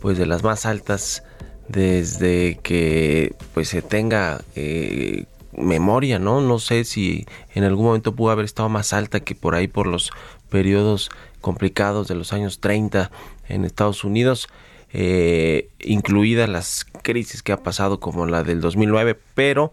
pues 0.00 0.18
de 0.18 0.26
las 0.26 0.42
más 0.42 0.66
altas 0.66 1.22
desde 1.68 2.58
que 2.62 3.34
pues 3.54 3.68
se 3.68 3.80
tenga 3.80 4.40
eh, 4.56 5.26
memoria, 5.56 6.18
¿no? 6.18 6.40
No 6.40 6.58
sé 6.58 6.84
si 6.84 7.26
en 7.54 7.64
algún 7.64 7.86
momento 7.86 8.14
pudo 8.14 8.30
haber 8.30 8.44
estado 8.44 8.68
más 8.68 8.92
alta 8.92 9.20
que 9.20 9.34
por 9.34 9.54
ahí 9.54 9.68
por 9.68 9.86
los 9.86 10.10
periodos 10.48 11.10
complicados 11.40 12.08
de 12.08 12.14
los 12.14 12.32
años 12.32 12.60
30 12.60 13.10
en 13.48 13.64
Estados 13.64 14.04
Unidos, 14.04 14.48
eh, 14.92 15.68
incluidas 15.80 16.48
las 16.48 16.86
crisis 17.02 17.42
que 17.42 17.52
ha 17.52 17.62
pasado 17.62 18.00
como 18.00 18.26
la 18.26 18.42
del 18.42 18.60
2009, 18.60 19.18
pero 19.34 19.72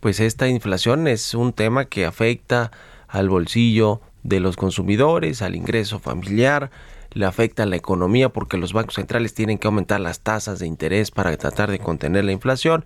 pues 0.00 0.20
esta 0.20 0.48
inflación 0.48 1.06
es 1.08 1.34
un 1.34 1.52
tema 1.52 1.84
que 1.84 2.06
afecta 2.06 2.70
al 3.06 3.28
bolsillo 3.28 4.00
de 4.22 4.40
los 4.40 4.56
consumidores, 4.56 5.42
al 5.42 5.54
ingreso 5.54 5.98
familiar, 5.98 6.70
le 7.12 7.26
afecta 7.26 7.64
a 7.64 7.66
la 7.66 7.76
economía 7.76 8.28
porque 8.28 8.56
los 8.56 8.72
bancos 8.72 8.94
centrales 8.94 9.34
tienen 9.34 9.58
que 9.58 9.66
aumentar 9.66 10.00
las 10.00 10.20
tasas 10.20 10.58
de 10.58 10.66
interés 10.66 11.10
para 11.10 11.36
tratar 11.36 11.70
de 11.70 11.80
contener 11.80 12.24
la 12.24 12.32
inflación 12.32 12.84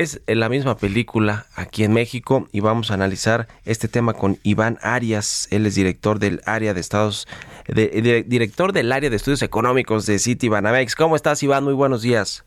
es 0.00 0.20
la 0.26 0.48
misma 0.48 0.76
película 0.76 1.46
aquí 1.54 1.84
en 1.84 1.92
México 1.92 2.48
y 2.52 2.60
vamos 2.60 2.90
a 2.90 2.94
analizar 2.94 3.46
este 3.64 3.86
tema 3.86 4.14
con 4.14 4.38
Iván 4.42 4.78
Arias. 4.82 5.46
Él 5.50 5.66
es 5.66 5.76
director 5.76 6.18
del 6.18 6.40
área 6.46 6.74
de 6.74 6.80
Estados, 6.80 7.28
director 7.68 8.72
del 8.72 8.90
área 8.90 9.08
de 9.08 9.16
estudios 9.16 9.42
económicos 9.42 10.06
de 10.06 10.18
City 10.18 10.48
Banamex. 10.48 10.96
¿Cómo 10.96 11.14
estás, 11.14 11.42
Iván? 11.42 11.64
Muy 11.64 11.74
buenos 11.74 12.02
días. 12.02 12.44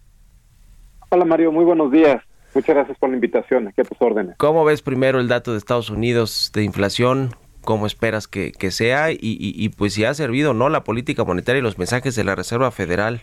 Hola, 1.10 1.24
Mario. 1.24 1.52
Muy 1.52 1.64
buenos 1.64 1.92
días. 1.92 2.22
Muchas 2.54 2.76
gracias 2.76 2.98
por 2.98 3.10
la 3.10 3.16
invitación. 3.16 3.68
Aquí 3.68 3.80
a 3.82 3.86
tus 3.86 4.02
órdenes. 4.02 4.36
¿Cómo 4.38 4.66
ves 4.66 4.82
primero 4.82 5.20
el 5.20 5.28
dato 5.30 5.54
de 5.54 5.58
Estados 5.58 5.90
Unidos 5.90 6.52
de 6.54 6.64
inflación? 6.64 7.30
¿Cómo 7.62 7.88
esperas 7.88 8.28
que, 8.28 8.52
sea? 8.72 9.12
Y, 9.12 9.18
y 9.22 9.70
pues 9.70 9.94
si 9.94 10.04
ha 10.04 10.14
servido 10.14 10.52
o 10.52 10.54
no 10.54 10.68
la 10.68 10.84
política 10.84 11.24
monetaria 11.24 11.60
y 11.60 11.64
los 11.64 11.78
mensajes 11.78 12.16
de 12.16 12.24
la 12.24 12.36
Reserva 12.36 12.72
Federal. 12.72 13.22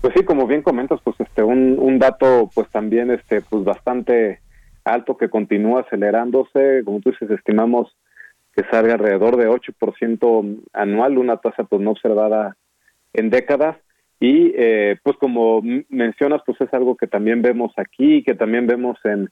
Pues 0.00 0.14
sí, 0.16 0.24
como 0.24 0.46
bien 0.46 0.62
comentas, 0.62 0.98
pues 1.04 1.16
este 1.20 1.42
un, 1.42 1.76
un 1.78 1.98
dato 1.98 2.50
pues 2.54 2.68
también 2.70 3.10
este 3.10 3.42
pues 3.42 3.64
bastante 3.64 4.40
alto 4.82 5.18
que 5.18 5.28
continúa 5.28 5.82
acelerándose, 5.82 6.82
como 6.84 7.00
tú 7.00 7.10
dices, 7.10 7.30
estimamos 7.30 7.94
que 8.54 8.64
salga 8.70 8.94
alrededor 8.94 9.36
de 9.36 9.48
8% 9.48 10.62
anual, 10.72 11.18
una 11.18 11.36
tasa 11.36 11.64
pues 11.64 11.82
no 11.82 11.90
observada 11.90 12.56
en 13.12 13.30
décadas. 13.30 13.76
Y 14.18 14.52
eh, 14.56 14.98
pues 15.02 15.16
como 15.18 15.62
mencionas 15.88 16.42
pues 16.46 16.60
es 16.60 16.72
algo 16.72 16.96
que 16.96 17.06
también 17.06 17.42
vemos 17.42 17.72
aquí, 17.76 18.22
que 18.22 18.34
también 18.34 18.66
vemos 18.66 18.98
en 19.04 19.28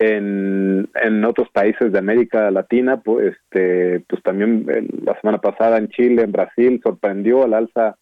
en, 0.00 0.88
en 0.94 1.24
otros 1.24 1.48
países 1.50 1.90
de 1.90 1.98
América 1.98 2.52
Latina, 2.52 2.98
pues 2.98 3.36
este 3.36 4.00
pues 4.08 4.22
también 4.22 4.66
la 5.04 5.20
semana 5.20 5.38
pasada 5.38 5.78
en 5.78 5.88
Chile, 5.88 6.22
en 6.22 6.32
Brasil 6.32 6.80
sorprendió 6.82 7.44
al 7.44 7.54
alza 7.54 7.96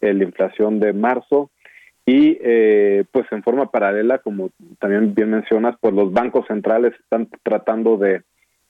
la 0.00 0.24
inflación 0.24 0.80
de 0.80 0.92
marzo 0.92 1.50
y 2.10 2.38
eh, 2.42 3.04
pues 3.12 3.24
en 3.30 3.44
forma 3.44 3.70
paralela, 3.70 4.18
como 4.18 4.50
también 4.80 5.14
bien 5.14 5.30
mencionas, 5.30 5.76
pues 5.80 5.94
los 5.94 6.12
bancos 6.12 6.44
centrales 6.48 6.92
están 6.98 7.28
tratando 7.44 7.98
de, 7.98 8.22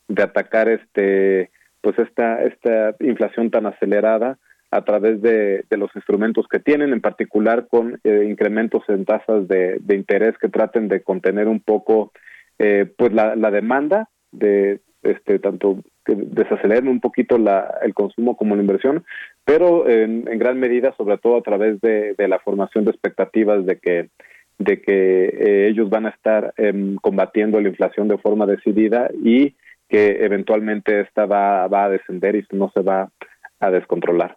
de 0.09 0.23
atacar 0.23 0.69
este 0.69 1.51
pues 1.81 1.99
esta 1.99 2.43
esta 2.43 2.95
inflación 3.01 3.51
tan 3.51 3.65
acelerada 3.65 4.37
a 4.71 4.83
través 4.83 5.23
de, 5.23 5.65
de 5.71 5.77
los 5.79 5.91
instrumentos 5.97 6.49
que 6.49 6.59
tienen, 6.59 6.93
en 6.93 7.01
particular 7.01 7.67
con 7.67 7.99
eh, 8.05 8.27
incrementos 8.29 8.83
en 8.89 9.07
tasas 9.07 9.49
de, 9.49 9.79
de, 9.81 9.95
interés 9.95 10.37
que 10.37 10.51
traten 10.51 10.89
de 10.89 11.03
contener 11.03 11.49
un 11.49 11.61
poco 11.61 12.13
eh, 12.59 12.93
pues 12.99 13.11
la, 13.15 13.37
la 13.37 13.51
demanda 13.51 14.11
de 14.33 14.81
este 15.03 15.39
tanto 15.39 15.83
que 16.05 16.15
desaceleren 16.15 16.89
un 16.89 17.01
poquito 17.01 17.39
la, 17.39 17.79
el 17.83 17.95
consumo 17.95 18.37
como 18.37 18.55
la 18.55 18.61
inversión, 18.61 19.05
pero 19.45 19.89
en, 19.89 20.25
gran 20.39 20.59
medida, 20.59 20.95
sobre 20.97 21.19
todo 21.19 21.37
a 21.37 21.43
través 21.43 21.81
de, 21.81 22.15
la 22.19 22.39
formación 22.39 22.85
de 22.85 22.93
expectativas 22.93 23.67
de 23.67 23.79
que 23.79 24.11
de 24.59 24.83
que 24.83 25.25
eh, 25.25 25.69
ellos 25.71 25.89
van 25.89 26.05
a 26.05 26.11
estar 26.11 26.53
em, 26.59 26.97
combatiendo 26.97 27.59
la 27.63 27.71
inflación 27.71 28.09
de 28.09 28.19
forma 28.19 28.45
decidida 28.45 29.09
y 29.25 29.55
que 29.89 30.23
eventualmente 30.23 31.01
esta 31.01 31.25
va, 31.25 31.67
va 31.67 31.85
a 31.85 31.89
descender 31.89 32.37
y 32.37 32.45
no 32.53 32.71
se 32.75 32.83
va 32.83 33.11
a 33.59 33.71
descontrolar. 33.71 34.37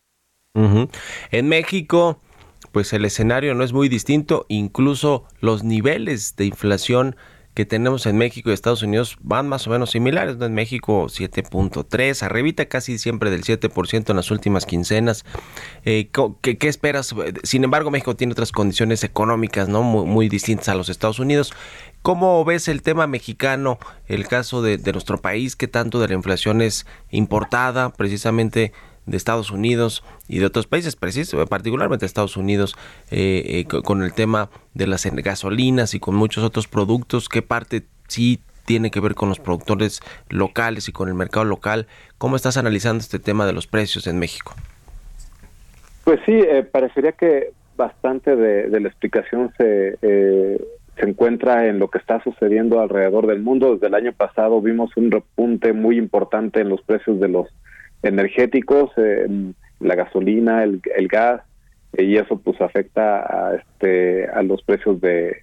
En 0.54 1.50
México, 1.50 2.22
pues 2.72 2.94
el 2.94 3.06
escenario 3.06 3.54
no 3.54 3.64
es 3.64 3.74
muy 3.74 3.90
distinto, 3.90 4.46
incluso 4.50 5.26
los 5.42 5.64
niveles 5.64 6.36
de 6.36 6.46
inflación 6.46 7.16
que 7.54 7.66
tenemos 7.66 8.06
en 8.06 8.18
México 8.18 8.50
y 8.50 8.54
Estados 8.54 8.82
Unidos 8.82 9.18
van 9.22 9.48
más 9.48 9.68
o 9.68 9.70
menos 9.70 9.92
similares. 9.92 10.38
En 10.40 10.54
México 10.54 11.06
7.3, 11.06 12.24
arribita 12.24 12.66
casi 12.66 12.98
siempre 12.98 13.30
del 13.30 13.44
7% 13.44 14.10
en 14.10 14.16
las 14.16 14.32
últimas 14.32 14.66
quincenas. 14.66 15.24
Eh, 15.86 16.10
¿qué, 16.42 16.58
¿qué, 16.58 16.68
esperas? 16.68 17.14
Sin 17.44 17.64
embargo, 17.64 17.92
México 17.92 18.16
tiene 18.16 18.34
otras 18.34 18.52
condiciones 18.52 19.04
económicas 19.04 19.70
no 19.70 19.84
muy, 19.84 20.30
distintas 20.30 20.70
a 20.70 20.76
los 20.76 20.90
Estados 20.90 21.20
Unidos. 21.20 21.54
¿Cómo 22.02 22.44
ves 22.44 22.68
el 22.68 22.82
tema 22.82 23.08
mexicano, 23.08 23.78
el 24.08 24.28
caso 24.28 24.62
de, 24.62 24.78
de 24.78 24.92
nuestro 24.92 25.22
país, 25.22 25.56
que 25.56 25.68
tanto 25.68 26.00
de 26.00 26.08
la 26.08 26.16
inflación 26.16 26.62
es 26.62 26.86
importada 27.12 27.94
precisamente 27.94 28.74
de 29.06 29.18
Estados 29.18 29.52
Unidos 29.52 30.04
y 30.28 30.40
de 30.40 30.46
otros 30.46 30.68
países, 30.68 30.96
particularmente 31.50 32.06
Estados 32.06 32.38
Unidos, 32.38 32.76
eh, 33.12 33.66
eh, 33.70 33.82
con 33.84 34.04
el 34.04 34.14
tema 34.14 34.50
de 34.74 34.88
las 34.88 35.06
gasolinas 35.06 35.94
y 35.94 36.00
con 36.00 36.16
muchos 36.16 36.44
otros 36.44 36.68
productos, 36.68 37.30
qué 37.30 37.42
parte 37.42 37.84
sí 38.08 38.40
tiene 38.66 38.92
que 38.92 39.02
ver 39.02 39.14
con 39.14 39.28
los 39.28 39.40
productores 39.40 40.00
locales 40.30 40.88
y 40.88 40.94
con 40.94 41.10
el 41.10 41.16
mercado 41.16 41.46
local. 41.46 41.88
¿Cómo 42.18 42.38
estás 42.38 42.56
analizando 42.56 43.02
este 43.02 43.20
tema 43.20 43.46
de 43.46 43.54
los 43.54 43.68
precios 43.68 44.08
en 44.08 44.20
México? 44.20 44.54
Pues 46.06 46.20
sí, 46.26 46.32
eh, 46.34 46.64
parecería 46.64 47.12
que 47.12 47.52
bastante 47.76 48.36
de, 48.36 48.70
de 48.70 48.80
la 48.80 48.88
explicación 48.88 49.52
se, 49.58 49.98
se 50.96 51.10
encuentra 51.10 51.68
en 51.68 51.80
lo 51.80 51.90
que 51.90 51.98
está 51.98 52.22
sucediendo 52.24 52.80
alrededor 52.80 53.28
del 53.28 53.42
mundo. 53.42 53.74
Desde 53.74 53.88
el 53.88 53.96
año 53.96 54.14
pasado 54.14 54.62
vimos 54.62 54.96
un 54.96 55.12
repunte 55.12 55.74
muy 55.74 55.98
importante 55.98 56.62
en 56.62 56.70
los 56.70 56.82
precios 56.82 57.20
de 57.20 57.28
los 57.28 57.48
energéticos, 58.04 58.92
la 59.80 59.96
gasolina, 59.96 60.64
el, 60.64 60.82
gas, 61.08 61.42
eh, 61.94 62.04
y 62.04 62.18
eso 62.18 62.40
pues 62.40 62.60
afecta 62.62 63.22
a, 63.22 63.56
este, 63.56 64.28
a 64.28 64.44
los 64.44 64.62
precios 64.64 65.02
de, 65.02 65.38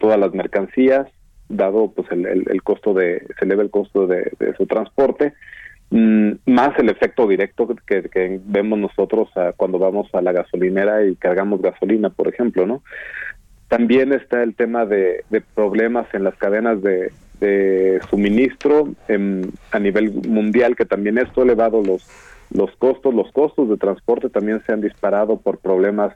todas 0.00 0.18
las 0.18 0.32
mercancías, 0.34 1.06
dado 1.48 1.92
pues 1.92 2.10
el, 2.10 2.26
el, 2.26 2.62
costo 2.62 2.94
de, 2.94 3.26
se 3.38 3.44
eleva 3.44 3.62
el 3.62 3.70
costo 3.70 4.06
de, 4.06 4.32
su 4.56 4.66
transporte, 4.66 5.34
mm, 5.90 6.32
más 6.46 6.78
el 6.78 6.88
efecto 6.88 7.26
directo 7.26 7.68
que, 7.86 8.02
que 8.08 8.40
vemos 8.44 8.78
nosotros 8.78 9.28
cuando 9.56 9.78
vamos 9.78 10.08
a 10.14 10.22
la 10.22 10.32
gasolinera 10.32 11.04
y 11.04 11.16
cargamos 11.16 11.62
gasolina, 11.62 12.10
por 12.10 12.28
ejemplo, 12.28 12.66
¿no? 12.66 12.82
También 13.68 14.12
está 14.12 14.42
el 14.42 14.54
tema 14.54 14.86
de 14.86 15.24
problemas 15.54 16.06
en 16.12 16.22
las 16.22 16.36
cadenas 16.36 16.80
de, 16.82 17.10
de 17.40 18.00
suministro 18.10 18.94
a 19.70 19.78
nivel 19.78 20.12
mundial, 20.28 20.76
que 20.76 20.84
también 20.84 21.18
esto 21.18 21.40
ha 21.40 21.44
elevado 21.44 21.82
los, 21.82 22.08
los 22.50 22.70
costos, 22.76 23.14
los 23.14 23.30
costos 23.32 23.68
de 23.68 23.76
transporte 23.76 24.28
también 24.30 24.62
se 24.64 24.72
han 24.72 24.80
disparado 24.80 25.38
por 25.38 25.58
problemas 25.58 26.14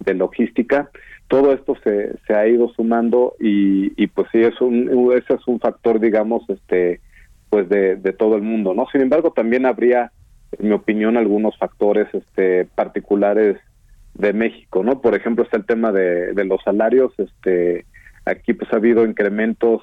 de 0.00 0.14
logística. 0.14 0.90
Todo 1.28 1.52
esto 1.52 1.76
se, 1.82 2.12
se 2.26 2.34
ha 2.34 2.46
ido 2.46 2.68
sumando 2.74 3.34
y, 3.40 3.92
y 4.02 4.06
pues 4.06 4.28
sí, 4.32 4.40
es 4.40 4.60
un, 4.60 5.12
ese 5.16 5.34
es 5.34 5.46
un 5.46 5.60
factor, 5.60 6.00
digamos, 6.00 6.48
este 6.48 7.00
pues 7.50 7.68
de, 7.68 7.96
de 7.96 8.12
todo 8.14 8.36
el 8.36 8.42
mundo, 8.42 8.72
¿no? 8.72 8.86
Sin 8.90 9.02
embargo, 9.02 9.32
también 9.32 9.66
habría, 9.66 10.10
en 10.58 10.68
mi 10.68 10.74
opinión, 10.74 11.18
algunos 11.18 11.56
factores 11.58 12.08
este 12.14 12.64
particulares 12.64 13.58
de 14.14 14.32
México, 14.32 14.82
¿no? 14.82 15.02
Por 15.02 15.14
ejemplo, 15.14 15.44
está 15.44 15.58
el 15.58 15.66
tema 15.66 15.92
de, 15.92 16.32
de 16.32 16.44
los 16.46 16.62
salarios, 16.62 17.12
este 17.18 17.84
aquí 18.24 18.54
pues 18.54 18.72
ha 18.72 18.76
habido 18.76 19.04
incrementos 19.04 19.82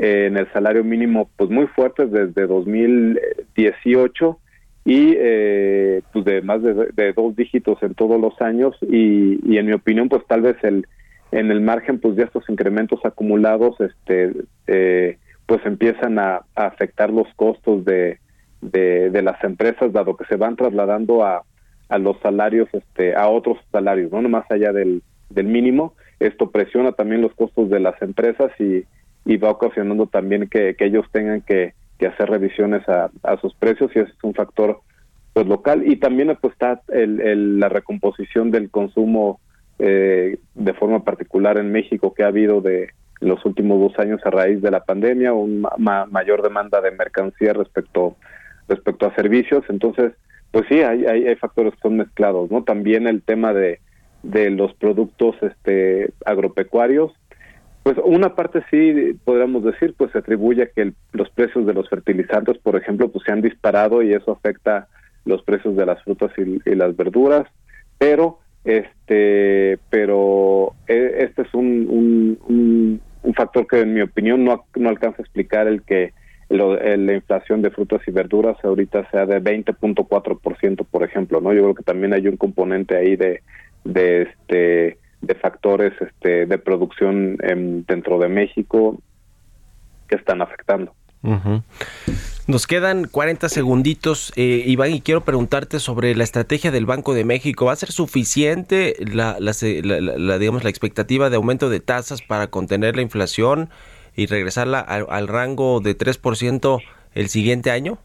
en 0.00 0.38
el 0.38 0.50
salario 0.52 0.82
mínimo 0.82 1.28
pues 1.36 1.50
muy 1.50 1.66
fuertes 1.66 2.10
desde 2.10 2.46
2018 2.46 4.38
y 4.86 5.14
eh, 5.18 6.00
pues 6.10 6.24
de 6.24 6.40
más 6.40 6.62
de, 6.62 7.12
dos 7.14 7.36
dígitos 7.36 7.82
en 7.82 7.92
todos 7.94 8.18
los 8.18 8.40
años 8.40 8.74
y, 8.80 9.38
y, 9.44 9.58
en 9.58 9.66
mi 9.66 9.72
opinión 9.72 10.08
pues 10.08 10.26
tal 10.26 10.40
vez 10.40 10.56
el 10.62 10.86
en 11.32 11.50
el 11.50 11.60
margen 11.60 12.00
pues 12.00 12.16
de 12.16 12.22
estos 12.22 12.48
incrementos 12.48 12.98
acumulados 13.04 13.78
este 13.78 14.32
eh, 14.66 15.18
pues 15.44 15.60
empiezan 15.66 16.18
a, 16.18 16.46
afectar 16.54 17.10
los 17.10 17.28
costos 17.36 17.84
de, 17.84 18.20
de, 18.62 19.10
de, 19.10 19.22
las 19.22 19.44
empresas 19.44 19.92
dado 19.92 20.16
que 20.16 20.24
se 20.24 20.36
van 20.36 20.56
trasladando 20.56 21.26
a, 21.26 21.42
a 21.90 21.98
los 21.98 22.18
salarios 22.20 22.70
este 22.72 23.14
a 23.14 23.28
otros 23.28 23.58
salarios 23.70 24.10
no 24.12 24.26
más 24.30 24.50
allá 24.50 24.72
del, 24.72 25.02
del 25.28 25.46
mínimo. 25.46 25.94
Esto 26.18 26.50
presiona 26.50 26.92
también 26.92 27.22
los 27.22 27.34
costos 27.34 27.68
de 27.70 27.80
las 27.80 28.00
empresas 28.02 28.50
y 28.58 28.84
y 29.24 29.36
va 29.36 29.50
ocasionando 29.50 30.06
también 30.06 30.48
que, 30.48 30.74
ellos 30.78 31.06
tengan 31.12 31.42
que, 31.42 31.74
hacer 32.06 32.30
revisiones 32.30 32.82
a, 32.88 33.10
sus 33.42 33.54
precios 33.54 33.90
y 33.94 33.98
ese 33.98 34.10
es 34.10 34.24
un 34.24 34.32
factor 34.32 34.80
pues 35.34 35.46
local. 35.46 35.82
Y 35.86 35.96
también 35.96 36.36
pues 36.40 36.54
está 36.54 36.80
el, 36.88 37.60
la 37.60 37.68
recomposición 37.68 38.50
del 38.50 38.70
consumo 38.70 39.38
eh, 39.78 40.38
de 40.54 40.74
forma 40.74 41.04
particular 41.04 41.58
en 41.58 41.72
México 41.72 42.14
que 42.14 42.22
ha 42.22 42.28
habido 42.28 42.62
de 42.62 42.90
los 43.20 43.44
últimos 43.44 43.78
dos 43.80 43.98
años 43.98 44.20
a 44.24 44.30
raíz 44.30 44.62
de 44.62 44.70
la 44.70 44.82
pandemia 44.82 45.34
una 45.34 46.06
mayor 46.06 46.42
demanda 46.42 46.80
de 46.80 46.90
mercancía 46.90 47.52
respecto 47.52 48.16
respecto 48.66 49.06
a 49.06 49.14
servicios. 49.14 49.64
Entonces 49.68 50.12
pues 50.52 50.64
sí 50.68 50.80
hay, 50.80 51.04
hay, 51.04 51.28
hay 51.28 51.36
factores 51.36 51.74
que 51.74 51.80
son 51.82 51.98
mezclados 51.98 52.50
no 52.50 52.64
también 52.64 53.06
el 53.06 53.22
tema 53.22 53.52
de 53.52 53.80
de 54.22 54.50
los 54.50 54.74
productos 54.74 55.36
este 55.42 56.12
agropecuarios 56.24 57.12
pues 57.82 57.96
una 58.04 58.34
parte 58.34 58.62
sí 58.70 59.18
podríamos 59.24 59.64
decir, 59.64 59.94
pues 59.96 60.12
se 60.12 60.18
atribuye 60.18 60.62
a 60.64 60.66
que 60.66 60.92
los 61.12 61.30
precios 61.30 61.66
de 61.66 61.74
los 61.74 61.88
fertilizantes, 61.88 62.58
por 62.58 62.76
ejemplo, 62.76 63.08
pues 63.08 63.24
se 63.24 63.32
han 63.32 63.40
disparado 63.40 64.02
y 64.02 64.12
eso 64.12 64.32
afecta 64.32 64.88
los 65.24 65.42
precios 65.42 65.76
de 65.76 65.86
las 65.86 66.02
frutas 66.02 66.30
y, 66.36 66.74
las 66.74 66.96
verduras, 66.96 67.46
pero 67.98 68.38
este, 68.64 69.78
pero 69.88 70.74
e, 70.86 71.24
este 71.24 71.42
es 71.42 71.54
un, 71.54 72.38
un, 72.46 73.00
factor 73.34 73.66
que 73.66 73.80
en 73.80 73.94
mi 73.94 74.02
opinión 74.02 74.44
no, 74.44 74.64
no 74.76 74.88
alcanza 74.90 75.18
a 75.18 75.22
explicar 75.22 75.66
el 75.66 75.82
que 75.82 76.12
la 76.50 77.14
inflación 77.14 77.62
de 77.62 77.70
frutas 77.70 78.02
y 78.06 78.10
verduras 78.10 78.56
ahorita 78.64 79.08
sea 79.10 79.24
de 79.24 79.40
20.4%, 79.40 80.84
por 80.84 81.04
ejemplo, 81.04 81.40
¿no? 81.40 81.52
Yo 81.52 81.62
creo 81.62 81.74
que 81.74 81.84
también 81.84 82.12
hay 82.12 82.26
un 82.26 82.36
componente 82.36 82.96
ahí 82.96 83.14
de, 83.16 83.40
de 83.84 84.22
este 84.22 84.98
de 85.20 85.34
factores 85.34 85.92
este, 86.00 86.46
de 86.46 86.58
producción 86.58 87.36
dentro 87.86 88.18
de 88.18 88.28
México 88.28 89.00
que 90.08 90.16
están 90.16 90.42
afectando. 90.42 90.94
Nos 92.46 92.66
quedan 92.66 93.04
40 93.04 93.48
segunditos, 93.48 94.32
eh, 94.36 94.64
Iván, 94.66 94.92
y 94.92 95.00
quiero 95.02 95.20
preguntarte 95.20 95.78
sobre 95.78 96.14
la 96.14 96.24
estrategia 96.24 96.70
del 96.70 96.86
Banco 96.86 97.14
de 97.14 97.24
México. 97.24 97.66
¿Va 97.66 97.72
a 97.72 97.76
ser 97.76 97.92
suficiente 97.92 98.96
la, 98.98 99.36
la, 99.38 100.38
digamos, 100.38 100.64
la 100.64 100.70
expectativa 100.70 101.30
de 101.30 101.36
aumento 101.36 101.68
de 101.68 101.80
tasas 101.80 102.22
para 102.22 102.48
contener 102.48 102.96
la 102.96 103.02
inflación 103.02 103.68
y 104.16 104.26
regresarla 104.26 104.80
al, 104.80 105.06
al 105.10 105.28
rango 105.28 105.80
de 105.80 105.96
3% 105.96 106.82
el 107.14 107.28
siguiente 107.28 107.70
año? 107.70 107.98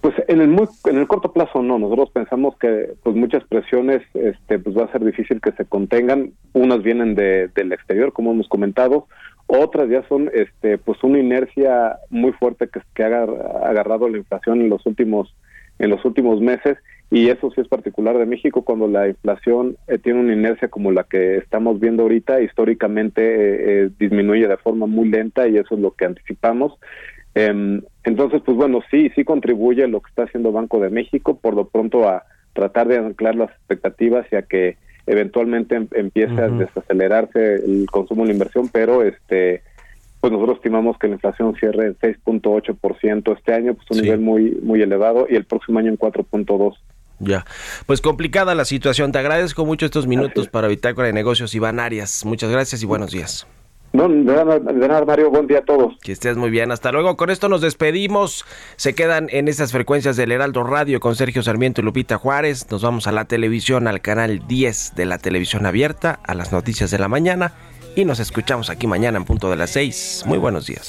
Pues 0.00 0.14
en 0.28 0.40
el 0.40 0.48
muy, 0.48 0.66
en 0.86 0.96
el 0.96 1.06
corto 1.06 1.32
plazo 1.32 1.62
no, 1.62 1.78
nosotros 1.78 2.10
pensamos 2.10 2.56
que 2.56 2.94
pues 3.02 3.14
muchas 3.14 3.44
presiones 3.44 4.00
este 4.14 4.58
pues 4.58 4.76
va 4.76 4.84
a 4.84 4.92
ser 4.92 5.04
difícil 5.04 5.42
que 5.42 5.52
se 5.52 5.66
contengan, 5.66 6.32
unas 6.54 6.82
vienen 6.82 7.14
de, 7.14 7.48
del 7.54 7.72
exterior 7.72 8.12
como 8.14 8.30
hemos 8.30 8.48
comentado, 8.48 9.08
otras 9.46 9.90
ya 9.90 10.02
son 10.08 10.30
este 10.32 10.78
pues 10.78 11.02
una 11.02 11.18
inercia 11.18 11.98
muy 12.08 12.32
fuerte 12.32 12.68
que, 12.68 12.80
que 12.94 13.04
ha 13.04 13.08
agarrado 13.08 14.08
la 14.08 14.16
inflación 14.16 14.62
en 14.62 14.70
los 14.70 14.86
últimos 14.86 15.34
en 15.80 15.90
los 15.90 16.04
últimos 16.04 16.40
meses. 16.40 16.78
Y 17.10 17.28
eso 17.28 17.50
sí 17.50 17.60
es 17.60 17.66
particular 17.66 18.16
de 18.16 18.26
México. 18.26 18.62
Cuando 18.62 18.86
la 18.86 19.08
inflación 19.08 19.76
eh, 19.88 19.98
tiene 19.98 20.20
una 20.20 20.32
inercia 20.32 20.68
como 20.68 20.92
la 20.92 21.02
que 21.02 21.38
estamos 21.38 21.80
viendo 21.80 22.04
ahorita 22.04 22.40
históricamente 22.40 23.22
eh, 23.22 23.84
eh, 23.84 23.90
disminuye 23.98 24.46
de 24.46 24.56
forma 24.58 24.86
muy 24.86 25.08
lenta 25.08 25.48
y 25.48 25.56
eso 25.56 25.74
es 25.74 25.80
lo 25.80 25.90
que 25.90 26.04
anticipamos 26.04 26.78
entonces, 27.34 28.42
pues 28.44 28.56
bueno, 28.56 28.80
sí, 28.90 29.10
sí 29.14 29.24
contribuye 29.24 29.86
lo 29.86 30.00
que 30.00 30.10
está 30.10 30.24
haciendo 30.24 30.52
Banco 30.52 30.80
de 30.80 30.90
México, 30.90 31.38
por 31.38 31.54
lo 31.54 31.68
pronto 31.68 32.08
a 32.08 32.24
tratar 32.52 32.88
de 32.88 32.98
anclar 32.98 33.36
las 33.36 33.50
expectativas 33.50 34.26
y 34.32 34.36
a 34.36 34.42
que 34.42 34.76
eventualmente 35.06 35.76
em, 35.76 35.88
empiece 35.92 36.40
a 36.40 36.48
desacelerarse 36.48 37.56
el 37.56 37.86
consumo 37.90 38.24
y 38.24 38.28
la 38.28 38.32
inversión, 38.34 38.68
pero 38.68 39.02
este 39.02 39.62
pues 40.20 40.34
nosotros 40.34 40.58
estimamos 40.58 40.98
que 40.98 41.08
la 41.08 41.14
inflación 41.14 41.54
cierre 41.56 41.86
en 41.86 41.96
6.8% 41.96 43.38
este 43.38 43.54
año, 43.54 43.74
pues 43.74 43.86
un 43.90 44.02
nivel 44.02 44.20
muy 44.20 44.58
muy 44.62 44.82
elevado 44.82 45.26
y 45.30 45.36
el 45.36 45.44
próximo 45.44 45.78
año 45.78 45.88
en 45.88 45.98
4.2. 45.98 46.74
Ya, 47.20 47.44
pues 47.86 48.00
complicada 48.00 48.54
la 48.54 48.64
situación. 48.64 49.12
Te 49.12 49.18
agradezco 49.18 49.64
mucho 49.64 49.86
estos 49.86 50.06
minutos 50.06 50.48
para 50.48 50.68
Bitácora 50.68 51.06
de 51.06 51.12
Negocios, 51.12 51.54
Iván 51.54 51.78
Arias. 51.78 52.24
Muchas 52.24 52.50
gracias 52.50 52.82
y 52.82 52.86
buenos 52.86 53.12
días. 53.12 53.46
No, 53.92 54.08
de 54.08 55.04
Mario, 55.04 55.30
buen 55.30 55.48
día 55.48 55.58
a 55.58 55.62
todos. 55.62 55.94
Que 56.00 56.12
estés 56.12 56.36
muy 56.36 56.50
bien, 56.50 56.70
hasta 56.70 56.92
luego. 56.92 57.16
Con 57.16 57.28
esto 57.28 57.48
nos 57.48 57.60
despedimos. 57.60 58.44
Se 58.76 58.94
quedan 58.94 59.26
en 59.30 59.48
estas 59.48 59.72
frecuencias 59.72 60.16
del 60.16 60.30
Heraldo 60.30 60.62
Radio 60.62 61.00
con 61.00 61.16
Sergio 61.16 61.42
Sarmiento 61.42 61.80
y 61.80 61.84
Lupita 61.84 62.16
Juárez. 62.16 62.70
Nos 62.70 62.82
vamos 62.82 63.08
a 63.08 63.12
la 63.12 63.24
televisión, 63.24 63.88
al 63.88 64.00
canal 64.00 64.46
10 64.46 64.94
de 64.94 65.06
la 65.06 65.18
televisión 65.18 65.66
abierta, 65.66 66.20
a 66.24 66.34
las 66.34 66.52
noticias 66.52 66.92
de 66.92 66.98
la 66.98 67.08
mañana. 67.08 67.52
Y 67.96 68.04
nos 68.04 68.20
escuchamos 68.20 68.70
aquí 68.70 68.86
mañana 68.86 69.18
en 69.18 69.24
punto 69.24 69.50
de 69.50 69.56
las 69.56 69.70
6. 69.70 70.22
Muy 70.26 70.38
buenos 70.38 70.66
días. 70.66 70.88